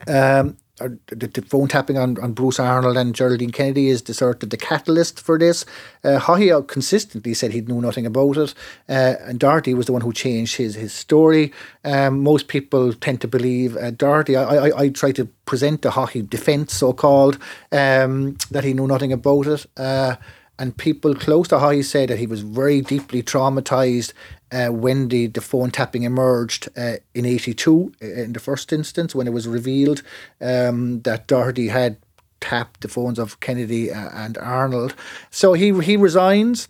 um, 0.07 0.57
the, 0.79 1.27
the 1.27 1.43
phone 1.43 1.69
tapping 1.69 1.99
on, 1.99 2.19
on 2.21 2.33
Bruce 2.33 2.61
Arnold 2.61 2.97
and 2.97 3.15
Geraldine 3.15 3.51
Kennedy 3.51 3.89
is 3.89 4.03
the 4.03 4.15
sort 4.15 4.43
of 4.43 4.51
the 4.51 4.57
catalyst 4.57 5.21
for 5.21 5.39
this. 5.39 5.65
Uh, 6.05 6.19
consistently 6.63 7.35
said 7.35 7.53
he 7.53 7.61
knew 7.61 7.81
nothing 7.81 8.07
about 8.07 8.37
it, 8.37 8.55
uh, 8.89 9.15
and 9.23 9.39
Doherty 9.39 9.75
was 9.75 9.87
the 9.87 9.93
one 9.93 10.03
who 10.03 10.13
changed 10.13 10.57
his 10.57 10.75
his 10.75 10.93
story. 10.93 11.53
Um, 11.85 12.23
most 12.23 12.49
people 12.49 12.93
tend 12.93 13.21
to 13.21 13.29
believe 13.29 13.77
uh, 13.77 13.91
Doherty. 13.91 14.37
I, 14.37 14.69
I 14.69 14.81
I 14.83 14.89
try 14.91 15.13
to 15.13 15.27
present 15.45 15.83
the 15.83 15.91
Haughey 15.91 16.29
defence, 16.29 16.75
so 16.75 16.93
called, 16.93 17.39
um, 17.73 18.37
that 18.51 18.65
he 18.65 18.75
knew 18.75 18.87
nothing 18.87 19.13
about 19.13 19.47
it. 19.47 19.67
Uh, 19.77 20.17
and 20.59 20.77
people 20.77 21.15
close 21.15 21.49
to 21.49 21.57
Haughey 21.57 21.85
said 21.85 22.09
that 22.09 22.19
he 22.19 22.27
was 22.27 22.43
very 22.43 22.81
deeply 22.81 23.23
traumatized 23.23 24.13
uh, 24.53 24.69
when 24.69 25.09
the, 25.09 25.27
the 25.27 25.41
phone 25.41 25.71
tapping 25.71 26.03
emerged 26.03 26.69
uh, 26.77 26.97
in 27.15 27.27
82 27.27 27.93
uh, 28.03 28.07
in 28.07 28.33
the 28.33 28.41
first 28.41 28.73
instance 28.73 29.15
when 29.15 29.27
it 29.27 29.33
was 29.33 29.47
revealed 29.47 30.03
um, 30.41 31.03
that 31.03 31.27
Doherty 31.27 31.69
had 31.69 31.97
tapped 32.41 32.81
the 32.83 32.89
phones 32.89 33.19
of 33.19 33.41
Kennedy 33.41 33.91
uh, 33.91 34.11
and 34.13 34.39
Arnold. 34.39 34.95
So 35.31 35.53
he 35.53 35.79
he 35.81 35.97
resigns 35.97 36.69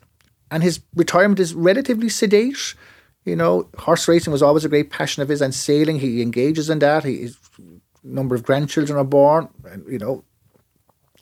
and 0.50 0.62
his 0.62 0.80
retirement 0.94 1.40
is 1.40 1.54
relatively 1.54 2.08
sedate. 2.08 2.74
You 3.24 3.36
know, 3.36 3.68
horse 3.78 4.08
racing 4.08 4.32
was 4.32 4.42
always 4.42 4.64
a 4.64 4.68
great 4.68 4.90
passion 4.90 5.22
of 5.22 5.28
his 5.28 5.42
and 5.42 5.54
sailing. 5.54 6.00
He 6.00 6.22
engages 6.22 6.70
in 6.70 6.78
that. 6.78 7.04
He, 7.04 7.18
his 7.18 7.36
number 8.02 8.34
of 8.34 8.42
grandchildren 8.42 8.98
are 8.98 9.04
born. 9.04 9.48
And, 9.70 9.84
you 9.86 9.98
know, 9.98 10.24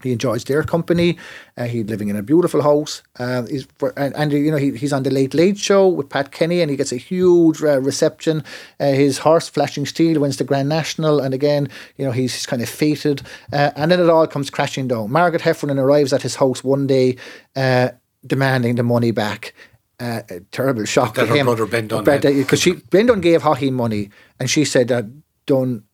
he 0.07 0.12
enjoys 0.12 0.44
their 0.44 0.62
company. 0.62 1.18
Uh, 1.57 1.64
he's 1.64 1.84
living 1.86 2.09
in 2.09 2.16
a 2.16 2.22
beautiful 2.22 2.62
house. 2.62 3.02
Uh, 3.18 3.42
he's 3.46 3.66
for, 3.78 3.92
and, 3.98 4.14
and 4.16 4.32
you 4.32 4.50
know 4.50 4.57
he, 4.57 4.70
he's 4.76 4.92
on 4.92 5.02
the 5.02 5.11
Late 5.11 5.34
Late 5.34 5.59
Show 5.59 5.88
with 5.88 6.09
Pat 6.09 6.30
Kenny, 6.30 6.61
and 6.62 6.70
he 6.70 6.76
gets 6.76 6.92
a 6.92 6.96
huge 6.96 7.62
uh, 7.62 7.80
reception. 7.80 8.42
Uh, 8.80 8.92
his 8.92 9.18
horse, 9.18 9.48
Flashing 9.48 9.86
Steel, 9.86 10.20
wins 10.20 10.36
the 10.36 10.44
Grand 10.44 10.68
National, 10.68 11.20
and 11.20 11.34
again, 11.34 11.68
you 11.96 12.04
know 12.04 12.12
he's 12.12 12.46
kind 12.46 12.62
of 12.62 12.68
fated. 12.68 13.22
Uh, 13.52 13.70
and 13.76 13.90
then 13.90 14.00
it 14.00 14.09
all 14.09 14.26
comes 14.26 14.50
crashing 14.50 14.88
down. 14.88 15.11
Margaret 15.11 15.42
Heffernan 15.42 15.78
arrives 15.78 16.12
at 16.12 16.22
his 16.22 16.36
house 16.36 16.62
one 16.64 16.86
day, 16.86 17.16
uh, 17.57 17.88
demanding 18.26 18.76
the 18.76 18.82
money 18.82 19.11
back. 19.11 19.52
Uh, 19.98 20.20
a 20.28 20.40
terrible 20.52 20.84
shock 20.84 21.14
That 21.14 21.22
to 21.22 21.26
her 21.28 21.36
him. 21.36 21.46
brother 21.46 21.64
Ben 21.66 21.88
Dunne 21.88 22.04
because 22.04 22.61
she 22.61 22.72
Ben 22.90 23.07
Dunne 23.07 23.22
gave 23.22 23.40
Haughey 23.42 23.72
money, 23.72 24.11
and 24.38 24.50
she 24.50 24.64
said 24.66 24.88
that 24.88 25.07
Dunne 25.46 25.84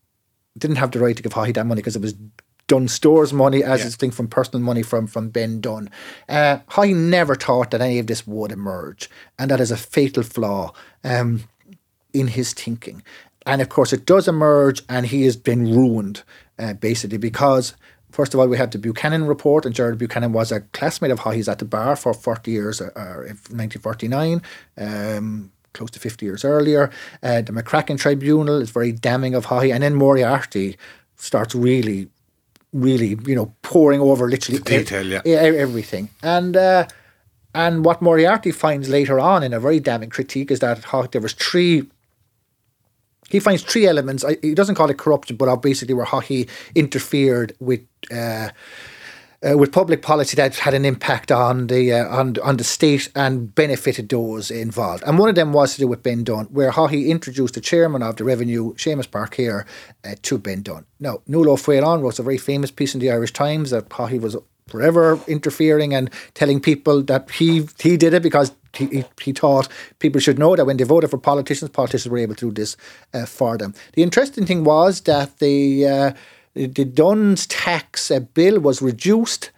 didn't 0.59 0.77
have 0.77 0.91
the 0.91 0.99
right 0.99 1.17
to 1.17 1.23
give 1.23 1.33
Haughey 1.33 1.55
that 1.55 1.67
money 1.67 1.81
because 1.81 1.95
it 1.97 2.03
was 2.03 2.15
Dunnes 2.73 2.93
Store's 2.93 3.35
money 3.35 3.63
as 3.63 3.81
Yeah. 3.81 3.85
distinct 3.87 4.17
from 4.17 4.29
personal 4.29 4.65
money 4.65 4.83
from, 4.83 5.07
from 5.07 5.29
Ben 5.29 5.61
Dunne. 5.61 5.91
Uh, 6.27 6.61
Haughey 6.71 6.97
never 6.97 7.35
thought 7.35 7.71
that 7.71 7.83
any 7.83 7.99
of 7.99 8.07
this 8.07 8.27
would 8.27 8.51
emerge, 8.51 9.11
and 9.39 9.51
that 9.51 9.61
is 9.61 9.71
a 9.71 9.77
fatal 9.77 10.23
flaw 10.23 10.73
um, 11.05 11.43
in 12.15 12.29
his 12.29 12.55
thinking. 12.55 13.03
and 13.45 13.61
of 13.61 13.69
course, 13.69 13.93
it 13.93 14.07
does 14.07 14.27
emerge, 14.27 14.83
and 14.89 15.07
he 15.07 15.25
has 15.25 15.37
been 15.37 15.75
ruined 15.75 16.23
uh, 16.59 16.73
basically 16.73 17.19
because. 17.19 17.75
First 18.11 18.35
of 18.35 18.41
all, 18.41 18.47
we 18.47 18.59
have 18.59 18.71
the 18.71 18.79
Buchanan 18.79 19.25
report, 19.27 19.65
and 19.65 19.75
Gerald 19.75 19.97
Buchanan 19.97 20.35
was 20.35 20.53
a 20.53 20.61
classmate 20.77 21.11
of 21.11 21.21
Haughey's 21.21 21.49
at 21.49 21.61
the 21.61 21.65
bar 21.65 21.97
for 21.97 22.13
40 22.13 22.51
years, 22.51 22.79
uh, 22.83 22.91
uh 22.95 23.25
1949. 23.49 24.43
Um, 24.77 25.51
close 25.73 25.91
to 25.93 25.99
50 25.99 26.27
years 26.27 26.45
earlier. 26.45 26.91
Uh, 27.23 27.41
the 27.41 27.53
McCracken 27.53 27.99
Tribunal 27.99 28.61
is 28.61 28.69
very 28.69 28.93
damning 28.93 29.35
of 29.35 29.47
Haughey. 29.47 29.73
And 29.73 29.83
then 29.83 29.95
Moriarty 29.95 30.77
starts 31.17 31.55
really, 31.55 32.09
really, 32.73 33.17
you 33.27 33.35
know, 33.35 33.55
pouring 33.63 34.01
over 34.01 34.29
literally 34.29 34.59
the 34.59 34.65
detail, 34.65 35.07
yeah. 35.07 35.21
everything. 35.25 36.09
And 36.23 36.57
uh, 36.57 36.87
and 37.55 37.85
what 37.85 38.01
Moriarty 38.01 38.51
finds 38.51 38.89
later 38.89 39.21
on 39.21 39.43
in 39.43 39.53
a 39.53 39.61
very 39.61 39.81
damning 39.81 40.11
critique 40.11 40.51
is 40.51 40.61
that 40.61 40.85
there 41.13 41.21
was 41.21 41.35
three 41.35 41.87
he 43.33 43.41
finds 43.41 43.63
three 43.63 43.87
elements. 43.87 44.25
He 44.43 44.55
doesn't 44.55 44.75
call 44.75 44.91
it 44.91 44.99
corruption, 44.99 45.37
but 45.37 45.57
basically 45.57 45.95
where 45.95 46.05
Haughey 46.05 46.51
interfered 46.75 47.55
with 47.61 47.81
uh, 48.15 48.51
uh, 49.49 49.59
with 49.59 49.73
public 49.73 50.03
policy 50.03 50.37
that 50.37 50.57
had 50.57 50.75
an 50.75 50.85
impact 50.85 51.33
on 51.33 51.67
the 51.67 51.93
uh, 51.93 52.09
on 52.09 52.37
on 52.43 52.57
the 52.57 52.65
state 52.65 53.09
and 53.15 53.55
benefited 53.55 54.09
those 54.09 54.51
involved. 54.51 55.03
And 55.07 55.19
one 55.19 55.29
of 55.29 55.35
them 55.35 55.53
was 55.53 55.75
to 55.75 55.81
do 55.81 55.89
with 55.89 56.03
Ben 56.03 56.25
Dunne, 56.25 56.47
where 56.47 56.71
Haughey 56.71 57.09
introduced 57.09 57.55
the 57.55 57.61
chairman 57.61 58.03
of 58.03 58.17
the 58.17 58.25
Revenue, 58.25 58.75
Seamus 58.75 59.09
Paircéir, 59.09 59.65
uh, 60.05 60.15
to 60.23 60.39
Ben 60.39 60.63
Dunne. 60.63 60.87
Now, 61.01 61.23
Nuala 61.27 61.53
O'Faolain 61.53 62.03
wrote 62.03 62.19
a 62.19 62.23
very 62.23 62.39
famous 62.39 62.71
piece 62.71 62.95
in 62.95 63.01
the 63.01 63.11
Irish 63.11 63.33
Times 63.33 63.71
that 63.71 63.89
Haughey 63.89 64.21
was 64.21 64.37
forever 64.69 65.21
interfering 65.27 65.93
and 65.93 66.11
telling 66.35 66.61
people 66.61 67.03
that 67.03 67.31
he 67.31 67.67
he 67.81 67.97
did 67.97 68.15
it 68.15 68.23
because 68.23 68.53
he, 68.75 68.87
he, 68.87 69.05
he, 69.21 69.33
thought 69.33 69.69
people 69.99 70.19
should 70.19 70.39
know 70.39 70.57
that 70.57 70.65
when 70.65 70.79
they 70.79 70.85
voted 70.85 71.11
for 71.11 71.19
politicians, 71.19 71.71
politicians 71.71 72.11
were 72.11 72.19
able 72.19 72.35
to 72.35 72.47
do 72.47 72.55
this 72.55 72.77
uh, 73.13 73.27
for 73.27 73.59
them. 73.59 73.75
The 73.93 74.03
interesting 74.03 74.47
thing 74.47 74.65
was 74.65 75.03
that 75.03 75.39
the 75.41 75.87
uh, 75.87 76.13
the 76.55 76.85
Dunne's 76.85 77.47
tax 77.47 78.11
uh, 78.11 78.21
bill 78.21 78.61
was 78.61 78.83
reduced, 78.83 79.51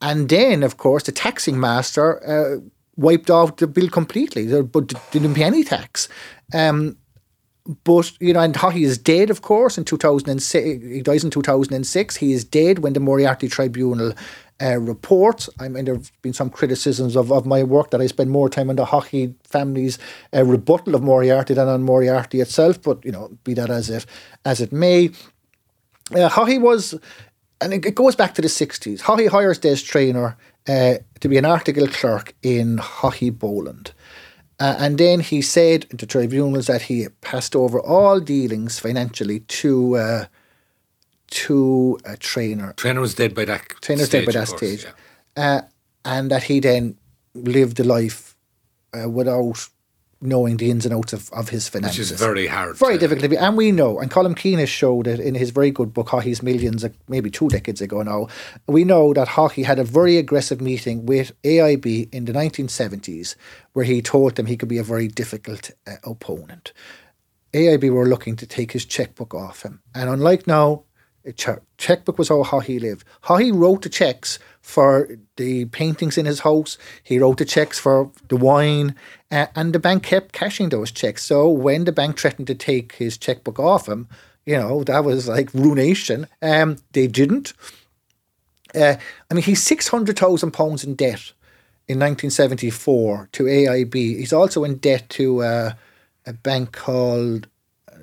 and 0.00 0.28
then, 0.28 0.62
of 0.62 0.76
course, 0.76 1.04
the 1.04 1.12
taxing 1.12 1.58
master 1.58 2.20
uh, 2.26 2.60
wiped 2.96 3.30
off 3.30 3.56
the 3.56 3.66
bill 3.66 3.88
completely, 3.88 4.62
but 4.62 4.92
didn't 5.10 5.34
pay 5.34 5.44
any 5.44 5.64
tax. 5.64 6.08
Um, 6.52 6.98
but 7.84 8.12
you 8.20 8.32
know, 8.32 8.40
and 8.40 8.54
Haughey 8.54 8.84
is 8.84 8.98
dead, 8.98 9.30
of 9.30 9.42
course, 9.42 9.76
in 9.76 9.84
two 9.84 9.96
thousand 9.96 10.28
and 10.28 10.42
six. 10.42 10.84
He 10.84 11.02
dies 11.02 11.24
in 11.24 11.30
two 11.30 11.42
thousand 11.42 11.74
and 11.74 11.86
six. 11.86 12.16
He 12.16 12.32
is 12.32 12.44
dead 12.44 12.80
when 12.80 12.92
the 12.92 13.00
Moriarty 13.00 13.48
Tribunal 13.48 14.12
uh, 14.62 14.78
report. 14.78 15.48
I 15.58 15.68
mean, 15.68 15.84
there 15.84 15.94
have 15.94 16.12
been 16.22 16.32
some 16.32 16.50
criticisms 16.50 17.16
of, 17.16 17.32
of 17.32 17.44
my 17.44 17.62
work 17.62 17.90
that 17.90 18.00
I 18.00 18.06
spend 18.06 18.30
more 18.30 18.48
time 18.48 18.70
on 18.70 18.76
the 18.76 18.86
Haughey 18.86 19.34
family's 19.44 19.98
uh, 20.32 20.44
rebuttal 20.44 20.94
of 20.94 21.02
Moriarty 21.02 21.54
than 21.54 21.68
on 21.68 21.82
Moriarty 21.82 22.40
itself. 22.40 22.80
But 22.80 23.04
you 23.04 23.12
know, 23.12 23.36
be 23.42 23.54
that 23.54 23.70
as 23.70 23.90
it 23.90 24.06
as 24.44 24.60
it 24.60 24.72
may, 24.72 25.10
uh, 26.12 26.28
Haughey 26.28 26.60
was, 26.60 26.94
and 27.60 27.72
it 27.72 27.94
goes 27.94 28.14
back 28.14 28.34
to 28.34 28.42
the 28.42 28.48
60s. 28.48 29.00
Haughey 29.00 29.28
hires 29.28 29.58
Des 29.58 29.76
Traynor 29.76 30.36
uh, 30.68 30.94
to 31.20 31.28
be 31.28 31.36
an 31.36 31.44
article 31.44 31.86
clerk 31.88 32.34
in 32.42 32.78
Haughey 32.78 33.36
Boland. 33.36 33.92
Uh, 34.58 34.74
and 34.78 34.98
then 34.98 35.20
he 35.20 35.42
said 35.42 35.86
to 35.98 36.06
tribunals 36.06 36.66
that 36.66 36.82
he 36.82 37.06
passed 37.20 37.54
over 37.54 37.78
all 37.78 38.20
dealings 38.20 38.78
financially 38.78 39.40
to 39.40 39.96
uh, 39.96 40.24
to 41.28 41.98
a 42.04 42.16
Traynor. 42.16 42.72
Trainer 42.76 43.00
was 43.00 43.14
dead 43.14 43.34
by 43.34 43.44
that. 43.44 43.68
Traynor's 43.82 44.06
stage, 44.06 44.24
dead 44.24 44.26
by 44.26 44.32
that 44.32 44.48
course, 44.48 44.58
stage, 44.58 44.86
yeah. 45.36 45.56
uh, 45.56 45.60
and 46.04 46.30
that 46.30 46.44
he 46.44 46.60
then 46.60 46.96
lived 47.34 47.78
a 47.80 47.84
life 47.84 48.34
uh, 48.94 49.08
without 49.08 49.68
knowing 50.20 50.56
the 50.56 50.70
ins 50.70 50.86
and 50.86 50.94
outs 50.94 51.12
of, 51.12 51.30
of 51.32 51.50
his 51.50 51.68
finances. 51.68 52.10
Which 52.10 52.12
is 52.12 52.20
very 52.20 52.46
hard. 52.46 52.76
Very 52.76 52.94
to... 52.94 53.00
difficult. 53.00 53.30
Be, 53.30 53.36
and 53.36 53.56
we 53.56 53.72
know, 53.72 53.98
and 53.98 54.10
Colm 54.10 54.36
Keena 54.36 54.62
has 54.62 54.68
showed 54.68 55.06
it 55.06 55.20
in 55.20 55.34
his 55.34 55.50
very 55.50 55.70
good 55.70 55.92
book, 55.92 56.08
Haughey's 56.08 56.42
Millions, 56.42 56.84
maybe 57.08 57.30
two 57.30 57.48
decades 57.48 57.80
ago 57.80 58.02
now. 58.02 58.28
We 58.66 58.84
know 58.84 59.12
that 59.14 59.28
Haughey 59.28 59.64
had 59.64 59.78
a 59.78 59.84
very 59.84 60.16
aggressive 60.16 60.60
meeting 60.60 61.06
with 61.06 61.32
AIB 61.42 62.12
in 62.12 62.24
the 62.24 62.32
1970s 62.32 63.36
where 63.74 63.84
he 63.84 64.00
told 64.00 64.36
them 64.36 64.46
he 64.46 64.56
could 64.56 64.68
be 64.68 64.78
a 64.78 64.82
very 64.82 65.08
difficult 65.08 65.70
uh, 65.86 65.96
opponent. 66.04 66.72
AIB 67.52 67.90
were 67.90 68.06
looking 68.06 68.36
to 68.36 68.46
take 68.46 68.72
his 68.72 68.84
checkbook 68.84 69.34
off 69.34 69.62
him. 69.62 69.80
And 69.94 70.10
unlike 70.10 70.46
now, 70.46 70.84
checkbook 71.32 72.18
was 72.18 72.30
all 72.30 72.44
how 72.44 72.60
he 72.60 72.78
lived. 72.78 73.04
How 73.22 73.36
he 73.36 73.50
wrote 73.50 73.82
the 73.82 73.88
checks 73.88 74.38
for 74.60 75.08
the 75.36 75.66
paintings 75.66 76.18
in 76.18 76.26
his 76.26 76.40
house. 76.40 76.78
He 77.02 77.18
wrote 77.18 77.38
the 77.38 77.44
checks 77.44 77.78
for 77.78 78.10
the 78.28 78.36
wine, 78.36 78.94
uh, 79.30 79.46
and 79.54 79.72
the 79.72 79.78
bank 79.78 80.02
kept 80.02 80.32
cashing 80.32 80.68
those 80.68 80.90
checks. 80.90 81.24
So 81.24 81.48
when 81.48 81.84
the 81.84 81.92
bank 81.92 82.18
threatened 82.18 82.46
to 82.48 82.54
take 82.54 82.94
his 82.94 83.16
checkbook 83.18 83.58
off 83.58 83.88
him, 83.88 84.08
you 84.44 84.56
know 84.56 84.84
that 84.84 85.04
was 85.04 85.28
like 85.28 85.52
ruination. 85.54 86.26
Um, 86.40 86.78
they 86.92 87.06
didn't. 87.06 87.52
Uh, 88.74 88.96
I 89.30 89.34
mean, 89.34 89.44
he's 89.44 89.62
six 89.62 89.88
hundred 89.88 90.18
thousand 90.18 90.52
pounds 90.52 90.84
in 90.84 90.94
debt 90.94 91.32
in 91.88 91.98
1974 91.98 93.28
to 93.32 93.44
AIB. 93.44 93.94
He's 93.94 94.32
also 94.32 94.64
in 94.64 94.76
debt 94.76 95.08
to 95.10 95.42
uh, 95.42 95.72
a 96.26 96.32
bank 96.32 96.72
called 96.72 97.46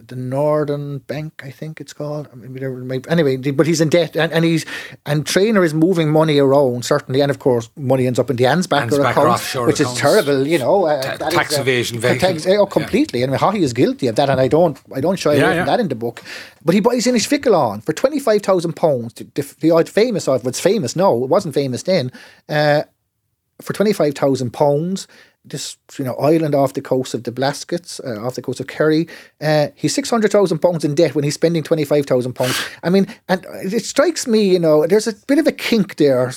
the 0.08 0.16
Northern 0.16 1.00
Bank, 1.00 1.42
I 1.44 1.52
think 1.52 1.80
it's 1.80 1.94
called. 1.94 2.28
I 2.32 2.36
mean, 2.36 3.04
anyway, 3.10 3.38
but 3.38 3.68
he's 3.68 3.82
in 3.82 3.90
debt, 3.90 4.16
and, 4.16 4.32
and 4.32 4.46
he's 4.46 4.66
and 5.06 5.26
Traynor 5.26 5.64
is 5.64 5.74
moving 5.74 6.12
money 6.12 6.40
around 6.40 6.86
certainly, 6.86 7.22
and 7.22 7.30
of 7.30 7.40
course, 7.40 7.70
money 7.76 8.08
ends 8.08 8.20
up 8.20 8.30
in 8.30 8.36
the 8.36 8.46
Ansbacher 8.46 9.10
account, 9.10 9.68
which 9.68 9.80
accounts. 9.80 9.80
is 9.80 9.94
terrible. 9.98 10.48
You 10.48 10.60
know, 10.60 10.86
uh, 10.86 11.18
tax 11.18 11.54
is, 11.54 11.60
evasion, 11.60 12.04
uh, 12.04 12.16
tax, 12.16 12.46
oh, 12.48 12.66
completely. 12.66 13.20
Yeah. 13.20 13.28
And 13.28 13.36
Haughey 13.36 13.62
is 13.62 13.74
guilty 13.74 14.08
of 14.08 14.16
that, 14.16 14.30
and 14.30 14.40
I 14.40 14.48
don't, 14.48 14.80
I 14.94 15.02
don't 15.02 15.18
show 15.18 15.32
yeah, 15.32 15.54
yeah. 15.54 15.66
that 15.66 15.80
in 15.80 15.88
the 15.88 15.96
book. 15.96 16.22
But 16.64 16.76
he 16.76 16.82
buys 16.82 17.06
Inishvickillane 17.06 17.84
for 17.84 17.94
twenty 17.94 18.20
five 18.20 18.42
thousand 18.42 18.74
pounds. 18.74 19.14
The, 19.14 19.56
the 19.60 19.72
odd 19.72 19.90
famous, 19.90 20.28
what's 20.28 20.60
famous? 20.60 20.96
No, 20.96 21.24
it 21.24 21.30
wasn't 21.30 21.54
famous 21.54 21.84
then. 21.84 22.12
Uh, 22.48 22.84
for 23.62 23.74
twenty 23.74 23.94
five 23.94 24.16
thousand 24.16 24.52
pounds 24.52 25.08
this 25.46 25.78
you 25.98 26.06
know 26.06 26.16
island 26.16 26.56
off 26.56 26.74
the 26.74 26.82
coast 26.82 27.14
of 27.14 27.24
the 27.24 27.32
Blaskets, 27.32 28.00
uh, 28.06 28.26
off 28.26 28.36
the 28.36 28.42
coast 28.42 28.60
of 28.60 28.68
Kerry. 28.68 29.08
Uh, 29.42 29.68
he's 29.76 29.94
six 29.94 30.10
hundred 30.10 30.32
thousand 30.32 30.60
pounds 30.60 30.86
in 30.86 30.96
debt 30.96 31.16
when 31.16 31.24
he's 31.24 31.34
spending 31.34 31.64
twenty 31.64 31.86
five 31.86 32.06
thousand 32.06 32.34
pounds. 32.34 32.60
I 32.84 32.90
mean, 32.90 33.08
and 33.28 33.46
it 33.52 33.86
strikes 33.86 34.28
me, 34.28 34.44
you 34.44 34.60
know, 34.60 34.88
there's 34.88 35.08
a 35.08 35.14
bit 35.28 35.40
of 35.40 35.48
a 35.48 35.52
kink 35.52 35.98
there 35.98 36.34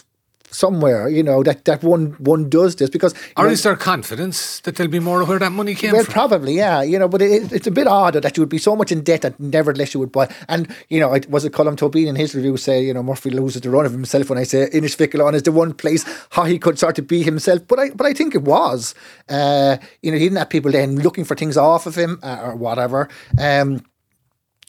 somewhere, 0.51 1.09
you 1.09 1.23
know, 1.23 1.43
that, 1.43 1.65
that 1.65 1.83
one 1.83 2.13
one 2.19 2.49
does 2.49 2.77
this 2.77 2.91
because. 2.91 3.15
Or 3.37 3.45
know, 3.45 3.51
is 3.51 3.63
there 3.63 3.77
confidence 3.77 4.61
that 4.61 4.77
there'll 4.77 4.91
be 4.91 5.01
more 5.01 5.21
of 5.21 5.29
where 5.29 5.39
that 5.39 5.53
money 5.53 5.75
came 5.75 5.91
from? 5.91 5.97
well, 5.99 6.05
from? 6.05 6.13
probably, 6.13 6.55
yeah, 6.55 6.83
you 6.83 6.99
know, 6.99 7.09
but 7.09 7.23
it, 7.23 7.53
it's 7.53 7.67
a 7.67 7.71
bit 7.71 7.87
odd 7.87 8.15
that 8.15 8.37
you 8.37 8.43
would 8.43 8.49
be 8.49 8.59
so 8.59 8.75
much 8.77 8.93
in 8.93 9.03
debt 9.03 9.23
that 9.23 9.39
nevertheless 9.39 9.95
you 9.95 10.01
would 10.01 10.13
buy. 10.13 10.33
And, 10.49 10.75
you 10.89 11.01
know, 11.01 11.13
it 11.13 11.29
was 11.31 11.45
it 11.45 11.53
Colm 11.53 11.77
Tóibín 11.77 12.07
in 12.07 12.17
his 12.17 12.35
review 12.35 12.57
say, 12.57 12.83
you 12.85 12.95
know, 12.95 13.03
Murphy 13.03 13.31
loses 13.31 13.63
the 13.63 13.71
run 13.71 13.87
of 13.87 13.93
himself 13.93 14.31
when 14.31 14.39
I 14.39 14.45
say 14.45 14.69
Inishvickillane 14.71 15.35
is 15.35 15.43
the 15.43 15.53
one 15.53 15.73
place 15.73 16.05
how 16.31 16.45
he 16.45 16.59
could 16.59 16.79
sort 16.79 16.99
of 16.99 17.07
be 17.07 17.23
himself. 17.23 17.67
But 17.67 17.79
I 17.79 17.91
but 17.91 18.07
I 18.07 18.13
think 18.13 18.35
it 18.35 18.43
was. 18.43 18.95
Uh, 19.29 19.77
you 20.03 20.11
know, 20.11 20.19
he 20.19 20.25
didn't 20.25 20.39
have 20.39 20.51
people 20.51 20.73
then 20.73 20.97
looking 21.01 21.25
for 21.25 21.35
things 21.35 21.57
off 21.57 21.87
of 21.87 21.95
him 21.95 22.19
uh, 22.23 22.41
or 22.43 22.57
whatever. 22.57 23.09
Um, 23.39 23.85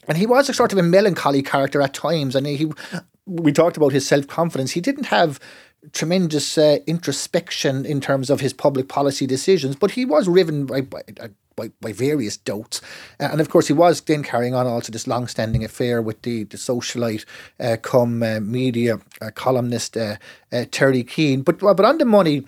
and 0.08 0.16
he 0.16 0.26
was 0.26 0.48
a 0.48 0.54
sort 0.54 0.72
of 0.72 0.78
a 0.78 0.82
melancholy 0.82 1.42
character 1.42 1.82
at 1.82 1.92
times. 1.92 2.34
And 2.34 2.46
he, 2.46 2.72
we 3.26 3.52
talked 3.52 3.76
about 3.76 3.92
his 3.92 4.08
self 4.08 4.26
confidence. 4.26 4.72
He 4.72 4.80
didn't 4.80 5.06
have 5.06 5.38
tremendous 5.92 6.58
uh, 6.58 6.78
introspection 6.86 7.84
in 7.84 8.00
terms 8.00 8.30
of 8.30 8.40
his 8.40 8.52
public 8.52 8.88
policy 8.88 9.26
decisions, 9.26 9.76
but 9.76 9.92
he 9.92 10.04
was 10.04 10.28
riven 10.28 10.66
by, 10.66 10.80
by, 10.80 11.02
by, 11.56 11.70
by 11.80 11.92
various 11.92 12.36
doubts. 12.36 12.80
Uh, 13.20 13.28
and 13.32 13.40
of 13.40 13.50
course, 13.50 13.66
he 13.66 13.72
was 13.72 14.00
then 14.02 14.22
carrying 14.22 14.54
on 14.54 14.66
also 14.66 14.92
this 14.92 15.06
long 15.06 15.26
standing 15.26 15.64
affair 15.64 16.00
with 16.00 16.22
the, 16.22 16.44
the 16.44 16.56
socialite, 16.56 17.24
uh, 17.60 17.76
come 17.82 18.22
uh, 18.22 18.40
media 18.40 19.00
uh, 19.20 19.30
columnist 19.34 19.96
uh, 19.96 20.16
Terry 20.70 21.02
Keane. 21.04 21.42
But, 21.42 21.58
but 21.58 21.80
on 21.80 21.98
the 21.98 22.04
money, 22.04 22.44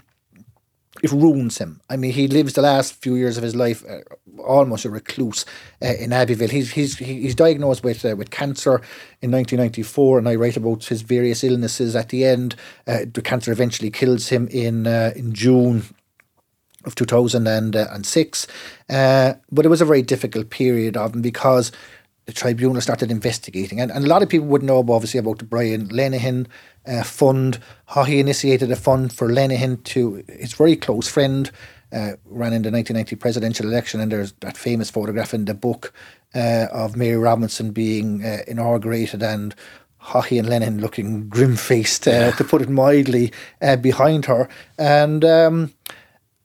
it 1.02 1.12
ruins 1.12 1.58
him. 1.58 1.80
I 1.88 1.96
mean, 1.96 2.12
he 2.12 2.28
lives 2.28 2.54
the 2.54 2.62
last 2.62 2.94
few 2.94 3.14
years 3.16 3.36
of 3.36 3.42
his 3.42 3.54
life 3.54 3.84
uh, 3.88 4.00
almost 4.42 4.84
a 4.84 4.90
recluse 4.90 5.44
uh, 5.82 5.94
in 5.98 6.12
Abbeville. 6.12 6.48
He's 6.48 6.72
he's 6.72 6.98
he's 6.98 7.34
diagnosed 7.34 7.82
with 7.82 8.04
uh, 8.04 8.16
with 8.16 8.30
cancer 8.30 8.76
in 9.22 9.30
1994, 9.30 10.18
and 10.18 10.28
I 10.28 10.34
write 10.34 10.56
about 10.56 10.84
his 10.84 11.02
various 11.02 11.44
illnesses. 11.44 11.96
At 11.96 12.10
the 12.10 12.24
end, 12.24 12.56
uh, 12.86 13.04
the 13.12 13.22
cancer 13.22 13.52
eventually 13.52 13.90
kills 13.90 14.28
him 14.28 14.48
in 14.48 14.86
uh, 14.86 15.12
in 15.16 15.32
June 15.32 15.84
of 16.84 16.94
2006. 16.94 18.46
Uh, 18.88 19.34
but 19.50 19.66
it 19.66 19.68
was 19.68 19.80
a 19.80 19.84
very 19.84 20.02
difficult 20.02 20.50
period 20.50 20.96
of 20.96 21.14
him 21.14 21.22
because 21.22 21.72
the 22.30 22.36
tribunal 22.36 22.80
started 22.80 23.10
investigating. 23.10 23.80
And, 23.80 23.90
and 23.90 24.04
a 24.04 24.08
lot 24.08 24.22
of 24.22 24.28
people 24.28 24.46
would 24.46 24.62
know 24.62 24.78
obviously 24.78 25.18
about 25.18 25.38
the 25.38 25.44
Brian 25.44 25.88
Lenihan 25.88 26.46
uh, 26.86 27.02
fund, 27.02 27.58
how 27.86 28.04
he 28.04 28.20
initiated 28.20 28.70
a 28.70 28.76
fund 28.76 29.12
for 29.12 29.28
Lenihan 29.28 29.82
to 29.84 30.22
his 30.28 30.52
very 30.52 30.76
close 30.76 31.08
friend, 31.08 31.50
uh, 31.92 32.12
ran 32.26 32.52
in 32.52 32.62
the 32.62 32.70
1990 32.70 33.16
presidential 33.16 33.66
election. 33.66 33.98
And 33.98 34.12
there's 34.12 34.32
that 34.40 34.56
famous 34.56 34.90
photograph 34.90 35.34
in 35.34 35.46
the 35.46 35.54
book 35.54 35.92
uh, 36.32 36.66
of 36.70 36.96
Mary 36.96 37.16
Robinson 37.16 37.72
being 37.72 38.24
uh, 38.24 38.42
inaugurated 38.46 39.24
and 39.24 39.52
Haughey 40.00 40.38
and 40.38 40.48
Lenihan 40.48 40.80
looking 40.80 41.28
grim 41.28 41.56
faced, 41.56 42.06
uh, 42.06 42.12
yeah. 42.12 42.30
to 42.30 42.44
put 42.44 42.62
it 42.62 42.68
mildly, 42.68 43.32
uh, 43.60 43.74
behind 43.74 44.26
her. 44.26 44.48
And 44.78 45.24
um, 45.24 45.74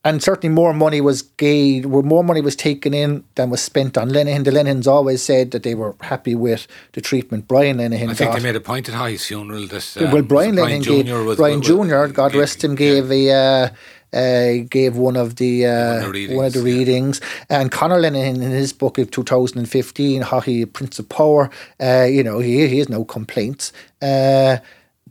and 0.06 0.22
certainly 0.22 0.54
more 0.54 0.72
money 0.72 1.02
was 1.02 1.24
gained, 1.24 1.88
where 1.88 2.04
more 2.04 2.24
money 2.24 2.40
was 2.40 2.56
taken 2.56 2.94
in 2.94 3.24
than 3.34 3.50
was 3.50 3.62
spent 3.62 3.98
on 3.98 4.10
Lenihan. 4.10 4.44
The 4.44 4.52
Lenihans 4.52 4.88
always 4.88 5.24
said 5.24 5.50
that 5.52 5.64
they 5.64 5.74
were 5.74 5.96
happy 6.00 6.36
with 6.36 6.68
the 6.94 7.02
treatment 7.02 7.48
Brian 7.48 7.78
Lenihan 7.78 8.12
I 8.12 8.14
think 8.14 8.32
got. 8.32 8.38
they 8.38 8.44
made 8.44 8.56
a 8.56 8.62
point 8.62 8.88
at 8.88 8.94
Haughey's 8.94 9.26
funeral 9.26 9.66
that 9.68 9.98
um, 9.98 10.12
well, 10.12 10.22
Brian 10.22 10.56
Brian 10.56 10.84
Lenihan 10.84 10.86
gave 10.86 11.06
Jr. 11.08 11.24
was 11.24 11.38
Brian 11.38 11.60
was- 11.60 11.68
Jr. 11.68 12.14
God 12.14 12.36
rest 12.36 12.64
him 12.64 12.76
gave 12.76 13.12
a. 13.12 13.32
Uh, 13.32 13.70
uh, 14.14 14.64
gave 14.70 14.96
one 14.96 15.18
of 15.18 15.36
the 15.36 15.66
uh, 15.66 15.96
One 15.96 16.06
of 16.06 16.14
the 16.14 16.36
one 16.38 16.46
of 16.46 16.54
the 16.54 16.62
readings, 16.62 17.20
readings, 17.20 17.22
and 17.50 17.70
Conor 17.70 18.00
Lenihan 18.00 18.36
in 18.36 18.52
his 18.52 18.72
book 18.72 18.98
of 18.98 19.12
2015, 19.12 20.22
Haughey 20.22 20.72
Prince 20.72 21.00
of 21.00 21.10
Power, 21.10 21.50
uh, 21.82 22.04
you 22.04 22.24
know 22.24 22.40
he 22.40 22.66
he 22.70 22.78
has 22.78 22.88
no 22.88 23.04
complaints. 23.04 23.74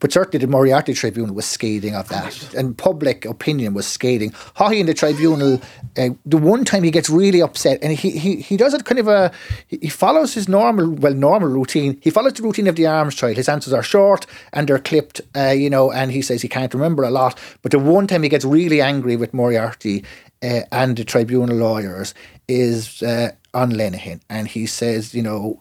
But 0.01 0.13
certainly 0.13 0.45
the 0.45 0.51
Moriarty 0.51 0.93
Tribunal 0.93 1.37
was 1.37 1.47
scathing 1.47 1.95
of 1.95 2.09
that, 2.09 2.53
and 2.55 2.77
public 2.77 3.25
opinion 3.25 3.75
was 3.75 3.87
scathing. 3.87 4.33
Haughey 4.57 4.81
in 4.81 4.87
the 4.87 4.95
tribunal, 4.95 5.61
uh, 5.97 6.09
the 6.27 6.37
one 6.37 6.65
time 6.65 6.83
he 6.83 6.91
gets 6.91 7.09
really 7.09 7.41
upset, 7.41 7.79
and 7.81 7.93
he, 7.93 8.11
he, 8.11 8.41
he 8.41 8.57
does 8.57 8.75
it 8.75 8.85
kind 8.85 8.99
of 8.99 9.07
a, 9.07 9.31
he 9.69 9.79
he 9.85 9.91
follows 9.91 10.33
his 10.35 10.49
normal, 10.49 10.91
well, 10.91 11.15
normal 11.15 11.49
routine. 11.49 12.01
He 12.03 12.11
follows 12.11 12.33
the 12.33 12.43
routine 12.43 12.67
of 12.67 12.77
the 12.77 12.87
arms 12.87 13.15
trial. 13.15 13.35
His 13.35 13.49
answers 13.51 13.73
are 13.73 13.83
short 13.83 14.27
and 14.53 14.67
they're 14.67 14.79
clipped, 14.79 15.21
uh, 15.37 15.51
you 15.51 15.69
know, 15.69 15.93
and 15.93 16.11
he 16.11 16.23
says 16.23 16.41
he 16.41 16.49
can't 16.49 16.73
remember 16.73 17.05
a 17.05 17.11
lot. 17.11 17.39
But 17.63 17.71
the 17.73 17.79
one 17.79 18.07
time 18.07 18.23
he 18.23 18.31
gets 18.31 18.45
really 18.47 18.81
angry 18.81 19.17
with 19.17 19.35
Moriarty 19.35 20.05
uh, 20.43 20.63
and 20.73 20.97
the 20.97 21.05
tribunal 21.05 21.57
lawyers 21.57 22.15
is 22.49 23.03
uh, 23.03 23.33
on 23.53 23.73
Lenihan, 23.73 24.21
and 24.29 24.49
he 24.49 24.67
says, 24.67 25.15
you 25.15 25.23
know, 25.23 25.61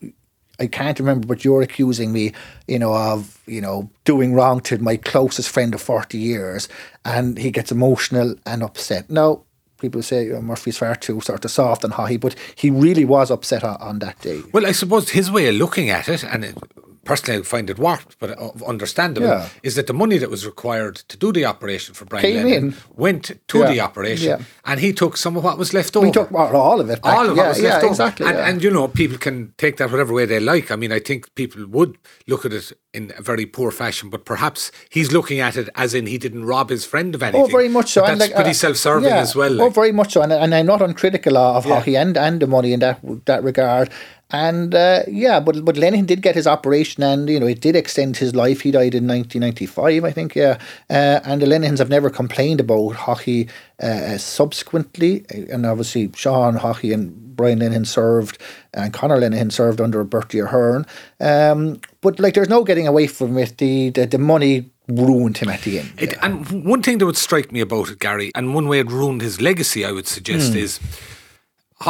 I 0.63 0.67
can't 0.67 0.99
remember, 0.99 1.27
but 1.27 1.43
you're 1.43 1.61
accusing 1.61 2.11
me, 2.13 2.31
you 2.67 2.79
know, 2.79 2.95
of 2.95 3.39
you 3.45 3.61
know 3.61 3.89
doing 4.05 4.33
wrong 4.33 4.61
to 4.61 4.77
my 4.79 4.97
closest 4.97 5.49
friend 5.49 5.73
of 5.73 5.81
forty 5.81 6.17
years, 6.17 6.69
and 7.05 7.37
he 7.37 7.51
gets 7.51 7.71
emotional 7.71 8.35
and 8.45 8.63
upset. 8.63 9.09
Now, 9.09 9.43
people 9.79 10.01
say 10.01 10.31
oh, 10.31 10.41
Murphy's 10.41 10.77
far 10.77 10.95
too 10.95 11.19
sort 11.21 11.45
of 11.45 11.51
soft 11.51 11.83
and 11.83 11.93
Haughey, 11.93 12.19
but 12.19 12.35
he 12.55 12.69
really 12.69 13.05
was 13.05 13.29
upset 13.29 13.63
on, 13.63 13.75
on 13.81 13.99
that 13.99 14.19
day. 14.21 14.41
Well, 14.53 14.65
I 14.65 14.71
suppose 14.71 15.09
his 15.09 15.29
way 15.29 15.47
of 15.47 15.55
looking 15.55 15.89
at 15.89 16.07
it, 16.07 16.23
and 16.23 16.45
it, 16.45 16.57
personally 17.05 17.39
I 17.39 17.43
find 17.43 17.69
it 17.69 17.77
warped, 17.77 18.17
but 18.19 18.29
uh, 18.31 18.51
understandable, 18.65 19.27
Yeah. 19.27 19.49
is 19.61 19.75
that 19.75 19.87
the 19.87 19.93
money 19.93 20.17
that 20.17 20.29
was 20.29 20.45
required 20.45 20.95
to 21.09 21.17
do 21.17 21.31
the 21.31 21.45
operation 21.45 21.93
for 21.93 22.05
Brian 22.05 22.23
Came 22.25 22.35
Lennon 22.45 22.53
in. 22.53 22.75
went 22.95 23.31
to 23.47 23.57
Yeah. 23.59 23.71
the 23.71 23.79
operation, 23.81 24.29
Yeah. 24.29 24.39
and 24.65 24.79
he 24.79 24.93
took 24.93 25.17
some 25.17 25.35
of 25.37 25.43
what 25.43 25.57
was 25.57 25.73
left 25.73 25.95
over. 25.95 26.05
We 26.07 26.11
took 26.11 26.31
all 26.31 26.79
of 26.79 26.89
it. 26.89 27.01
Back. 27.01 27.13
all 27.13 27.29
of 27.29 27.35
yeah, 27.37 27.43
what 27.43 27.49
was 27.49 27.59
yeah, 27.61 27.69
left 27.69 27.83
over. 27.83 27.91
exactly. 27.93 28.25
And, 28.27 28.37
yeah. 28.37 28.47
and 28.49 28.63
you 28.63 28.71
know, 28.71 28.87
people 28.87 29.17
can 29.17 29.53
take 29.57 29.77
that 29.77 29.91
whatever 29.91 30.13
way 30.13 30.25
they 30.25 30.39
like. 30.39 30.71
I 30.71 30.75
mean, 30.75 30.91
I 30.91 30.99
think 30.99 31.33
people 31.35 31.65
would 31.67 31.97
look 32.27 32.45
at 32.45 32.53
it 32.53 32.71
in 32.93 33.11
a 33.17 33.21
very 33.21 33.45
poor 33.45 33.71
fashion, 33.71 34.09
but 34.09 34.23
perhaps 34.23 34.71
he's 34.89 35.11
looking 35.11 35.39
at 35.39 35.57
it 35.57 35.67
as 35.75 35.93
in 35.93 36.05
he 36.05 36.17
didn't 36.17 36.45
rob 36.45 36.69
his 36.69 36.85
friend 36.85 37.15
of 37.15 37.23
anything. 37.23 37.41
Oh, 37.41 37.47
very 37.47 37.69
much 37.69 37.91
so. 37.91 38.01
But 38.01 38.11
and 38.11 38.21
that's 38.21 38.29
like, 38.31 38.35
pretty 38.35 38.51
uh, 38.51 38.65
self-serving 38.65 39.09
as 39.11 39.35
well. 39.35 39.61
Oh, 39.61 39.69
very 39.69 39.91
much 39.91 40.13
so. 40.13 40.21
And, 40.21 40.31
and 40.31 40.53
I'm 40.55 40.67
not 40.67 40.81
uncritical 40.81 41.37
of 41.37 41.65
Yeah. 41.65 41.81
Haughey 41.81 41.95
and, 41.99 42.17
and 42.17 42.39
the 42.39 42.47
money 42.47 42.71
in 42.73 42.79
that 42.81 42.99
that 43.25 43.43
regard. 43.43 43.89
And 44.33 44.73
uh, 44.73 45.03
yeah, 45.07 45.39
but 45.39 45.63
but 45.63 45.75
Lenihan 45.75 46.07
did 46.07 46.23
get 46.23 46.33
his 46.35 46.47
operation, 46.47 47.03
and 47.03 47.29
you 47.29 47.39
know 47.39 47.45
it 47.45 47.61
did 47.61 47.75
extend 47.75 48.17
his 48.17 48.33
life. 48.33 48.61
He 48.61 48.71
died 48.71 48.95
in 48.95 49.07
1995, 49.07 50.03
I 50.03 50.11
think. 50.11 50.35
Yeah, 50.35 50.57
uh, 50.89 51.19
and 51.23 51.39
the 51.39 51.45
Lenihans 51.45 51.77
have 51.77 51.89
never 51.89 52.09
complained 52.09 52.59
about 52.59 52.95
Haughey 52.95 53.47
uh, 53.79 54.17
subsequently. 54.17 55.23
And 55.51 55.65
obviously, 55.67 56.09
Sean 56.15 56.57
Haughey 56.57 56.93
and 56.93 57.35
Brian 57.35 57.59
Lenihan 57.59 57.85
served, 57.85 58.39
and 58.73 58.91
Conor 58.91 59.19
Lenihan 59.19 59.51
served 59.51 59.79
under 59.79 60.03
Bertie 60.03 60.39
Ahern. 60.39 60.85
Um, 61.19 61.79
but 62.01 62.19
like, 62.19 62.33
there's 62.33 62.49
no 62.49 62.63
getting 62.63 62.87
away 62.87 63.05
from 63.07 63.37
it. 63.37 63.57
The 63.59 63.91
the, 63.91 64.07
the 64.07 64.17
money 64.17 64.69
ruined 64.87 65.37
him 65.37 65.49
at 65.49 65.61
the 65.61 65.79
end. 65.79 65.91
It, 65.97 66.17
And 66.23 66.65
one 66.65 66.81
thing 66.81 66.97
that 66.97 67.05
would 67.05 67.17
strike 67.17 67.51
me 67.51 67.61
about 67.61 67.89
it, 67.89 67.99
Gary, 67.99 68.31
and 68.35 68.53
one 68.55 68.67
way 68.67 68.79
it 68.79 68.91
ruined 68.91 69.21
his 69.21 69.39
legacy, 69.39 69.85
I 69.85 69.91
would 69.91 70.07
suggest, 70.07 70.53
Hmm. 70.53 70.57
is 70.59 70.79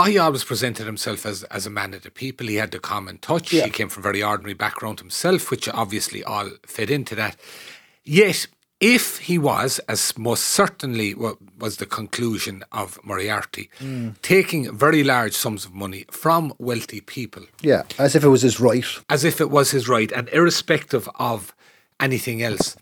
he 0.01 0.17
always 0.17 0.43
presented 0.43 0.85
himself 0.85 1.25
as, 1.25 1.43
as 1.45 1.65
a 1.65 1.69
man 1.69 1.93
of 1.93 2.01
the 2.03 2.11
people. 2.11 2.47
He 2.47 2.55
had 2.55 2.71
the 2.71 2.79
common 2.79 3.17
touch. 3.19 3.53
Yeah. 3.53 3.65
He 3.65 3.69
came 3.71 3.89
from 3.89 4.01
a 4.01 4.03
very 4.09 4.23
ordinary 4.23 4.53
background 4.55 4.99
himself, 4.99 5.51
which 5.51 5.69
obviously 5.69 6.23
all 6.23 6.49
fit 6.65 6.89
into 6.89 7.15
that. 7.15 7.35
Yet, 8.03 8.47
if 8.79 9.19
he 9.19 9.37
was, 9.37 9.79
as 9.87 10.17
most 10.17 10.43
certainly 10.43 11.13
was 11.15 11.77
the 11.77 11.85
conclusion 11.85 12.63
of 12.71 12.99
Moriarty, 13.03 13.69
Hmm. 13.79 14.09
taking 14.21 14.75
very 14.75 15.03
large 15.03 15.33
sums 15.33 15.63
of 15.65 15.73
money 15.73 16.05
from 16.11 16.53
wealthy 16.59 16.99
people, 16.99 17.43
Yeah, 17.61 17.83
as 17.97 18.15
if 18.15 18.23
it 18.23 18.27
was 18.29 18.41
his 18.41 18.59
right. 18.59 18.85
as 19.09 19.23
if 19.23 19.39
it 19.39 19.49
was 19.49 19.71
his 19.71 19.87
right 19.87 20.11
and 20.11 20.27
irrespective 20.33 21.07
of 21.15 21.53
anything 21.99 22.41
else. 22.43 22.75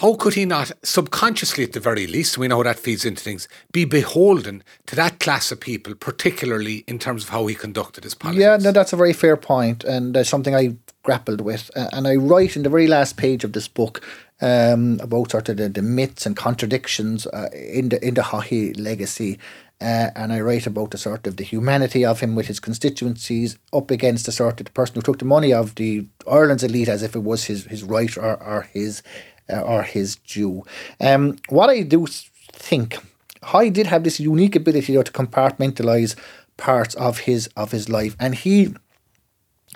How 0.00 0.14
could 0.14 0.34
he 0.34 0.44
not, 0.44 0.72
subconsciously 0.82 1.64
at 1.64 1.72
the 1.72 1.80
very 1.80 2.06
least, 2.06 2.36
we 2.36 2.48
know 2.48 2.62
that 2.62 2.78
feeds 2.78 3.06
into 3.06 3.22
things, 3.22 3.48
be 3.72 3.86
beholden 3.86 4.62
to 4.88 4.94
that 4.94 5.20
class 5.20 5.50
of 5.50 5.58
people, 5.58 5.94
particularly 5.94 6.84
in 6.86 6.98
terms 6.98 7.24
of 7.24 7.30
how 7.30 7.46
he 7.46 7.54
conducted 7.54 8.04
his 8.04 8.14
politics? 8.14 8.42
Yeah, 8.42 8.58
no, 8.58 8.72
that's 8.72 8.92
a 8.92 8.96
very 8.96 9.14
fair 9.14 9.38
point, 9.38 9.84
and 9.84 10.14
uh, 10.14 10.22
something 10.22 10.54
I 10.54 10.76
grappled 11.02 11.40
with. 11.40 11.70
And 11.74 12.06
I 12.06 12.16
write 12.16 12.56
in 12.56 12.62
the 12.62 12.68
very 12.68 12.86
last 12.86 13.16
page 13.16 13.42
of 13.42 13.54
this 13.54 13.68
book 13.68 14.06
um, 14.42 15.00
about 15.00 15.30
sort 15.30 15.48
of 15.48 15.56
the, 15.56 15.70
the 15.70 15.80
myths 15.80 16.26
and 16.26 16.36
contradictions 16.36 17.26
uh, 17.28 17.48
in 17.54 17.88
the 17.88 18.06
in 18.06 18.14
the 18.14 18.22
Haughey 18.22 18.78
legacy. 18.78 19.38
Uh, 19.80 20.10
and 20.14 20.30
I 20.30 20.40
write 20.40 20.66
about 20.66 20.90
the 20.90 20.98
sort 20.98 21.26
of 21.26 21.38
the 21.38 21.44
humanity 21.44 22.04
of 22.04 22.20
him 22.20 22.34
with 22.34 22.48
his 22.48 22.60
constituencies 22.60 23.58
up 23.72 23.90
against 23.90 24.26
the 24.26 24.32
sort 24.32 24.60
of 24.60 24.66
the 24.66 24.72
person 24.72 24.96
who 24.96 25.02
took 25.02 25.18
the 25.18 25.26
money 25.26 25.54
of 25.54 25.74
the 25.74 26.06
Ireland's 26.30 26.64
elite 26.64 26.88
as 26.88 27.02
if 27.02 27.14
it 27.14 27.22
was 27.22 27.44
his, 27.44 27.64
his 27.64 27.82
right 27.82 28.14
or, 28.16 28.42
or 28.42 28.62
his 28.72 29.02
uh, 29.50 29.60
or 29.60 29.82
his 29.82 30.16
due. 30.16 30.64
Um, 31.00 31.36
what 31.48 31.70
I 31.70 31.82
do 31.82 32.06
think, 32.52 32.98
Haughey 33.42 33.72
did 33.72 33.86
have 33.86 34.04
this 34.04 34.18
unique 34.20 34.56
ability 34.56 34.94
though, 34.94 35.02
to 35.02 35.12
compartmentalise 35.12 36.16
parts 36.56 36.94
of 36.94 37.20
his 37.20 37.48
of 37.56 37.72
his 37.72 37.88
life, 37.88 38.16
and 38.18 38.34
he 38.34 38.74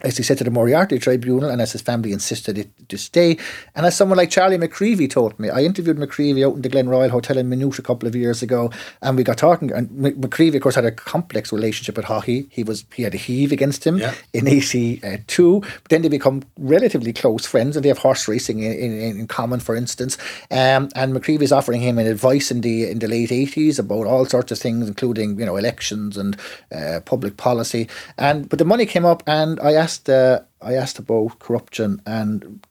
as 0.03 0.17
he 0.17 0.23
said 0.23 0.39
to 0.39 0.45
the 0.45 0.51
Moriarty 0.51 0.99
Tribunal, 0.99 1.51
and 1.51 1.61
as 1.61 1.73
his 1.73 1.83
family 1.83 2.13
insisted 2.13 2.59
it 2.59 2.69
to 2.89 2.97
stay, 2.99 3.37
and 3.75 3.87
as 3.87 3.97
someone 3.97 4.17
like 4.19 4.31
Charlie 4.31 4.59
McCreevy 4.59 5.09
told 5.11 5.39
me, 5.39 5.51
I 5.51 5.61
interviewed 5.63 5.97
McCreevy 5.99 6.47
out 6.47 6.57
in 6.57 6.63
the 6.63 6.69
Glen 6.69 6.89
Royal 6.89 7.11
Hotel 7.11 7.39
in 7.39 7.49
Maynooth 7.49 7.79
a 7.79 7.83
couple 7.83 8.09
of 8.09 8.15
years 8.17 8.43
ago, 8.43 8.71
and 9.03 9.17
we 9.17 9.25
got 9.25 9.39
talking. 9.39 9.71
And 9.73 9.89
McCreevy, 9.91 10.57
of 10.57 10.63
course, 10.63 10.75
had 10.75 10.85
a 10.85 10.93
complex 10.93 11.53
relationship 11.53 11.97
with 11.97 12.07
Haughey. 12.07 12.47
He 12.51 12.63
was 12.63 12.85
he 12.95 13.03
had 13.03 13.15
a 13.15 13.19
heave 13.19 13.53
against 13.53 13.87
him 13.87 13.99
Yeah. 13.99 14.15
in 14.33 14.47
AC 14.49 15.01
uh, 15.05 15.19
two. 15.27 15.61
But 15.61 15.89
then 15.91 16.03
they 16.03 16.09
become 16.09 16.43
relatively 16.59 17.13
close 17.13 17.47
friends, 17.47 17.77
and 17.77 17.85
they 17.85 17.89
have 17.89 17.99
horse 17.99 18.29
racing 18.29 18.61
in, 18.61 18.73
in, 18.73 19.21
in 19.21 19.27
common, 19.27 19.61
for 19.61 19.75
instance. 19.77 20.17
Um, 20.51 20.89
and 20.95 21.15
McCreevy 21.15 21.43
is 21.43 21.53
offering 21.53 21.81
him 21.81 21.99
an 21.99 22.07
advice 22.07 22.51
in 22.51 22.61
the 22.61 22.89
in 22.91 22.99
the 23.01 23.09
late 23.09 23.33
eighties 23.33 23.79
about 23.79 24.07
all 24.07 24.25
sorts 24.27 24.53
of 24.53 24.59
things, 24.59 24.89
including 24.89 25.39
you 25.39 25.47
know 25.47 25.57
elections 25.57 26.17
and 26.17 26.37
uh, 26.75 27.01
public 27.05 27.37
policy. 27.37 27.89
And 28.19 28.49
but 28.49 28.59
the 28.59 28.65
money 28.65 28.87
came 28.87 29.05
up, 29.05 29.23
and 29.27 29.59
I 29.61 29.73
asked 29.75 29.90
uh, 30.09 30.41
I 30.61 30.75
asked 30.75 30.99
about 30.99 31.39
corruption 31.39 32.01
and. 32.07 32.65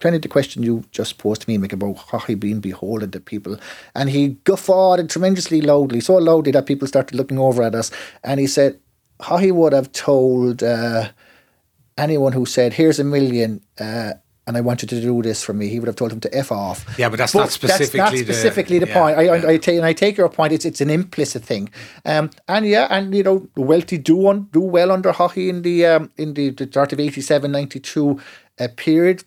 Kind 0.00 0.20
the 0.20 0.26
question 0.26 0.64
you 0.64 0.82
just 0.90 1.18
posed 1.18 1.42
to 1.42 1.48
me, 1.48 1.58
Mick, 1.58 1.72
about 1.72 2.26
he 2.26 2.34
being 2.34 2.58
beholden 2.58 3.12
to 3.12 3.20
people. 3.20 3.56
And 3.94 4.10
he 4.10 4.30
guffawed 4.42 5.08
tremendously 5.08 5.60
loudly, 5.60 6.00
so 6.00 6.14
loudly 6.14 6.50
that 6.50 6.66
people 6.66 6.88
started 6.88 7.14
looking 7.14 7.38
over 7.38 7.62
at 7.62 7.76
us. 7.76 7.92
And 8.24 8.40
he 8.40 8.48
said, 8.48 8.80
how 9.22 9.36
he 9.38 9.52
would 9.52 9.72
have 9.72 9.92
told 9.92 10.62
uh, 10.62 11.10
anyone 11.96 12.32
who 12.32 12.44
said, 12.44 12.74
"Here's 12.74 12.98
a 12.98 13.04
million, 13.04 13.60
uh, 13.78 14.14
and 14.46 14.56
I 14.56 14.60
want 14.60 14.82
you 14.82 14.88
to 14.88 15.00
do 15.00 15.22
this 15.22 15.42
for 15.44 15.52
me," 15.52 15.68
he 15.68 15.78
would 15.78 15.86
have 15.86 15.96
told 15.96 16.12
him 16.12 16.20
to 16.20 16.34
f 16.36 16.50
off. 16.50 16.84
Yeah, 16.98 17.08
but 17.08 17.18
that's 17.18 17.34
not 17.34 17.42
That's 17.44 17.54
specifically 17.54 17.98
not 18.00 18.12
the- 18.12 18.18
specifically 18.24 18.78
the, 18.78 18.88
yeah, 18.88 18.94
point. 18.94 19.18
I, 19.18 19.22
yeah. 19.22 19.32
I, 19.32 19.50
I 19.52 19.56
take 19.56 19.76
and 19.76 19.86
I 19.86 19.92
take 19.92 20.16
your 20.16 20.28
point. 20.28 20.52
It's 20.52 20.64
it's 20.64 20.80
an 20.80 20.90
implicit 20.90 21.44
thing, 21.44 21.70
um, 22.04 22.30
and 22.48 22.66
yeah, 22.66 22.86
and 22.90 23.14
you 23.14 23.22
know, 23.22 23.48
the 23.54 23.62
wealthy 23.62 23.98
do 23.98 24.28
un, 24.28 24.48
do 24.52 24.60
well 24.60 24.90
under 24.90 25.12
Haughey 25.12 25.48
in 25.48 25.62
the 25.62 25.86
um, 25.86 26.10
in 26.16 26.34
the, 26.34 26.50
the 26.50 26.68
sort 26.72 26.92
of 26.92 27.00
87, 27.00 27.50
92 27.50 28.20
uh, 28.58 28.68
period. 28.76 29.24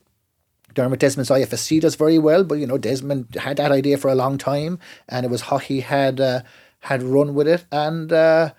Dermot 0.73 0.99
Desmond's 0.99 1.29
IFSC 1.29 1.79
does 1.79 1.95
very 1.95 2.19
well, 2.19 2.43
but 2.43 2.55
you 2.55 2.67
know 2.67 2.77
Desmond 2.77 3.35
had 3.35 3.55
that 3.57 3.71
idea 3.71 3.97
for 3.97 4.09
a 4.09 4.15
long 4.15 4.37
time, 4.37 4.77
and 5.07 5.25
it 5.25 5.29
was 5.29 5.43
Haughey 5.43 5.81
had 5.81 6.19
uh, 6.19 6.41
had 6.81 7.01
run 7.01 7.33
with 7.33 7.47
it, 7.47 7.63
and 7.71 8.11
uh, 8.11 8.51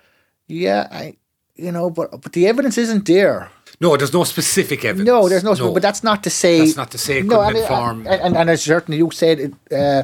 yeah, 0.47 0.87
I 0.91 1.17
you 1.55 1.71
know, 1.71 1.91
but 1.91 2.09
but 2.23 2.33
the 2.33 2.47
evidence 2.47 2.77
isn't 2.79 3.05
there. 3.05 3.51
No, 3.79 3.95
there's 3.95 4.11
no 4.13 4.23
specific 4.23 4.83
evidence. 4.85 5.05
No, 5.07 5.29
there's 5.29 5.43
no, 5.43 5.53
but 5.71 5.83
that's 5.83 6.03
not 6.03 6.23
to 6.23 6.29
say. 6.31 6.59
That's 6.59 6.75
not 6.77 6.89
to 6.91 6.97
say 6.97 7.19
it 7.19 7.27
couldn't 7.29 7.55
inform- 7.57 8.07
And, 8.07 8.21
and, 8.21 8.37
and 8.37 8.49
as 8.49 8.63
certainly 8.63 8.97
you 8.97 9.11
said, 9.11 9.39
it, 9.39 9.53
uh, 9.71 10.03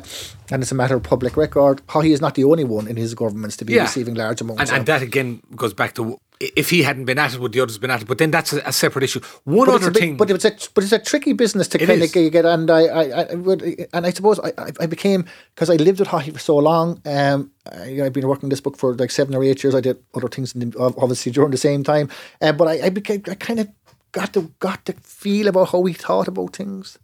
and 0.52 0.62
it's 0.62 0.72
a 0.72 0.76
matter 0.76 0.96
of 0.96 1.02
public 1.02 1.36
record, 1.36 1.82
how 1.88 2.02
he 2.02 2.12
is 2.12 2.22
not 2.22 2.36
the 2.36 2.44
only 2.44 2.64
one 2.66 2.88
in 2.88 2.98
his 2.98 3.16
governments 3.16 3.58
to 3.58 3.66
be 3.66 3.74
Yeah. 3.74 3.82
receiving 3.84 4.14
large 4.14 4.42
amounts. 4.42 4.62
And, 4.62 4.70
of- 4.70 4.76
and 4.78 4.86
that 4.86 5.02
again 5.02 5.42
goes 5.56 5.74
back 5.74 5.96
to 5.96 6.20
if 6.56 6.70
he 6.70 6.84
hadn't 6.84 7.06
been 7.06 7.20
at 7.20 7.34
it, 7.34 7.40
would 7.40 7.52
the 7.52 7.60
others 7.60 7.78
been 7.78 7.92
at 7.92 8.02
it? 8.02 8.08
But 8.08 8.18
then 8.18 8.32
that's 8.32 8.54
a, 8.54 8.60
a 8.66 8.72
separate 8.74 9.04
issue. 9.04 9.22
One 9.44 9.68
but 9.68 9.76
other 9.76 9.92
bit- 9.92 10.00
thing, 10.00 10.18
but 10.18 10.30
it's 10.30 10.46
a 10.46 10.52
but 10.74 10.84
it's 10.84 10.94
a 10.94 11.00
tricky 11.00 11.34
business 11.34 11.68
to 11.70 11.78
kind 11.78 12.02
is. 12.02 12.16
of 12.16 12.32
get. 12.32 12.46
And 12.46 12.70
I, 12.70 12.82
I, 12.86 13.04
I 13.32 13.36
would, 13.36 13.88
and 13.94 14.06
I 14.06 14.12
suppose 14.12 14.40
I, 14.40 14.52
I, 14.80 14.86
became 14.86 15.26
because 15.54 15.70
I 15.70 15.76
lived 15.76 16.00
with 16.00 16.10
Haughey 16.10 16.34
for 16.34 16.40
so 16.40 16.58
long. 16.58 17.02
Um, 17.06 17.52
I, 17.72 18.02
I've 18.04 18.14
been 18.14 18.28
working 18.28 18.50
this 18.50 18.62
book 18.62 18.78
for 18.78 18.94
like 18.96 19.12
seven 19.12 19.36
or 19.36 19.44
eight 19.44 19.64
years. 19.64 19.76
I 19.76 19.82
did 19.82 19.98
other 20.14 20.28
things, 20.28 20.54
in 20.54 20.72
the, 20.72 20.78
obviously 20.98 21.32
during 21.32 21.52
the 21.52 21.58
same 21.58 21.84
time. 21.84 22.10
Uh, 22.42 22.52
but 22.54 22.68
I, 22.68 22.86
I 22.88 22.90
became, 22.90 23.24
I 23.30 23.36
kind 23.36 23.60
of 23.60 23.70
got 24.12 24.34
the 24.34 24.42
got 24.60 24.86
the 24.86 24.94
feel 25.02 25.48
about 25.48 25.70
how 25.70 25.84
he 25.84 25.94
thought 25.94 26.28
about 26.28 26.56
things. 26.56 26.98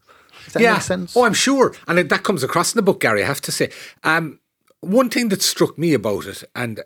Does 0.46 0.54
that 0.54 0.62
yeah. 0.64 0.74
make 0.74 0.82
sense? 0.82 1.16
Oh, 1.18 1.26
I'm 1.26 1.34
sure, 1.34 1.76
and 1.88 2.00
it- 2.00 2.10
that 2.10 2.24
comes 2.24 2.44
across 2.44 2.74
in 2.74 2.78
the 2.78 2.82
book, 2.84 3.02
Gary. 3.02 3.24
I 3.24 3.28
have 3.28 3.42
to 3.42 3.52
say, 3.52 3.70
um, 4.04 4.40
one 4.82 5.10
thing 5.10 5.30
that 5.30 5.42
struck 5.42 5.78
me 5.78 5.94
about 5.94 6.26
it, 6.26 6.44
and 6.56 6.82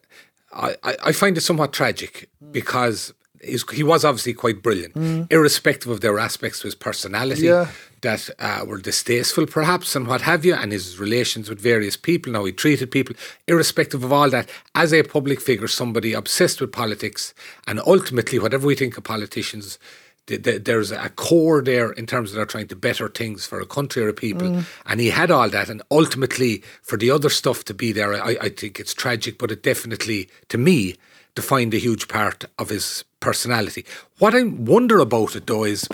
I, 0.53 0.75
I, 1.03 1.11
find 1.11 1.37
it 1.37 1.41
somewhat 1.41 1.73
tragic 1.73 2.29
because 2.51 3.13
he's, 3.41 3.69
he 3.71 3.83
was 3.83 4.05
obviously 4.05 4.33
quite 4.33 4.61
brilliant, 4.61 4.95
irrespective 5.31 5.91
of 5.91 6.01
their 6.01 6.19
aspects 6.19 6.59
to 6.59 6.67
his 6.67 6.75
personality 6.75 7.47
Yeah. 7.47 7.67
that 8.01 8.29
uh, 8.39 8.63
were 8.65 8.77
distasteful, 8.77 9.45
perhaps, 9.47 9.95
and 9.95 10.07
what 10.07 10.21
have 10.21 10.45
you, 10.45 10.53
and 10.53 10.71
his 10.71 10.99
relations 10.99 11.49
with 11.49 11.59
various 11.59 11.97
people, 11.97 12.33
how 12.33 12.45
he 12.45 12.51
treated 12.51 12.91
people, 12.91 13.15
irrespective 13.47 14.03
of 14.03 14.13
all 14.13 14.29
that. 14.29 14.49
As 14.75 14.93
a 14.93 15.03
public 15.03 15.41
figure, 15.41 15.67
somebody 15.67 16.13
obsessed 16.13 16.61
with 16.61 16.71
politics, 16.71 17.33
and 17.67 17.79
ultimately, 17.85 18.39
whatever 18.39 18.67
we 18.67 18.75
think 18.75 18.97
of 18.97 19.03
politicians, 19.03 19.79
there's 20.27 20.91
a 20.91 21.09
core 21.09 21.61
there 21.61 21.91
in 21.91 22.05
terms 22.05 22.29
of 22.29 22.37
they're 22.37 22.45
trying 22.45 22.67
to 22.67 22.75
better 22.75 23.09
things 23.09 23.45
for 23.45 23.59
a 23.59 23.65
country 23.65 24.03
or 24.03 24.09
a 24.09 24.13
people, 24.13 24.49
mm. 24.49 24.65
and 24.85 24.99
he 24.99 25.09
had 25.09 25.31
all 25.31 25.49
that, 25.49 25.69
and 25.69 25.81
ultimately, 25.91 26.63
for 26.81 26.97
the 26.97 27.11
other 27.11 27.29
stuff 27.29 27.65
to 27.65 27.73
be 27.73 27.91
there, 27.91 28.13
I, 28.13 28.37
I 28.41 28.49
think 28.49 28.79
it's 28.79 28.93
tragic, 28.93 29.37
but 29.37 29.51
it 29.51 29.63
definitely, 29.63 30.29
to 30.49 30.57
me, 30.57 30.95
defined 31.35 31.73
a 31.73 31.77
huge 31.77 32.07
part 32.07 32.45
of 32.57 32.69
his 32.69 33.03
personality. 33.19 33.85
What 34.19 34.35
I 34.35 34.43
wonder 34.43 34.99
about 34.99 35.35
it 35.35 35.47
though 35.47 35.63
is 35.63 35.87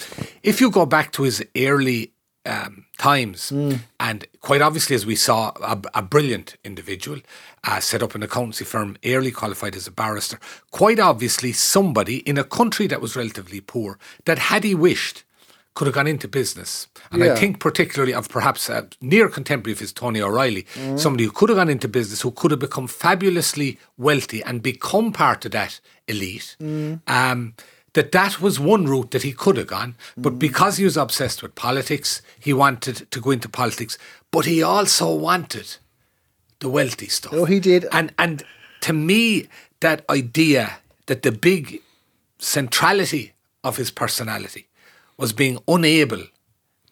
if 0.44 0.60
you 0.60 0.72
go 0.72 0.86
back 0.86 1.12
to 1.14 1.24
his 1.24 1.46
early 1.56 2.12
um, 2.50 2.86
times, 2.98 3.52
and 4.00 4.26
quite 4.42 4.62
obviously, 4.62 4.96
as 4.96 5.06
we 5.06 5.16
saw, 5.16 5.52
a, 5.62 5.80
a 5.94 6.02
brilliant 6.02 6.58
individual, 6.64 7.20
uh, 7.64 7.80
set 7.80 8.02
up 8.04 8.16
an 8.16 8.24
accountancy 8.24 8.66
firm, 8.66 8.98
early 9.06 9.32
qualified 9.32 9.76
as 9.76 9.88
a 9.88 9.92
barrister. 9.92 10.40
Quite 10.72 11.00
obviously, 11.00 11.52
somebody 11.54 12.18
in 12.28 12.38
a 12.38 12.44
country 12.44 12.88
that 12.88 13.02
was 13.02 13.16
relatively 13.16 13.62
poor 13.62 13.98
that, 14.26 14.40
had 14.40 14.64
he 14.64 14.76
wished, 14.76 15.24
could 15.76 15.86
have 15.88 15.96
gone 15.96 16.08
into 16.08 16.28
business. 16.28 16.88
And 17.12 17.24
I 17.24 17.28
think 17.40 17.60
particularly 17.60 18.14
of 18.14 18.28
perhaps 18.28 18.70
a 18.70 18.88
near 19.02 19.30
contemporary 19.30 19.74
of 19.74 19.80
his 19.80 19.94
Tony 19.94 20.20
O'Reilly, 20.22 20.66
somebody 20.98 21.24
who 21.24 21.32
could 21.32 21.50
have 21.50 21.58
gone 21.58 21.70
into 21.70 21.88
business, 21.88 22.22
who 22.22 22.32
could 22.32 22.52
have 22.52 22.60
become 22.60 22.88
fabulously 22.88 23.78
wealthy 23.98 24.44
and 24.44 24.62
become 24.62 25.14
part 25.14 25.46
of 25.46 25.52
that 25.52 25.80
elite. 26.08 26.58
Um, 27.08 27.54
that 27.94 28.12
that 28.12 28.40
was 28.42 28.60
one 28.60 28.86
route 28.86 29.12
that 29.12 29.24
he 29.24 29.32
could 29.32 29.58
have 29.58 29.68
gone, 29.68 29.96
but 30.18 30.38
because 30.40 30.78
he 30.78 30.84
was 30.86 30.98
obsessed 30.98 31.42
with 31.42 31.56
politics, 31.56 32.22
he 32.40 32.54
wanted 32.54 33.10
to 33.12 33.20
go 33.22 33.32
into 33.32 33.50
politics. 33.50 33.98
But 34.32 34.46
he 34.46 34.62
also 34.62 35.14
wanted 35.14 35.78
the 36.60 36.70
wealthy 36.70 37.08
stuff. 37.08 37.34
Oh, 37.34 37.46
he 37.46 37.60
did. 37.60 37.86
And 37.92 38.14
and 38.20 38.44
to 38.82 38.94
me, 38.94 39.48
that 39.80 40.06
idea 40.10 40.78
that 41.08 41.24
the 41.24 41.32
big 41.32 41.82
centrality 42.38 43.34
of 43.64 43.78
his 43.78 43.92
personality 43.92 44.68
was 45.18 45.34
being 45.34 45.58
unable 45.68 46.24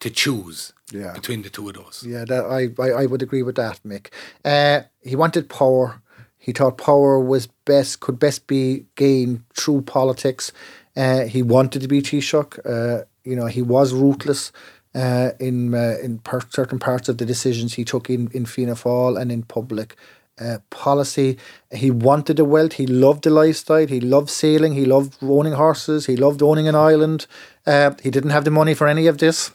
to 0.00 0.10
choose 0.10 0.72
Yeah. 0.92 1.12
between 1.12 1.42
the 1.42 1.50
two 1.50 1.68
of 1.68 1.74
those. 1.74 2.04
Yeah, 2.06 2.24
that, 2.24 2.44
I, 2.44 2.60
I 2.82 3.02
I 3.02 3.06
would 3.06 3.22
agree 3.22 3.42
with 3.42 3.56
that, 3.56 3.80
Mick. 3.84 4.08
Uh, 4.44 4.82
he 5.02 5.16
wanted 5.16 5.48
power. 5.48 6.00
He 6.38 6.52
thought 6.52 6.78
power 6.78 7.18
was 7.20 7.46
best 7.66 8.00
could 8.00 8.18
best 8.18 8.46
be 8.46 8.86
gained 8.96 9.42
through 9.54 9.82
politics. 9.82 10.52
Uh, 10.96 11.24
he 11.24 11.42
wanted 11.42 11.82
to 11.82 11.88
be 11.88 12.00
Taoiseach. 12.00 12.58
Uh, 12.64 13.04
you 13.24 13.36
know, 13.36 13.46
he 13.46 13.62
was 13.62 13.92
ruthless 13.92 14.52
uh, 14.94 15.30
in 15.38 15.74
uh, 15.74 15.96
in 16.02 16.18
per- 16.18 16.48
certain 16.50 16.78
parts 16.78 17.08
of 17.08 17.18
the 17.18 17.26
decisions 17.26 17.74
he 17.74 17.84
took 17.84 18.10
in 18.10 18.28
in 18.32 18.46
Fianna 18.46 18.74
Fáil 18.74 19.20
and 19.20 19.30
in 19.30 19.42
public. 19.42 19.96
Uh, 20.40 20.58
policy. 20.70 21.36
He 21.72 21.90
wanted 21.90 22.36
the 22.36 22.44
wealth. 22.44 22.74
He 22.74 22.86
loved 22.86 23.24
the 23.24 23.30
lifestyle. 23.30 23.88
He 23.88 23.98
loved 23.98 24.30
sailing. 24.30 24.74
He 24.74 24.84
loved 24.84 25.16
owning 25.20 25.54
horses. 25.54 26.06
He 26.06 26.14
loved 26.14 26.42
owning 26.42 26.68
an 26.68 26.76
island. 26.76 27.26
Uh, 27.66 27.90
he 28.04 28.10
didn't 28.12 28.30
have 28.30 28.44
the 28.44 28.52
money 28.52 28.72
for 28.72 28.86
any 28.86 29.08
of 29.08 29.18
this. 29.18 29.50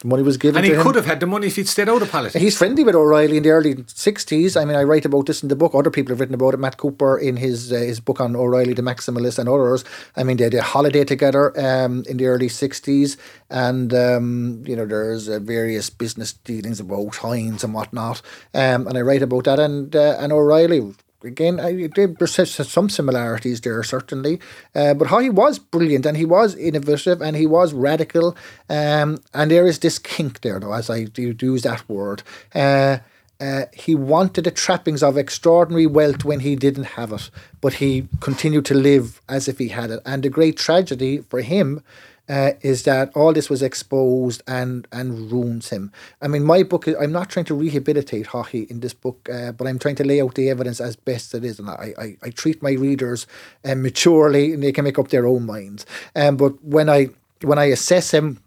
The 0.00 0.08
money 0.08 0.22
was 0.22 0.36
given 0.36 0.58
And 0.58 0.66
he 0.66 0.72
him. 0.74 0.82
could 0.82 0.94
have 0.94 1.06
had 1.06 1.20
the 1.20 1.26
money 1.26 1.46
if 1.46 1.56
he'd 1.56 1.68
stayed 1.68 1.88
out 1.88 2.02
of 2.02 2.10
politics. 2.10 2.42
He's 2.42 2.58
friendly 2.58 2.84
with 2.84 2.94
O'Reilly 2.94 3.38
in 3.38 3.42
the 3.42 3.48
early 3.48 3.76
60s. 3.76 4.60
I 4.60 4.66
mean, 4.66 4.76
I 4.76 4.82
write 4.82 5.06
about 5.06 5.24
this 5.24 5.42
in 5.42 5.48
the 5.48 5.56
book. 5.56 5.74
Other 5.74 5.90
people 5.90 6.10
have 6.12 6.20
written 6.20 6.34
about 6.34 6.52
it. 6.52 6.58
Matt 6.58 6.76
Cooper 6.76 7.16
in 7.16 7.38
his 7.38 7.72
uh, 7.72 7.76
his 7.76 7.98
book 7.98 8.20
on 8.20 8.36
O'Reilly, 8.36 8.74
The 8.74 8.82
Maximalist, 8.82 9.38
and 9.38 9.48
others. 9.48 9.84
I 10.14 10.22
mean, 10.22 10.36
they 10.36 10.44
had 10.44 10.54
a 10.54 10.60
holiday 10.62 11.04
together 11.04 11.58
um, 11.58 12.04
in 12.10 12.18
the 12.18 12.26
early 12.26 12.48
60s. 12.48 13.16
And, 13.48 13.94
um, 13.94 14.62
you 14.66 14.76
know, 14.76 14.84
there's 14.84 15.30
uh, 15.30 15.38
various 15.38 15.88
business 15.88 16.34
dealings 16.34 16.78
about 16.78 17.16
Heinz 17.16 17.64
and 17.64 17.72
whatnot. 17.72 18.20
Um, 18.52 18.86
and 18.88 18.98
I 18.98 19.00
write 19.00 19.22
about 19.22 19.44
that. 19.44 19.58
And, 19.58 19.96
uh, 19.96 20.16
and 20.18 20.30
O'Reilly 20.30 20.94
again, 21.26 21.60
I, 21.60 21.88
there's 21.94 22.38
s- 22.38 22.68
some 22.68 22.88
similarities 22.88 23.60
there 23.60 23.82
certainly, 23.82 24.40
uh, 24.74 24.94
but 24.94 25.08
how 25.08 25.18
he 25.18 25.30
was 25.30 25.58
brilliant 25.58 26.06
and 26.06 26.16
he 26.16 26.24
was 26.24 26.54
innovative 26.54 27.20
and 27.20 27.36
he 27.36 27.46
was 27.46 27.72
radical, 27.74 28.36
um, 28.70 29.18
and 29.34 29.50
there 29.50 29.66
is 29.66 29.78
this 29.80 29.98
kink 29.98 30.40
there 30.40 30.60
though, 30.60 30.72
as 30.72 30.88
I 30.90 31.04
do 31.04 31.34
use 31.40 31.62
that 31.62 31.88
word. 31.88 32.22
Uh, 32.54 32.98
uh, 33.38 33.66
he 33.74 33.94
wanted 33.94 34.44
the 34.44 34.50
trappings 34.50 35.02
of 35.02 35.18
extraordinary 35.18 35.86
wealth 35.86 36.24
when 36.24 36.40
he 36.40 36.56
didn't 36.56 36.84
have 36.84 37.12
it, 37.12 37.30
but 37.60 37.74
he 37.74 38.08
continued 38.20 38.64
to 38.64 38.74
live 38.74 39.20
as 39.28 39.46
if 39.46 39.58
he 39.58 39.68
had 39.68 39.90
it. 39.90 40.00
And 40.06 40.22
the 40.22 40.30
great 40.30 40.56
tragedy 40.56 41.18
for 41.18 41.42
him 41.42 41.82
uh, 42.28 42.52
is 42.60 42.82
that 42.84 43.10
all 43.14 43.32
this 43.32 43.48
was 43.48 43.62
exposed 43.62 44.42
and 44.46 44.86
and 44.92 45.30
ruins 45.30 45.70
him. 45.70 45.92
I 46.20 46.28
mean, 46.28 46.44
my 46.44 46.62
book. 46.62 46.86
I'm 46.88 47.12
not 47.12 47.30
trying 47.30 47.46
to 47.46 47.54
rehabilitate 47.54 48.26
Haughey 48.26 48.68
in 48.70 48.80
this 48.80 48.94
book, 48.94 49.28
uh, 49.32 49.52
but 49.52 49.66
I'm 49.66 49.78
trying 49.78 49.94
to 49.96 50.04
lay 50.04 50.20
out 50.20 50.34
the 50.34 50.50
evidence 50.50 50.80
as 50.80 50.96
best 50.96 51.34
it 51.34 51.44
is, 51.44 51.58
and 51.58 51.70
I 51.70 51.94
I, 51.98 52.16
I 52.22 52.30
treat 52.30 52.62
my 52.62 52.72
readers 52.72 53.26
um, 53.64 53.82
maturely, 53.82 54.52
and 54.52 54.62
they 54.62 54.72
can 54.72 54.84
make 54.84 54.98
up 54.98 55.08
their 55.08 55.26
own 55.26 55.46
minds. 55.46 55.86
Um, 56.14 56.36
but 56.36 56.62
when 56.64 56.88
I 56.88 57.08
when 57.42 57.58
I 57.58 57.66
assess 57.66 58.12
him. 58.12 58.42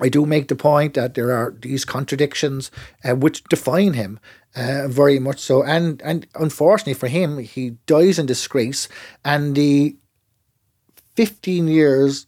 I 0.00 0.10
do 0.10 0.26
make 0.26 0.48
the 0.48 0.54
point 0.54 0.94
that 0.94 1.14
there 1.14 1.32
are 1.32 1.54
these 1.62 1.86
contradictions 1.86 2.70
uh, 3.04 3.14
which 3.14 3.42
define 3.44 3.94
him 3.94 4.20
uh, 4.54 4.86
very 4.88 5.18
much 5.18 5.38
so. 5.38 5.62
And, 5.62 6.02
and 6.02 6.26
unfortunately 6.34 6.94
for 6.94 7.08
him, 7.08 7.38
he 7.38 7.70
dies 7.86 8.18
in 8.18 8.26
disgrace. 8.26 8.88
And 9.24 9.54
the 9.54 9.96
15 11.16 11.68
years 11.68 12.26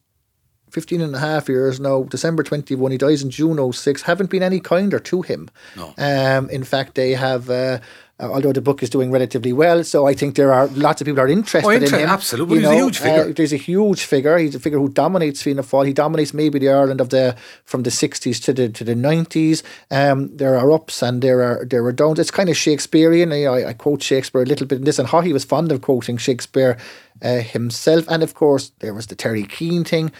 15 0.71 1.01
and 1.01 1.15
a 1.15 1.19
half 1.19 1.49
years 1.49 1.79
now, 1.81 2.05
December 2.05 2.43
21, 2.43 2.93
he 2.93 2.99
dies 2.99 3.23
in 3.23 3.31
June 3.31 3.73
06, 3.73 4.03
haven't 4.03 4.31
been 4.31 4.43
any 4.43 4.61
kinder 4.61 4.99
to 5.01 5.23
him. 5.23 5.49
No. 5.77 5.95
Um, 5.99 6.49
in 6.51 6.65
fact, 6.65 6.95
they 6.95 7.13
have, 7.13 7.51
uh, 7.51 7.79
uh, 8.19 8.29
although 8.31 8.53
the 8.53 8.61
book 8.61 8.83
is 8.83 8.91
doing 8.91 9.11
relatively 9.11 9.51
well, 9.53 9.83
so 9.83 10.07
I 10.07 10.13
think 10.13 10.35
there 10.37 10.53
are 10.53 10.67
lots 10.69 11.01
of 11.01 11.07
people 11.07 11.21
are 11.21 11.27
interested 11.29 11.67
Oh, 11.67 11.71
in 11.71 11.83
inter- 11.83 11.99
him. 12.01 12.09
absolutely. 12.11 12.57
You 12.57 12.61
He's 12.61 12.71
a 12.71 12.75
huge 12.75 12.99
figure. 12.99 13.23
Uh, 13.31 13.33
there's 13.35 13.53
a 13.55 13.57
huge 13.57 14.05
figure. 14.05 14.37
He's 14.37 14.55
a 14.55 14.61
figure 14.61 14.79
who 14.79 14.91
dominates 14.91 15.41
Fianna 15.43 15.63
Fáil. 15.63 15.87
He 15.87 15.93
dominates 15.95 16.35
maybe 16.35 16.59
the 16.59 16.69
Ireland 16.69 17.01
of 17.01 17.09
the 17.09 17.35
from 17.65 17.83
the 17.83 17.91
60s 17.91 18.43
to 18.45 18.53
the 18.53 18.69
to 18.69 18.85
the 18.85 18.95
90s. 18.95 19.63
Um, 19.91 20.37
there 20.37 20.55
are 20.59 20.71
ups 20.71 21.03
and 21.03 21.23
there 21.23 21.41
are 21.43 21.65
there 21.65 21.83
are 21.87 21.93
downs. 21.93 22.19
It's 22.19 22.31
kind 22.31 22.51
of 22.51 22.59
Shakespearean. 22.59 23.31
You 23.31 23.45
know, 23.47 23.55
I, 23.55 23.69
I 23.71 23.73
quote 23.73 24.03
Shakespeare 24.03 24.43
a 24.43 24.47
little 24.47 24.67
bit 24.67 24.79
in 24.81 24.85
this, 24.85 24.99
and 24.99 25.09
how 25.09 25.23
he 25.23 25.33
was 25.33 25.45
fond 25.45 25.73
of 25.73 25.81
quoting 25.81 26.19
Shakespeare 26.19 26.77
uh, 27.23 27.39
himself. 27.39 28.05
And 28.09 28.23
of 28.23 28.35
course, 28.35 28.73
there 28.81 28.95
was 28.95 29.07
the 29.07 29.15
Terry 29.15 29.45
Keane 29.45 29.85
thing. 29.85 30.13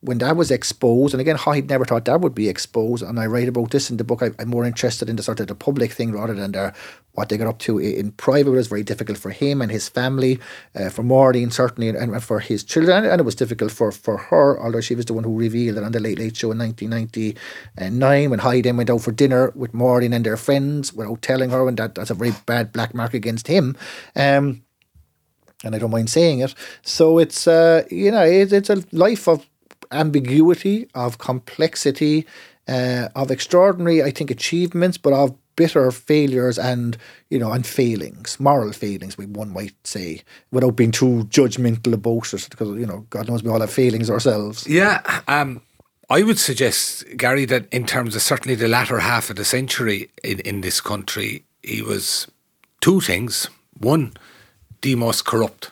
When 0.00 0.18
that 0.18 0.36
was 0.36 0.50
exposed, 0.50 1.14
and 1.14 1.20
again, 1.20 1.36
Haughey 1.36 1.68
never 1.68 1.84
thought 1.84 2.06
that 2.06 2.20
would 2.20 2.34
be 2.34 2.48
exposed. 2.48 3.02
And 3.02 3.20
I 3.20 3.26
write 3.26 3.48
about 3.48 3.70
this 3.70 3.90
in 3.90 3.98
the 3.98 4.04
book. 4.04 4.22
I, 4.22 4.30
I'm 4.38 4.48
more 4.48 4.64
interested 4.64 5.08
in 5.08 5.16
the 5.16 5.22
sort 5.22 5.40
of 5.40 5.46
the 5.46 5.54
public 5.54 5.92
thing 5.92 6.12
rather 6.12 6.34
than 6.34 6.52
the, 6.52 6.74
what 7.12 7.28
they 7.28 7.36
got 7.36 7.46
up 7.46 7.60
to 7.60 7.78
in 7.78 8.10
private. 8.12 8.50
It 8.50 8.56
was 8.56 8.66
very 8.66 8.82
difficult 8.82 9.18
for 9.18 9.30
him 9.30 9.62
and 9.62 9.70
his 9.70 9.88
family, 9.88 10.40
uh, 10.74 10.88
for 10.88 11.04
Maureen 11.04 11.50
certainly, 11.50 11.88
and, 11.88 11.96
and 11.96 12.22
for 12.22 12.40
his 12.40 12.64
children. 12.64 13.04
And 13.04 13.20
it 13.20 13.24
was 13.24 13.36
difficult 13.36 13.70
for, 13.70 13.92
for 13.92 14.16
her, 14.16 14.60
although 14.60 14.80
she 14.80 14.96
was 14.96 15.04
the 15.04 15.14
one 15.14 15.24
who 15.24 15.38
revealed 15.38 15.78
it 15.78 15.84
on 15.84 15.92
the 15.92 16.00
Late 16.00 16.18
Late 16.18 16.36
Show 16.36 16.50
in 16.50 16.58
1999 16.58 18.30
when 18.30 18.40
Haughey 18.40 18.62
then 18.62 18.76
went 18.76 18.90
out 18.90 19.02
for 19.02 19.12
dinner 19.12 19.52
with 19.54 19.74
Maureen 19.74 20.12
and 20.12 20.24
their 20.24 20.36
friends 20.36 20.92
without 20.92 21.22
telling 21.22 21.50
her, 21.50 21.68
and 21.68 21.76
that, 21.78 21.94
that's 21.94 22.10
a 22.10 22.14
very 22.14 22.32
bad 22.46 22.72
black 22.72 22.94
mark 22.94 23.14
against 23.14 23.46
him. 23.46 23.76
Um, 24.16 24.62
and 25.64 25.74
I 25.74 25.78
don't 25.78 25.90
mind 25.90 26.10
saying 26.10 26.40
it. 26.40 26.54
So 26.82 27.18
it's 27.18 27.46
uh, 27.46 27.84
you 27.90 28.10
know 28.10 28.24
it, 28.24 28.52
it's 28.52 28.70
a 28.70 28.82
life 28.92 29.28
of 29.28 29.46
ambiguity, 29.90 30.88
of 30.94 31.18
complexity, 31.18 32.26
uh, 32.68 33.08
of 33.14 33.30
extraordinary, 33.30 34.02
I 34.02 34.10
think, 34.10 34.30
achievements, 34.30 34.98
but 34.98 35.12
of 35.12 35.36
bitter 35.54 35.90
failures 35.90 36.58
and 36.58 36.96
you 37.30 37.38
know 37.38 37.52
and 37.52 37.66
failings, 37.66 38.40
moral 38.40 38.72
failings, 38.72 39.18
we 39.18 39.26
one 39.26 39.50
might 39.52 39.74
say, 39.86 40.22
without 40.50 40.76
being 40.76 40.92
too 40.92 41.24
judgmental 41.30 41.92
about 41.92 42.32
it, 42.32 42.48
because 42.50 42.68
you 42.78 42.86
know 42.86 43.06
God 43.10 43.28
knows 43.28 43.42
we 43.42 43.50
all 43.50 43.60
have 43.60 43.72
failings 43.72 44.10
ourselves. 44.10 44.66
Yeah, 44.66 45.20
um, 45.28 45.62
I 46.10 46.22
would 46.22 46.38
suggest, 46.38 47.04
Gary, 47.16 47.44
that 47.46 47.72
in 47.72 47.86
terms 47.86 48.14
of 48.14 48.22
certainly 48.22 48.54
the 48.54 48.68
latter 48.68 49.00
half 49.00 49.30
of 49.30 49.36
the 49.36 49.44
century 49.44 50.10
in, 50.22 50.40
in 50.40 50.60
this 50.60 50.80
country, 50.80 51.44
he 51.62 51.82
was 51.82 52.26
two 52.80 53.00
things. 53.00 53.48
One, 53.78 54.12
the 54.82 54.94
most 54.94 55.24
corrupt 55.24 55.70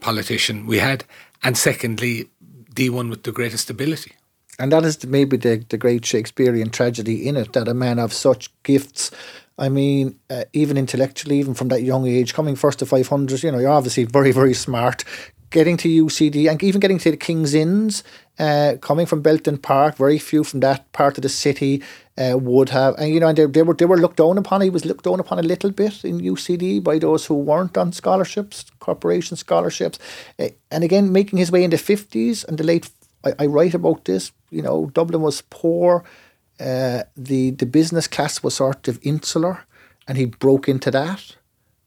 politician 0.00 0.66
we 0.66 0.78
had, 0.78 1.04
and 1.42 1.56
secondly, 1.56 2.28
the 2.74 2.90
one 2.90 3.08
with 3.08 3.22
the 3.22 3.32
greatest 3.32 3.70
ability. 3.70 4.12
And 4.58 4.72
that 4.72 4.84
is 4.84 5.04
maybe 5.06 5.36
the, 5.36 5.64
the 5.68 5.78
great 5.78 6.04
Shakespearean 6.04 6.70
tragedy 6.70 7.28
in 7.28 7.36
it 7.36 7.52
that 7.52 7.68
a 7.68 7.74
man 7.74 7.98
of 7.98 8.12
such 8.12 8.50
gifts, 8.64 9.10
I 9.56 9.68
mean, 9.68 10.18
uh, 10.30 10.44
even 10.52 10.76
intellectually, 10.76 11.38
even 11.38 11.54
from 11.54 11.68
that 11.68 11.82
young 11.82 12.06
age, 12.06 12.34
coming 12.34 12.56
first 12.56 12.80
to 12.80 12.86
500, 12.86 13.42
you 13.42 13.52
know, 13.52 13.58
you're 13.58 13.70
obviously 13.70 14.04
very, 14.04 14.32
very 14.32 14.54
smart. 14.54 15.04
Getting 15.50 15.76
to 15.78 15.88
UCD 15.88 16.50
and 16.50 16.62
even 16.62 16.80
getting 16.80 16.98
to 16.98 17.10
the 17.10 17.16
King's 17.16 17.54
Inns, 17.54 18.04
uh, 18.38 18.74
coming 18.80 19.06
from 19.06 19.22
Belton 19.22 19.58
Park, 19.58 19.96
very 19.96 20.18
few 20.18 20.44
from 20.44 20.60
that 20.60 20.90
part 20.92 21.16
of 21.16 21.22
the 21.22 21.28
city, 21.28 21.82
uh, 22.18 22.36
would 22.36 22.70
have, 22.70 22.94
and 22.98 23.14
you 23.14 23.20
know, 23.20 23.28
and 23.28 23.38
they, 23.38 23.46
they 23.46 23.62
were 23.62 23.74
they 23.74 23.84
were 23.84 23.96
looked 23.96 24.16
down 24.16 24.38
upon. 24.38 24.60
He 24.60 24.70
was 24.70 24.84
looked 24.84 25.04
down 25.04 25.20
upon 25.20 25.38
a 25.38 25.42
little 25.42 25.70
bit 25.70 26.04
in 26.04 26.20
UCD 26.20 26.82
by 26.82 26.98
those 26.98 27.26
who 27.26 27.34
weren't 27.34 27.78
on 27.78 27.92
scholarships, 27.92 28.64
corporation 28.80 29.36
scholarships, 29.36 29.98
uh, 30.38 30.48
and 30.70 30.82
again 30.82 31.12
making 31.12 31.38
his 31.38 31.52
way 31.52 31.62
in 31.62 31.70
the 31.70 31.78
fifties 31.78 32.44
and 32.44 32.58
the 32.58 32.64
late. 32.64 32.90
I, 33.24 33.32
I 33.38 33.46
write 33.46 33.74
about 33.74 34.04
this. 34.04 34.32
You 34.50 34.62
know, 34.62 34.86
Dublin 34.86 35.22
was 35.22 35.42
poor. 35.42 36.04
Uh, 36.58 37.04
the 37.16 37.50
the 37.50 37.66
business 37.66 38.08
class 38.08 38.42
was 38.42 38.54
sort 38.54 38.88
of 38.88 38.98
insular, 39.02 39.64
and 40.08 40.18
he 40.18 40.24
broke 40.24 40.68
into 40.68 40.90
that. 40.90 41.36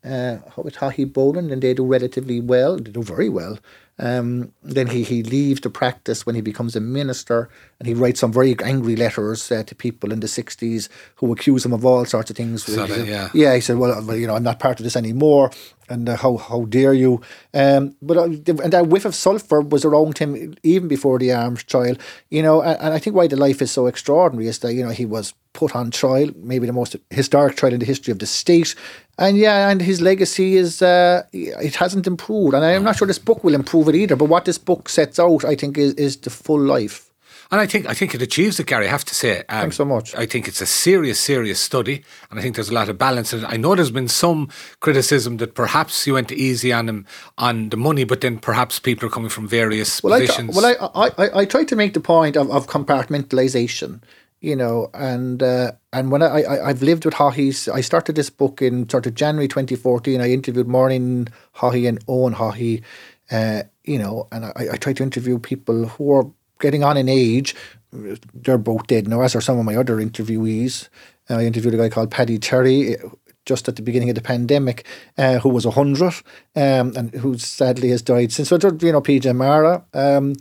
Uh, 0.04 0.40
with 0.58 0.78
Haughey 0.78 1.06
Boland, 1.06 1.52
and 1.52 1.62
they 1.62 1.76
do 1.76 1.86
relatively 1.86 2.40
well. 2.40 2.76
They 2.78 2.90
do 2.90 3.04
very 3.04 3.30
well. 3.30 3.60
Um, 4.02 4.52
then 4.64 4.88
he, 4.88 5.04
he 5.04 5.22
leaves 5.22 5.62
the 5.62 5.70
practice 5.70 6.26
when 6.26 6.34
he 6.34 6.42
becomes 6.42 6.76
a 6.76 6.80
minister 6.82 7.50
and 7.80 7.88
he 7.88 7.94
writes 7.94 8.20
some 8.20 8.34
very 8.34 8.56
angry 8.64 8.96
letters 8.96 9.52
uh, 9.52 9.64
to 9.64 9.76
people 9.76 10.12
in 10.12 10.22
the 10.22 10.28
60s 10.28 10.90
who 11.18 11.32
accuse 11.32 11.64
him 11.64 11.72
of 11.72 11.86
all 11.86 12.04
sorts 12.06 12.32
of 12.32 12.36
things. 12.36 12.66
That, 12.66 12.90
yeah. 13.06 13.30
yeah, 13.34 13.54
he 13.54 13.62
said, 13.62 13.78
well, 13.78 14.18
you 14.18 14.26
know, 14.26 14.36
I'm 14.36 14.44
not 14.44 14.60
part 14.60 14.80
of 14.80 14.84
this 14.84 14.96
anymore 14.96 15.52
and 15.92 16.10
uh, 16.10 16.16
how 16.16 16.38
how 16.38 16.66
dare 16.66 16.94
you? 16.94 17.22
Um, 17.54 17.96
but 18.02 18.18
uh, 18.18 18.24
and 18.24 18.74
that 18.74 18.88
whiff 18.88 19.06
of 19.06 19.14
sulphur 19.14 19.62
was 19.62 19.86
around 19.86 20.18
him 20.18 20.56
even 20.64 20.88
before 20.88 21.20
the 21.20 21.32
arms 21.34 21.64
trial, 21.64 21.96
you 22.30 22.42
know. 22.42 22.62
And, 22.62 22.80
and, 22.80 22.94
I 22.94 23.00
think 23.00 23.16
why 23.16 23.28
the 23.28 23.36
life 23.36 23.62
is 23.62 23.72
so 23.72 23.88
extraordinary 23.88 24.48
is 24.48 24.60
that 24.60 24.74
you 24.74 24.84
know 24.84 24.92
he 24.92 25.06
was 25.06 25.34
put 25.54 25.76
on 25.76 25.92
trial, 25.92 26.30
maybe 26.38 26.66
the 26.66 26.74
most 26.74 26.96
historic 27.10 27.58
trial 27.58 27.74
in 27.74 27.80
the 27.80 27.86
history 27.86 28.12
of 28.12 28.20
the 28.20 28.26
state, 28.26 28.74
and 29.18 29.38
yeah, 29.38 29.70
and 29.70 29.82
his 29.82 30.02
legacy 30.02 30.56
is 30.56 30.82
uh, 30.82 31.24
it 31.34 31.76
hasn't 31.76 32.08
improved, 32.08 32.56
and 32.56 32.66
I'm 32.66 32.84
not 32.84 32.98
sure 32.98 33.08
this 33.08 33.20
book 33.20 33.44
will 33.44 33.54
improve 33.54 33.90
it 33.90 33.96
either. 33.96 34.16
But 34.16 34.26
what 34.26 34.46
this 34.46 34.58
book 34.58 34.90
sets 34.90 35.20
out, 35.20 35.46
I 35.46 35.56
think, 35.56 35.78
is 35.78 35.94
is 35.96 36.18
the 36.18 36.30
full 36.30 36.60
life 36.60 37.11
and 37.52 37.60
I 37.60 37.66
think 37.66 37.86
I 37.88 37.94
think 37.94 38.16
it 38.16 38.22
achieves 38.22 38.60
it, 38.60 38.68
Gary. 38.68 38.88
I 38.88 38.90
have 38.90 39.04
to 39.06 39.16
say. 39.16 39.40
Um, 39.40 39.62
Thanks 39.62 39.76
so 39.76 39.86
much. 39.86 40.16
I 40.16 40.26
think 40.26 40.48
it's 40.48 40.62
a 40.62 40.66
serious, 40.66 41.20
serious 41.20 41.60
study, 41.60 42.04
and 42.30 42.40
I 42.40 42.42
think 42.42 42.56
there's 42.56 42.70
a 42.70 42.74
lot 42.74 42.88
of 42.88 42.98
balance 42.98 43.34
in 43.34 43.44
it. 43.44 43.46
I 43.48 43.58
know 43.58 43.76
there's 43.76 43.92
been 43.92 44.08
some 44.08 44.50
criticism 44.80 45.38
that 45.38 45.54
perhaps 45.54 46.08
you 46.08 46.14
went 46.14 46.32
easy 46.32 46.72
on 46.72 46.88
him 46.88 47.06
on 47.38 47.70
the 47.70 47.78
money, 47.78 48.06
but 48.06 48.22
then 48.22 48.40
perhaps 48.40 48.80
people 48.80 49.08
are 49.08 49.12
coming 49.12 49.30
from 49.30 49.48
various 49.48 50.02
well, 50.02 50.18
positions. 50.18 50.58
I, 50.58 50.62
well, 50.62 50.92
I, 50.96 51.08
I, 51.18 51.40
I 51.42 51.46
tried 51.46 51.68
to 51.68 51.76
make 51.76 51.94
the 51.94 52.00
point 52.00 52.38
of, 52.38 52.50
of 52.50 52.68
compartmentalization 52.68 54.02
you 54.42 54.56
know, 54.56 54.90
and 54.96 55.44
uh, 55.44 55.74
and 55.94 56.12
when 56.12 56.24
I, 56.24 56.42
I 56.42 56.70
I've 56.70 56.82
lived 56.82 57.06
with 57.06 57.14
Haughey's, 57.14 57.70
I 57.70 57.82
started 57.82 58.16
this 58.16 58.32
book 58.32 58.62
in 58.62 58.90
sort 58.90 59.06
of 59.06 59.14
January 59.14 59.48
2014. 59.48 60.20
I 60.20 60.32
interviewed 60.32 60.68
Maureen 60.68 61.28
Haughey 61.58 61.88
and 61.88 62.04
Owen 62.08 62.34
Haughey, 62.34 62.82
uh, 63.30 63.64
you 63.84 64.00
know, 64.00 64.28
and 64.32 64.46
I, 64.46 64.70
I 64.74 64.78
tried 64.78 64.98
to 64.98 65.04
interview 65.04 65.38
people 65.38 65.86
who 65.86 66.04
were 66.06 66.26
getting 66.62 66.84
on 66.84 66.98
in 66.98 67.10
age. 67.10 67.56
They're 67.92 68.58
both 68.58 68.88
dead 68.88 69.08
now, 69.08 69.22
as 69.22 69.36
are 69.36 69.42
some 69.42 69.60
of 69.60 69.66
my 69.66 69.76
other 69.76 69.98
interviewees. 69.98 70.88
Uh, 71.30 71.36
I 71.38 71.46
interviewed 71.46 71.74
a 71.74 71.78
guy 71.78 71.90
called 71.90 72.12
Paddy 72.12 72.38
Terry 72.38 72.98
uh, 72.98 73.10
just 73.46 73.68
at 73.68 73.76
the 73.76 73.82
beginning 73.82 74.10
of 74.10 74.16
the 74.16 74.22
pandemic, 74.22 74.86
uh, 75.18 75.40
who 75.40 75.50
was 75.50 75.66
100 75.66 76.14
um, 76.56 76.94
and 76.96 77.14
who 77.16 77.38
sadly 77.38 77.90
has 77.90 78.02
died 78.02 78.32
since. 78.32 78.50
So, 78.50 78.56
you 78.56 78.92
know, 78.92 79.02
PJ 79.02 79.36
Mara. 79.36 79.84
Um, 79.94 80.36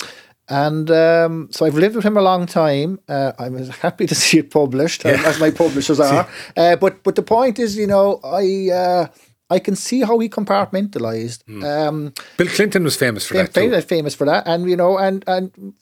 and 0.48 0.90
um, 0.90 1.48
so 1.52 1.64
I've 1.64 1.76
lived 1.76 1.94
with 1.94 2.04
him 2.04 2.16
a 2.16 2.22
long 2.22 2.46
time. 2.46 2.98
Uh, 3.08 3.32
I 3.38 3.48
was 3.48 3.68
happy 3.86 4.06
to 4.06 4.14
see 4.14 4.38
it 4.38 4.50
published, 4.50 5.04
yeah. 5.04 5.22
as 5.24 5.38
my 5.38 5.50
publishers 5.50 6.00
are. 6.08 6.28
Uh, 6.56 6.76
but 6.76 7.02
but 7.04 7.14
the 7.14 7.22
point 7.22 7.58
is, 7.58 7.76
you 7.76 7.86
know, 7.86 8.20
I 8.24 8.70
uh, 8.70 9.06
I 9.48 9.60
can 9.60 9.76
see 9.76 10.00
how 10.00 10.18
he 10.18 10.28
compartmentalized. 10.28 11.44
Mm. 11.44 11.64
Um, 11.64 12.14
Bill 12.36 12.48
Clinton 12.48 12.82
was 12.82 12.96
famous 12.96 13.26
for 13.26 13.34
that. 13.34 13.54
Too. 13.54 13.80
Famous 13.82 14.16
for 14.16 14.24
that, 14.24 14.42
and 14.46 14.68
you 14.68 14.76
know, 14.76 14.98
and 14.98 15.22
and 15.28 15.74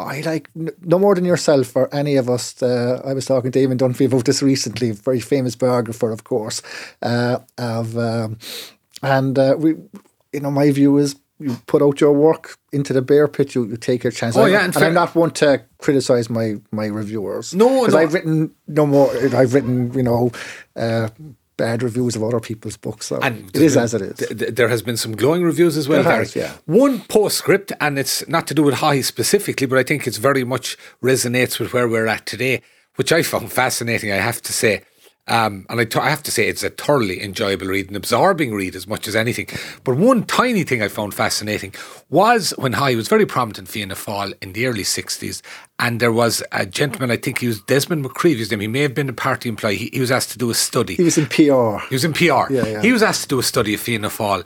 I 0.00 0.20
like 0.20 0.50
no 0.54 0.98
more 0.98 1.14
than 1.14 1.24
yourself 1.24 1.76
or 1.76 1.92
any 1.94 2.16
of 2.16 2.28
us. 2.28 2.62
Uh, 2.62 3.00
I 3.04 3.12
was 3.12 3.26
talking 3.26 3.52
to 3.52 3.58
Eamon 3.58 3.78
Dunphy 3.78 4.06
about 4.06 4.24
this 4.24 4.42
recently, 4.42 4.92
very 4.92 5.20
famous 5.20 5.56
biographer, 5.56 6.10
of 6.10 6.24
course, 6.24 6.62
uh, 7.02 7.38
of 7.58 7.96
um, 7.96 8.38
and 9.02 9.38
uh, 9.38 9.56
we, 9.58 9.76
you 10.32 10.40
know, 10.40 10.50
my 10.50 10.70
view 10.70 10.98
is 10.98 11.16
you 11.40 11.56
put 11.66 11.82
out 11.82 12.00
your 12.00 12.12
work 12.12 12.56
into 12.70 12.92
the 12.92 13.00
bear 13.00 13.26
pit, 13.26 13.54
you, 13.54 13.66
you 13.66 13.76
take 13.76 14.04
your 14.04 14.10
chance. 14.10 14.36
Oh 14.36 14.44
yeah, 14.44 14.64
and, 14.64 14.76
and 14.76 14.84
I'm 14.84 14.94
not 14.94 15.14
one 15.14 15.30
to 15.32 15.62
criticize 15.78 16.28
my 16.28 16.56
my 16.70 16.86
reviewers. 16.86 17.54
No, 17.54 17.80
because 17.80 17.94
no. 17.94 18.00
I've 18.00 18.12
written 18.12 18.54
no 18.68 18.86
more. 18.86 19.10
I've 19.34 19.54
written, 19.54 19.92
you 19.94 20.02
know, 20.02 20.30
uh, 20.76 21.08
bad 21.60 21.82
reviews 21.82 22.16
of 22.16 22.22
other 22.22 22.40
people's 22.40 22.76
books. 22.76 23.06
So 23.06 23.18
and 23.20 23.48
it 23.54 23.62
is 23.62 23.74
been, 23.74 23.84
as 23.84 23.94
it 23.94 24.02
is. 24.02 24.16
Th- 24.16 24.54
there 24.58 24.68
has 24.68 24.82
been 24.82 24.96
some 24.96 25.14
glowing 25.14 25.42
reviews 25.42 25.76
as 25.76 25.86
well, 25.88 26.02
Has, 26.02 26.34
yeah. 26.34 26.52
One 26.66 27.00
postscript, 27.00 27.72
and 27.80 27.98
it's 27.98 28.26
not 28.28 28.46
to 28.48 28.54
do 28.54 28.62
with 28.62 28.76
Haughey 28.76 29.04
specifically, 29.04 29.66
but 29.66 29.78
I 29.78 29.82
think 29.82 30.06
it's 30.06 30.16
very 30.16 30.44
much 30.44 30.76
resonates 31.02 31.60
with 31.60 31.72
where 31.74 31.88
we're 31.88 32.06
at 32.06 32.24
today, 32.24 32.62
which 32.96 33.12
I 33.12 33.22
found 33.22 33.52
fascinating, 33.52 34.10
I 34.10 34.16
have 34.16 34.40
to 34.42 34.52
say. 34.52 34.82
Um, 35.26 35.64
and 35.68 35.80
I, 35.80 35.84
t- 35.84 35.98
I 35.98 36.10
have 36.10 36.22
to 36.24 36.30
say, 36.30 36.48
it's 36.48 36.64
a 36.64 36.70
thoroughly 36.70 37.22
enjoyable 37.22 37.68
read, 37.68 37.88
an 37.88 37.94
absorbing 37.94 38.52
read 38.52 38.74
as 38.74 38.86
much 38.86 39.06
as 39.06 39.14
anything. 39.14 39.46
But 39.84 39.96
one 39.96 40.24
tiny 40.24 40.64
thing 40.64 40.82
I 40.82 40.88
found 40.88 41.14
fascinating 41.14 41.72
was 42.08 42.52
when 42.58 42.72
Haughey 42.72 42.96
was 42.96 43.06
very 43.06 43.26
prominent 43.26 43.58
in 43.60 43.66
Fianna 43.66 43.94
Fáil 43.94 44.34
in 44.42 44.54
the 44.54 44.66
early 44.66 44.82
60s. 44.82 45.40
And 45.78 46.00
there 46.00 46.12
was 46.12 46.42
a 46.50 46.66
gentleman, 46.66 47.10
I 47.12 47.16
think 47.16 47.38
he 47.38 47.46
was 47.46 47.60
Desmond 47.60 48.04
McCreevy, 48.04 48.38
his 48.38 48.50
name. 48.50 48.60
He 48.60 48.66
may 48.66 48.80
have 48.80 48.94
been 48.94 49.08
a 49.08 49.12
party 49.14 49.48
employee. 49.48 49.76
He, 49.76 49.90
he 49.92 50.00
was 50.00 50.10
asked 50.10 50.32
to 50.32 50.38
do 50.38 50.50
a 50.50 50.54
study. 50.54 50.96
He 50.96 51.04
was 51.04 51.16
in 51.16 51.26
PR. 51.26 51.78
He 51.88 51.94
was 51.94 52.04
in 52.04 52.12
PR. 52.12 52.52
Yeah, 52.52 52.66
yeah. 52.66 52.82
He 52.82 52.92
was 52.92 53.02
asked 53.02 53.22
to 53.22 53.28
do 53.28 53.38
a 53.38 53.44
study 53.44 53.74
of 53.74 53.80
Fianna 53.80 54.08
Fáil 54.08 54.44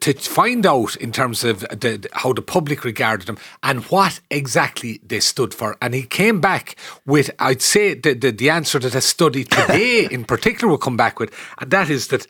to 0.00 0.12
find 0.14 0.66
out 0.66 0.96
in 0.96 1.12
terms 1.12 1.42
of 1.44 1.60
the, 1.60 2.08
how 2.12 2.32
the 2.32 2.42
public 2.42 2.84
regarded 2.84 3.28
him 3.28 3.38
and 3.62 3.84
what 3.84 4.20
exactly 4.30 5.00
they 5.04 5.20
stood 5.20 5.54
for. 5.54 5.76
And 5.80 5.94
he 5.94 6.02
came 6.02 6.40
back 6.40 6.76
with, 7.04 7.30
I'd 7.38 7.62
say, 7.62 7.94
the, 7.94 8.14
the, 8.14 8.30
the 8.30 8.50
answer 8.50 8.78
that 8.78 8.94
a 8.94 9.00
study 9.00 9.44
today 9.58 10.06
in 10.10 10.24
particular 10.24 10.70
will 10.70 10.78
come 10.78 10.96
back 10.96 11.18
with, 11.18 11.34
and 11.58 11.70
that 11.70 11.90
is 11.90 12.08
that 12.08 12.26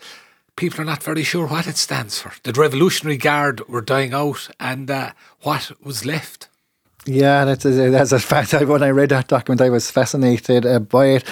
people 0.56 0.80
are 0.80 0.84
not 0.84 1.02
very 1.02 1.22
sure 1.22 1.46
what 1.46 1.66
it 1.66 1.76
stands 1.76 2.18
for. 2.18 2.32
The 2.42 2.52
Revolutionary 2.52 3.18
Guard 3.18 3.66
were 3.68 3.82
dying 3.82 4.14
out, 4.14 4.48
and 4.58 4.90
uh, 4.90 5.12
what 5.42 5.70
was 5.82 6.04
left. 6.04 6.48
Yeah, 7.04 7.44
that's 7.44 7.64
a, 7.64 7.90
that's 7.90 8.10
a 8.12 8.18
fact. 8.18 8.52
When 8.52 8.82
I 8.82 8.90
read 8.90 9.10
that 9.10 9.28
document, 9.28 9.60
I 9.60 9.68
was 9.68 9.90
fascinated 9.90 10.66
uh, 10.66 10.80
by 10.80 11.06
it, 11.06 11.24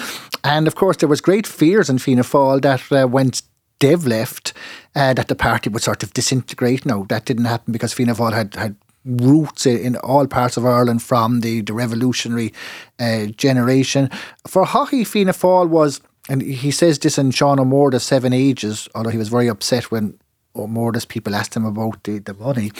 and 0.43 0.67
of 0.67 0.75
course, 0.75 0.97
there 0.97 1.09
was 1.09 1.21
great 1.21 1.45
fears 1.45 1.89
in 1.89 1.97
Fianna 1.97 2.21
Fáil 2.21 2.61
that 2.61 2.91
uh, 2.91 3.07
went 3.07 3.41
Dev 3.85 4.07
left, 4.07 4.51
uh, 4.95 5.13
that 5.13 5.27
the 5.27 5.35
party 5.35 5.69
would 5.69 5.83
sort 5.83 6.01
of 6.01 6.11
disintegrate. 6.11 6.87
No, 6.87 7.05
that 7.09 7.25
didn't 7.25 7.45
happen 7.45 7.71
because 7.71 7.93
Fianna 7.93 8.15
Fáil 8.15 8.33
had, 8.33 8.55
had 8.55 8.75
roots 9.05 9.67
in 9.67 9.95
all 9.97 10.25
parts 10.25 10.57
of 10.57 10.65
Ireland 10.65 11.03
from 11.03 11.41
the, 11.41 11.61
the 11.61 11.73
revolutionary 11.73 12.51
uh, 12.99 13.27
generation. 13.27 14.09
For 14.47 14.65
Haughey, 14.65 15.05
Fianna 15.05 15.33
Fáil 15.33 15.69
was, 15.69 16.01
and 16.27 16.41
he 16.41 16.71
says 16.71 16.97
this 16.97 17.19
in 17.19 17.29
Sean 17.29 17.59
Ó 17.59 17.63
Mórdha, 17.63 18.01
Seven 18.01 18.33
Ages, 18.33 18.89
although 18.95 19.11
he 19.11 19.19
was 19.19 19.29
very 19.29 19.47
upset 19.47 19.91
when 19.91 20.17
Ó 20.55 20.67
Mórdha's 20.67 21.05
people 21.05 21.35
asked 21.35 21.55
him 21.55 21.65
about 21.65 22.03
the, 22.05 22.17
the 22.17 22.33
money 22.33 22.71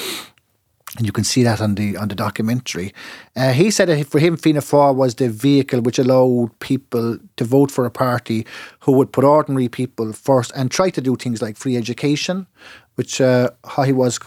and 0.97 1.05
you 1.05 1.11
can 1.11 1.23
see 1.23 1.43
that 1.43 1.61
on 1.61 1.75
the 1.75 1.97
on 1.97 2.07
the 2.07 2.15
documentary. 2.15 2.93
Uh, 3.35 3.51
he 3.51 3.69
said 3.71 3.89
that 3.89 4.07
for 4.07 4.19
him, 4.19 4.37
Fianna 4.37 4.61
Fáil 4.61 4.95
was 4.95 5.15
the 5.15 5.29
vehicle 5.29 5.81
which 5.81 5.99
allowed 5.99 6.57
people 6.59 7.17
to 7.35 7.43
vote 7.43 7.71
for 7.71 7.85
a 7.85 7.91
party 7.91 8.45
who 8.79 8.91
would 8.93 9.11
put 9.11 9.23
ordinary 9.23 9.67
people 9.67 10.13
first 10.13 10.51
and 10.55 10.71
try 10.71 10.89
to 10.89 11.01
do 11.01 11.15
things 11.15 11.41
like 11.41 11.57
free 11.57 11.75
education, 11.75 12.47
which 12.95 13.19
uh, 13.19 13.49
he 13.85 13.93
was 13.93 14.19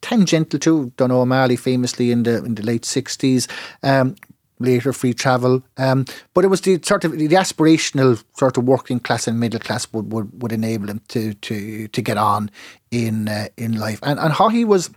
tangential 0.00 0.58
to. 0.58 0.92
Donogh 0.96 1.22
O'Malley 1.22 1.56
famously 1.56 2.10
in 2.10 2.22
the 2.22 2.44
in 2.44 2.54
the 2.54 2.62
late 2.62 2.84
sixties. 2.84 3.48
Um, 3.82 4.16
later 4.60 4.92
free 4.92 5.14
travel. 5.14 5.62
Um, 5.76 6.04
but 6.34 6.44
it 6.44 6.48
was 6.48 6.62
the 6.62 6.80
sort 6.82 7.04
of 7.04 7.12
the 7.12 7.28
aspirational 7.28 8.22
sort 8.36 8.56
of 8.56 8.64
working 8.64 8.98
class 8.98 9.28
and 9.28 9.38
middle 9.38 9.60
class 9.60 9.86
would, 9.92 10.12
would, 10.12 10.42
would 10.42 10.52
enable 10.52 10.88
him 10.88 11.00
to 11.08 11.34
to 11.34 11.86
to 11.88 12.02
get 12.02 12.16
on 12.16 12.50
in 12.90 13.28
uh, 13.28 13.48
in 13.56 13.78
life. 13.78 14.00
And 14.02 14.18
and 14.18 14.32
how 14.32 14.48
he 14.48 14.64
was 14.64 14.90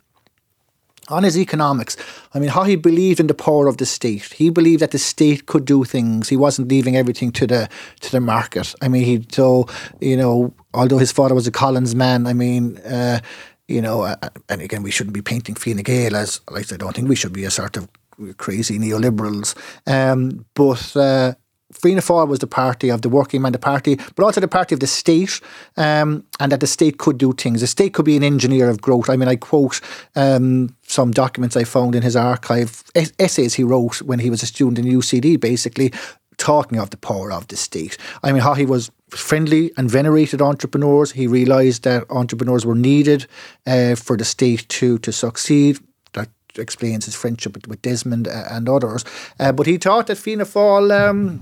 on 1.09 1.23
his 1.23 1.37
economics, 1.37 1.97
I 2.33 2.39
mean, 2.39 2.49
how 2.49 2.63
he 2.63 2.75
believed 2.75 3.19
in 3.19 3.27
the 3.27 3.33
power 3.33 3.67
of 3.67 3.77
the 3.77 3.85
state. 3.85 4.33
He 4.33 4.49
believed 4.49 4.81
that 4.81 4.91
the 4.91 4.99
state 4.99 5.45
could 5.45 5.65
do 5.65 5.83
things. 5.83 6.29
He 6.29 6.37
wasn't 6.37 6.69
leaving 6.69 6.95
everything 6.95 7.31
to 7.33 7.47
the 7.47 7.69
to 8.01 8.11
the 8.11 8.19
market. 8.19 8.73
I 8.81 8.87
mean, 8.87 9.03
he 9.03 9.25
so 9.31 9.67
you 9.99 10.17
know, 10.17 10.53
although 10.73 10.99
his 10.99 11.11
father 11.11 11.35
was 11.35 11.47
a 11.47 11.51
Collins 11.51 11.95
man, 11.95 12.27
I 12.27 12.33
mean. 12.33 12.77
Uh, 12.79 13.19
you 13.67 13.81
know, 13.81 14.01
uh, 14.01 14.15
and 14.49 14.61
again, 14.61 14.83
we 14.83 14.91
shouldn't 14.91 15.13
be 15.13 15.21
painting 15.21 15.55
Fine 15.55 15.77
Gael 15.77 16.13
as, 16.17 16.41
like, 16.49 16.73
I 16.73 16.75
don't 16.75 16.93
think 16.93 17.07
we 17.07 17.15
should 17.15 17.31
be 17.31 17.45
a 17.45 17.49
sort 17.51 17.77
of 17.77 17.87
crazy 18.35 18.77
neoliberals. 18.77 19.55
Um, 19.87 20.45
but 20.55 20.93
uh, 20.97 21.35
Fianna 21.71 22.01
Fáil 22.01 22.27
was 22.27 22.39
the 22.39 22.47
party 22.47 22.89
of 22.89 23.01
the 23.01 23.09
working 23.09 23.41
man, 23.41 23.51
the 23.51 23.59
party, 23.59 23.95
but 24.15 24.23
also 24.23 24.41
the 24.41 24.47
party 24.47 24.75
of 24.75 24.79
the 24.79 24.87
state, 24.87 25.39
um, 25.77 26.23
and 26.39 26.51
that 26.51 26.59
the 26.59 26.67
state 26.67 26.97
could 26.97 27.17
do 27.17 27.33
things. 27.33 27.61
The 27.61 27.67
state 27.67 27.93
could 27.93 28.05
be 28.05 28.17
an 28.17 28.23
engineer 28.23 28.69
of 28.69 28.81
growth. 28.81 29.09
I 29.09 29.15
mean, 29.15 29.29
I 29.29 29.35
quote 29.35 29.81
um, 30.15 30.75
some 30.87 31.11
documents 31.11 31.55
I 31.55 31.63
found 31.63 31.95
in 31.95 32.03
his 32.03 32.15
archive, 32.15 32.83
essays 33.19 33.55
he 33.55 33.63
wrote 33.63 34.01
when 34.01 34.19
he 34.19 34.29
was 34.29 34.43
a 34.43 34.47
student 34.47 34.79
in 34.79 34.85
UCD, 34.85 35.39
basically 35.39 35.93
talking 36.37 36.79
of 36.79 36.89
the 36.89 36.97
power 36.97 37.31
of 37.31 37.47
the 37.47 37.55
state. 37.55 37.97
I 38.23 38.31
mean, 38.31 38.41
how 38.41 38.55
he 38.55 38.65
was 38.65 38.91
friendly 39.09 39.71
and 39.77 39.91
venerated 39.91 40.41
entrepreneurs. 40.41 41.11
He 41.11 41.27
realised 41.27 41.83
that 41.83 42.09
entrepreneurs 42.09 42.65
were 42.65 42.75
needed 42.75 43.27
uh, 43.67 43.95
for 43.95 44.17
the 44.17 44.25
state 44.25 44.67
to 44.69 44.97
to 44.99 45.11
succeed 45.11 45.79
That 46.13 46.29
explains 46.57 47.05
his 47.05 47.15
friendship 47.15 47.67
with, 47.67 47.81
Desmond 47.81 48.27
uh, 48.27 48.45
and 48.49 48.67
others. 48.67 49.05
Uh, 49.39 49.51
but 49.51 49.67
he 49.67 49.77
thought 49.77 50.07
that 50.07 50.17
Fianna 50.17 50.45
Fáil 50.45 50.91
um, 50.91 51.41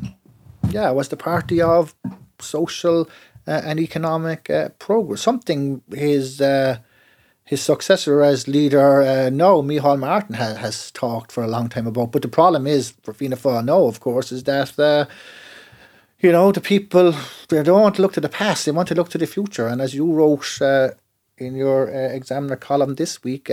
yeah, 0.71 0.91
was 0.91 1.09
the 1.09 1.17
party 1.17 1.61
of 1.61 1.95
social 2.39 3.09
uh, 3.47 3.61
and 3.63 3.79
economic 3.79 4.49
uh, 4.49 4.69
progress. 4.79 5.21
Something 5.21 5.81
his 5.93 6.41
uh, 6.41 6.79
his 7.43 7.61
successor 7.61 8.21
as 8.21 8.47
leader 8.47 9.01
uh, 9.01 9.29
no, 9.29 9.63
Micheál 9.63 9.99
Martin 9.99 10.35
has, 10.35 10.57
has 10.57 10.91
talked 10.91 11.31
for 11.31 11.43
a 11.43 11.47
long 11.47 11.69
time 11.69 11.87
about. 11.87 12.11
But 12.11 12.21
the 12.21 12.27
problem 12.27 12.67
is 12.67 12.93
for 13.03 13.13
Fianna 13.13 13.37
Fáil, 13.37 13.65
no, 13.65 13.87
of 13.87 13.99
course, 13.99 14.31
is 14.31 14.43
that 14.43 14.77
uh, 14.79 15.05
you 16.19 16.31
know 16.31 16.51
the 16.51 16.61
people 16.61 17.15
they 17.47 17.63
don't 17.63 17.81
want 17.81 17.95
to 17.95 18.01
look 18.01 18.13
to 18.13 18.21
the 18.21 18.29
past; 18.29 18.65
they 18.65 18.71
want 18.71 18.87
to 18.89 18.95
look 18.95 19.09
to 19.09 19.17
the 19.17 19.27
future. 19.27 19.67
And 19.67 19.81
as 19.81 19.95
you 19.95 20.11
wrote 20.11 20.61
uh, 20.61 20.89
in 21.37 21.55
your 21.55 21.89
uh, 21.89 22.13
Examiner 22.13 22.57
column 22.57 22.95
this 22.95 23.23
week. 23.23 23.49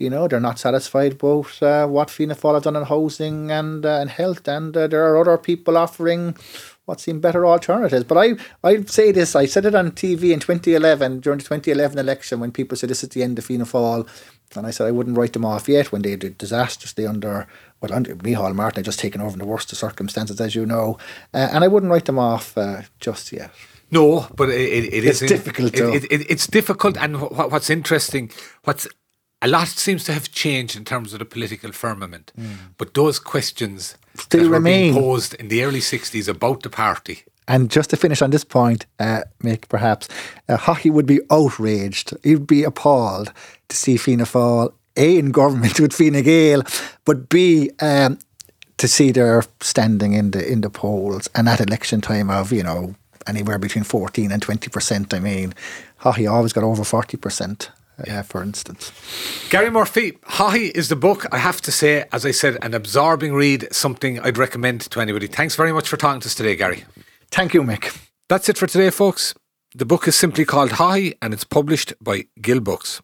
You 0.00 0.08
know 0.08 0.26
they're 0.26 0.40
not 0.40 0.58
satisfied 0.58 1.12
about 1.12 1.62
uh, 1.62 1.86
what 1.86 2.08
Fianna 2.08 2.34
Fáil 2.34 2.54
have 2.54 2.62
done 2.62 2.74
in 2.74 2.84
housing 2.84 3.50
and 3.50 3.84
uh, 3.84 3.98
and 4.00 4.08
health, 4.08 4.48
and 4.48 4.74
uh, 4.74 4.86
there 4.86 5.04
are 5.04 5.20
other 5.20 5.36
people 5.36 5.76
offering 5.76 6.34
what 6.86 7.00
seem 7.00 7.20
better 7.20 7.46
alternatives. 7.46 8.04
But 8.04 8.16
I 8.16 8.34
I 8.64 8.82
say 8.84 9.12
this, 9.12 9.36
I 9.36 9.44
said 9.44 9.66
it 9.66 9.74
on 9.74 9.90
TV 9.90 10.32
in 10.32 10.40
2011 10.40 11.20
during 11.20 11.38
the 11.38 11.44
2011 11.44 11.98
election 11.98 12.40
when 12.40 12.50
people 12.50 12.78
said 12.78 12.88
this 12.88 13.02
is 13.02 13.10
the 13.10 13.22
end 13.22 13.38
of 13.38 13.44
Fianna 13.44 13.66
Fáil, 13.66 14.08
and 14.56 14.66
I 14.66 14.70
said 14.70 14.86
I 14.86 14.90
wouldn't 14.90 15.18
write 15.18 15.34
them 15.34 15.44
off 15.44 15.68
yet 15.68 15.92
when 15.92 16.00
they 16.00 16.16
did 16.16 16.38
disastrously 16.38 17.06
under 17.06 17.46
well 17.82 17.92
under 17.92 18.16
Micheál 18.16 18.54
Martin 18.54 18.78
had 18.78 18.86
just 18.86 19.00
taken 19.00 19.20
over 19.20 19.34
in 19.34 19.38
the 19.38 19.44
worst 19.44 19.70
of 19.70 19.76
circumstances, 19.76 20.40
as 20.40 20.54
you 20.54 20.64
know, 20.64 20.96
uh, 21.34 21.50
and 21.52 21.62
I 21.62 21.68
wouldn't 21.68 21.92
write 21.92 22.06
them 22.06 22.18
off 22.18 22.56
uh, 22.56 22.82
just 23.00 23.32
yet. 23.32 23.50
No, 23.90 24.28
but 24.34 24.48
it, 24.48 24.60
it, 24.60 24.94
it 24.94 25.04
it's 25.04 25.20
is 25.20 25.28
difficult. 25.28 25.74
It, 25.74 26.04
it, 26.04 26.30
it's 26.30 26.46
difficult, 26.46 26.96
and 26.96 27.20
what, 27.20 27.50
what's 27.50 27.68
interesting, 27.68 28.30
what's 28.64 28.86
a 29.42 29.48
lot 29.48 29.68
seems 29.68 30.04
to 30.04 30.12
have 30.12 30.30
changed 30.30 30.76
in 30.76 30.84
terms 30.84 31.12
of 31.12 31.18
the 31.18 31.24
political 31.24 31.72
firmament, 31.72 32.32
mm. 32.38 32.56
but 32.76 32.94
those 32.94 33.18
questions 33.18 33.96
still 34.14 34.44
that 34.44 34.50
remain 34.50 34.94
were 34.94 35.00
being 35.00 35.04
posed 35.04 35.34
in 35.34 35.48
the 35.48 35.64
early 35.64 35.80
'60s 35.80 36.28
about 36.28 36.62
the 36.62 36.70
party. 36.70 37.24
And 37.48 37.68
just 37.68 37.90
to 37.90 37.96
finish 37.96 38.22
on 38.22 38.30
this 38.30 38.44
point, 38.44 38.86
uh, 39.00 39.22
Mick, 39.42 39.68
perhaps, 39.68 40.08
uh, 40.48 40.56
Haughey 40.56 40.92
would 40.92 41.06
be 41.06 41.20
outraged. 41.32 42.14
He'd 42.22 42.46
be 42.46 42.62
appalled 42.62 43.32
to 43.68 43.76
see 43.76 43.96
Fianna 43.96 44.24
Fáil, 44.24 44.72
A, 44.96 45.18
in 45.18 45.32
government 45.32 45.80
with 45.80 45.92
Fine 45.92 46.22
Gael, 46.22 46.62
but 47.04 47.28
B, 47.28 47.70
um, 47.80 48.18
to 48.76 48.86
see 48.86 49.10
their 49.10 49.42
standing 49.60 50.12
in 50.12 50.30
the 50.30 50.46
in 50.46 50.60
the 50.60 50.70
polls 50.70 51.28
and 51.34 51.48
at 51.48 51.60
election 51.60 52.00
time 52.00 52.30
of, 52.30 52.52
you 52.52 52.62
know, 52.62 52.94
anywhere 53.26 53.58
between 53.58 53.84
14 53.84 54.30
and 54.32 54.42
20%. 54.44 55.12
I 55.12 55.18
mean, 55.18 55.52
Haughey 56.02 56.30
always 56.30 56.52
got 56.52 56.64
over 56.64 56.82
40% 56.82 57.68
yeah, 58.06 58.22
for 58.22 58.42
instance. 58.42 58.92
Gary 59.50 59.70
Murphy, 59.70 60.12
Haughey 60.28 60.70
is 60.70 60.88
the 60.88 60.96
book, 60.96 61.26
I 61.32 61.38
have 61.38 61.60
to 61.62 61.72
say, 61.72 62.04
as 62.12 62.24
I 62.24 62.30
said, 62.30 62.58
an 62.62 62.74
absorbing 62.74 63.34
read, 63.34 63.68
something 63.72 64.20
I'd 64.20 64.38
recommend 64.38 64.82
to 64.82 65.00
anybody. 65.00 65.26
Thanks 65.26 65.56
very 65.56 65.72
much 65.72 65.88
for 65.88 65.96
talking 65.96 66.20
to 66.20 66.26
us 66.26 66.34
today, 66.34 66.56
Gary. 66.56 66.84
Thank 67.30 67.54
you, 67.54 67.62
Mick. 67.62 67.96
That's 68.28 68.48
it 68.48 68.58
for 68.58 68.66
today, 68.66 68.90
folks. 68.90 69.34
The 69.74 69.84
book 69.84 70.08
is 70.08 70.16
simply 70.16 70.44
called 70.44 70.70
Haughey 70.70 71.16
and 71.22 71.32
it's 71.32 71.44
published 71.44 71.92
by 72.00 72.26
Gill 72.40 72.60
Books. 72.60 73.00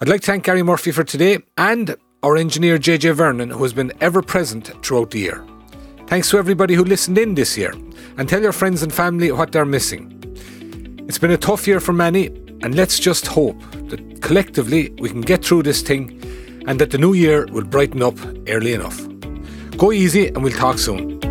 I'd 0.00 0.08
like 0.08 0.22
to 0.22 0.26
thank 0.28 0.44
Gary 0.44 0.62
Murphy 0.62 0.92
for 0.92 1.04
today 1.04 1.38
and 1.58 1.96
our 2.22 2.36
engineer 2.36 2.78
JJ 2.78 3.14
Vernon, 3.14 3.50
who 3.50 3.62
has 3.62 3.72
been 3.72 3.92
ever 4.00 4.22
present 4.22 4.72
throughout 4.84 5.10
the 5.10 5.18
year. 5.18 5.44
Thanks 6.06 6.30
to 6.30 6.38
everybody 6.38 6.74
who 6.74 6.84
listened 6.84 7.18
in 7.18 7.34
this 7.34 7.56
year 7.56 7.72
and 8.16 8.28
tell 8.28 8.42
your 8.42 8.52
friends 8.52 8.82
and 8.82 8.92
family 8.92 9.30
what 9.30 9.52
they're 9.52 9.64
missing. 9.64 10.16
It's 11.06 11.18
been 11.18 11.30
a 11.30 11.36
tough 11.36 11.66
year 11.66 11.80
for 11.80 11.92
many, 11.92 12.28
and 12.62 12.74
let's 12.74 12.98
just 12.98 13.26
hope 13.26 13.58
that 13.88 14.20
collectively 14.22 14.90
we 14.98 15.08
can 15.08 15.20
get 15.20 15.44
through 15.44 15.62
this 15.62 15.82
thing 15.82 16.20
and 16.66 16.80
that 16.80 16.90
the 16.90 16.98
new 16.98 17.14
year 17.14 17.46
will 17.52 17.64
brighten 17.64 18.02
up 18.02 18.18
early 18.48 18.74
enough. 18.74 19.00
Go 19.76 19.92
easy 19.92 20.28
and 20.28 20.42
we'll 20.42 20.52
talk 20.52 20.78
soon. 20.78 21.29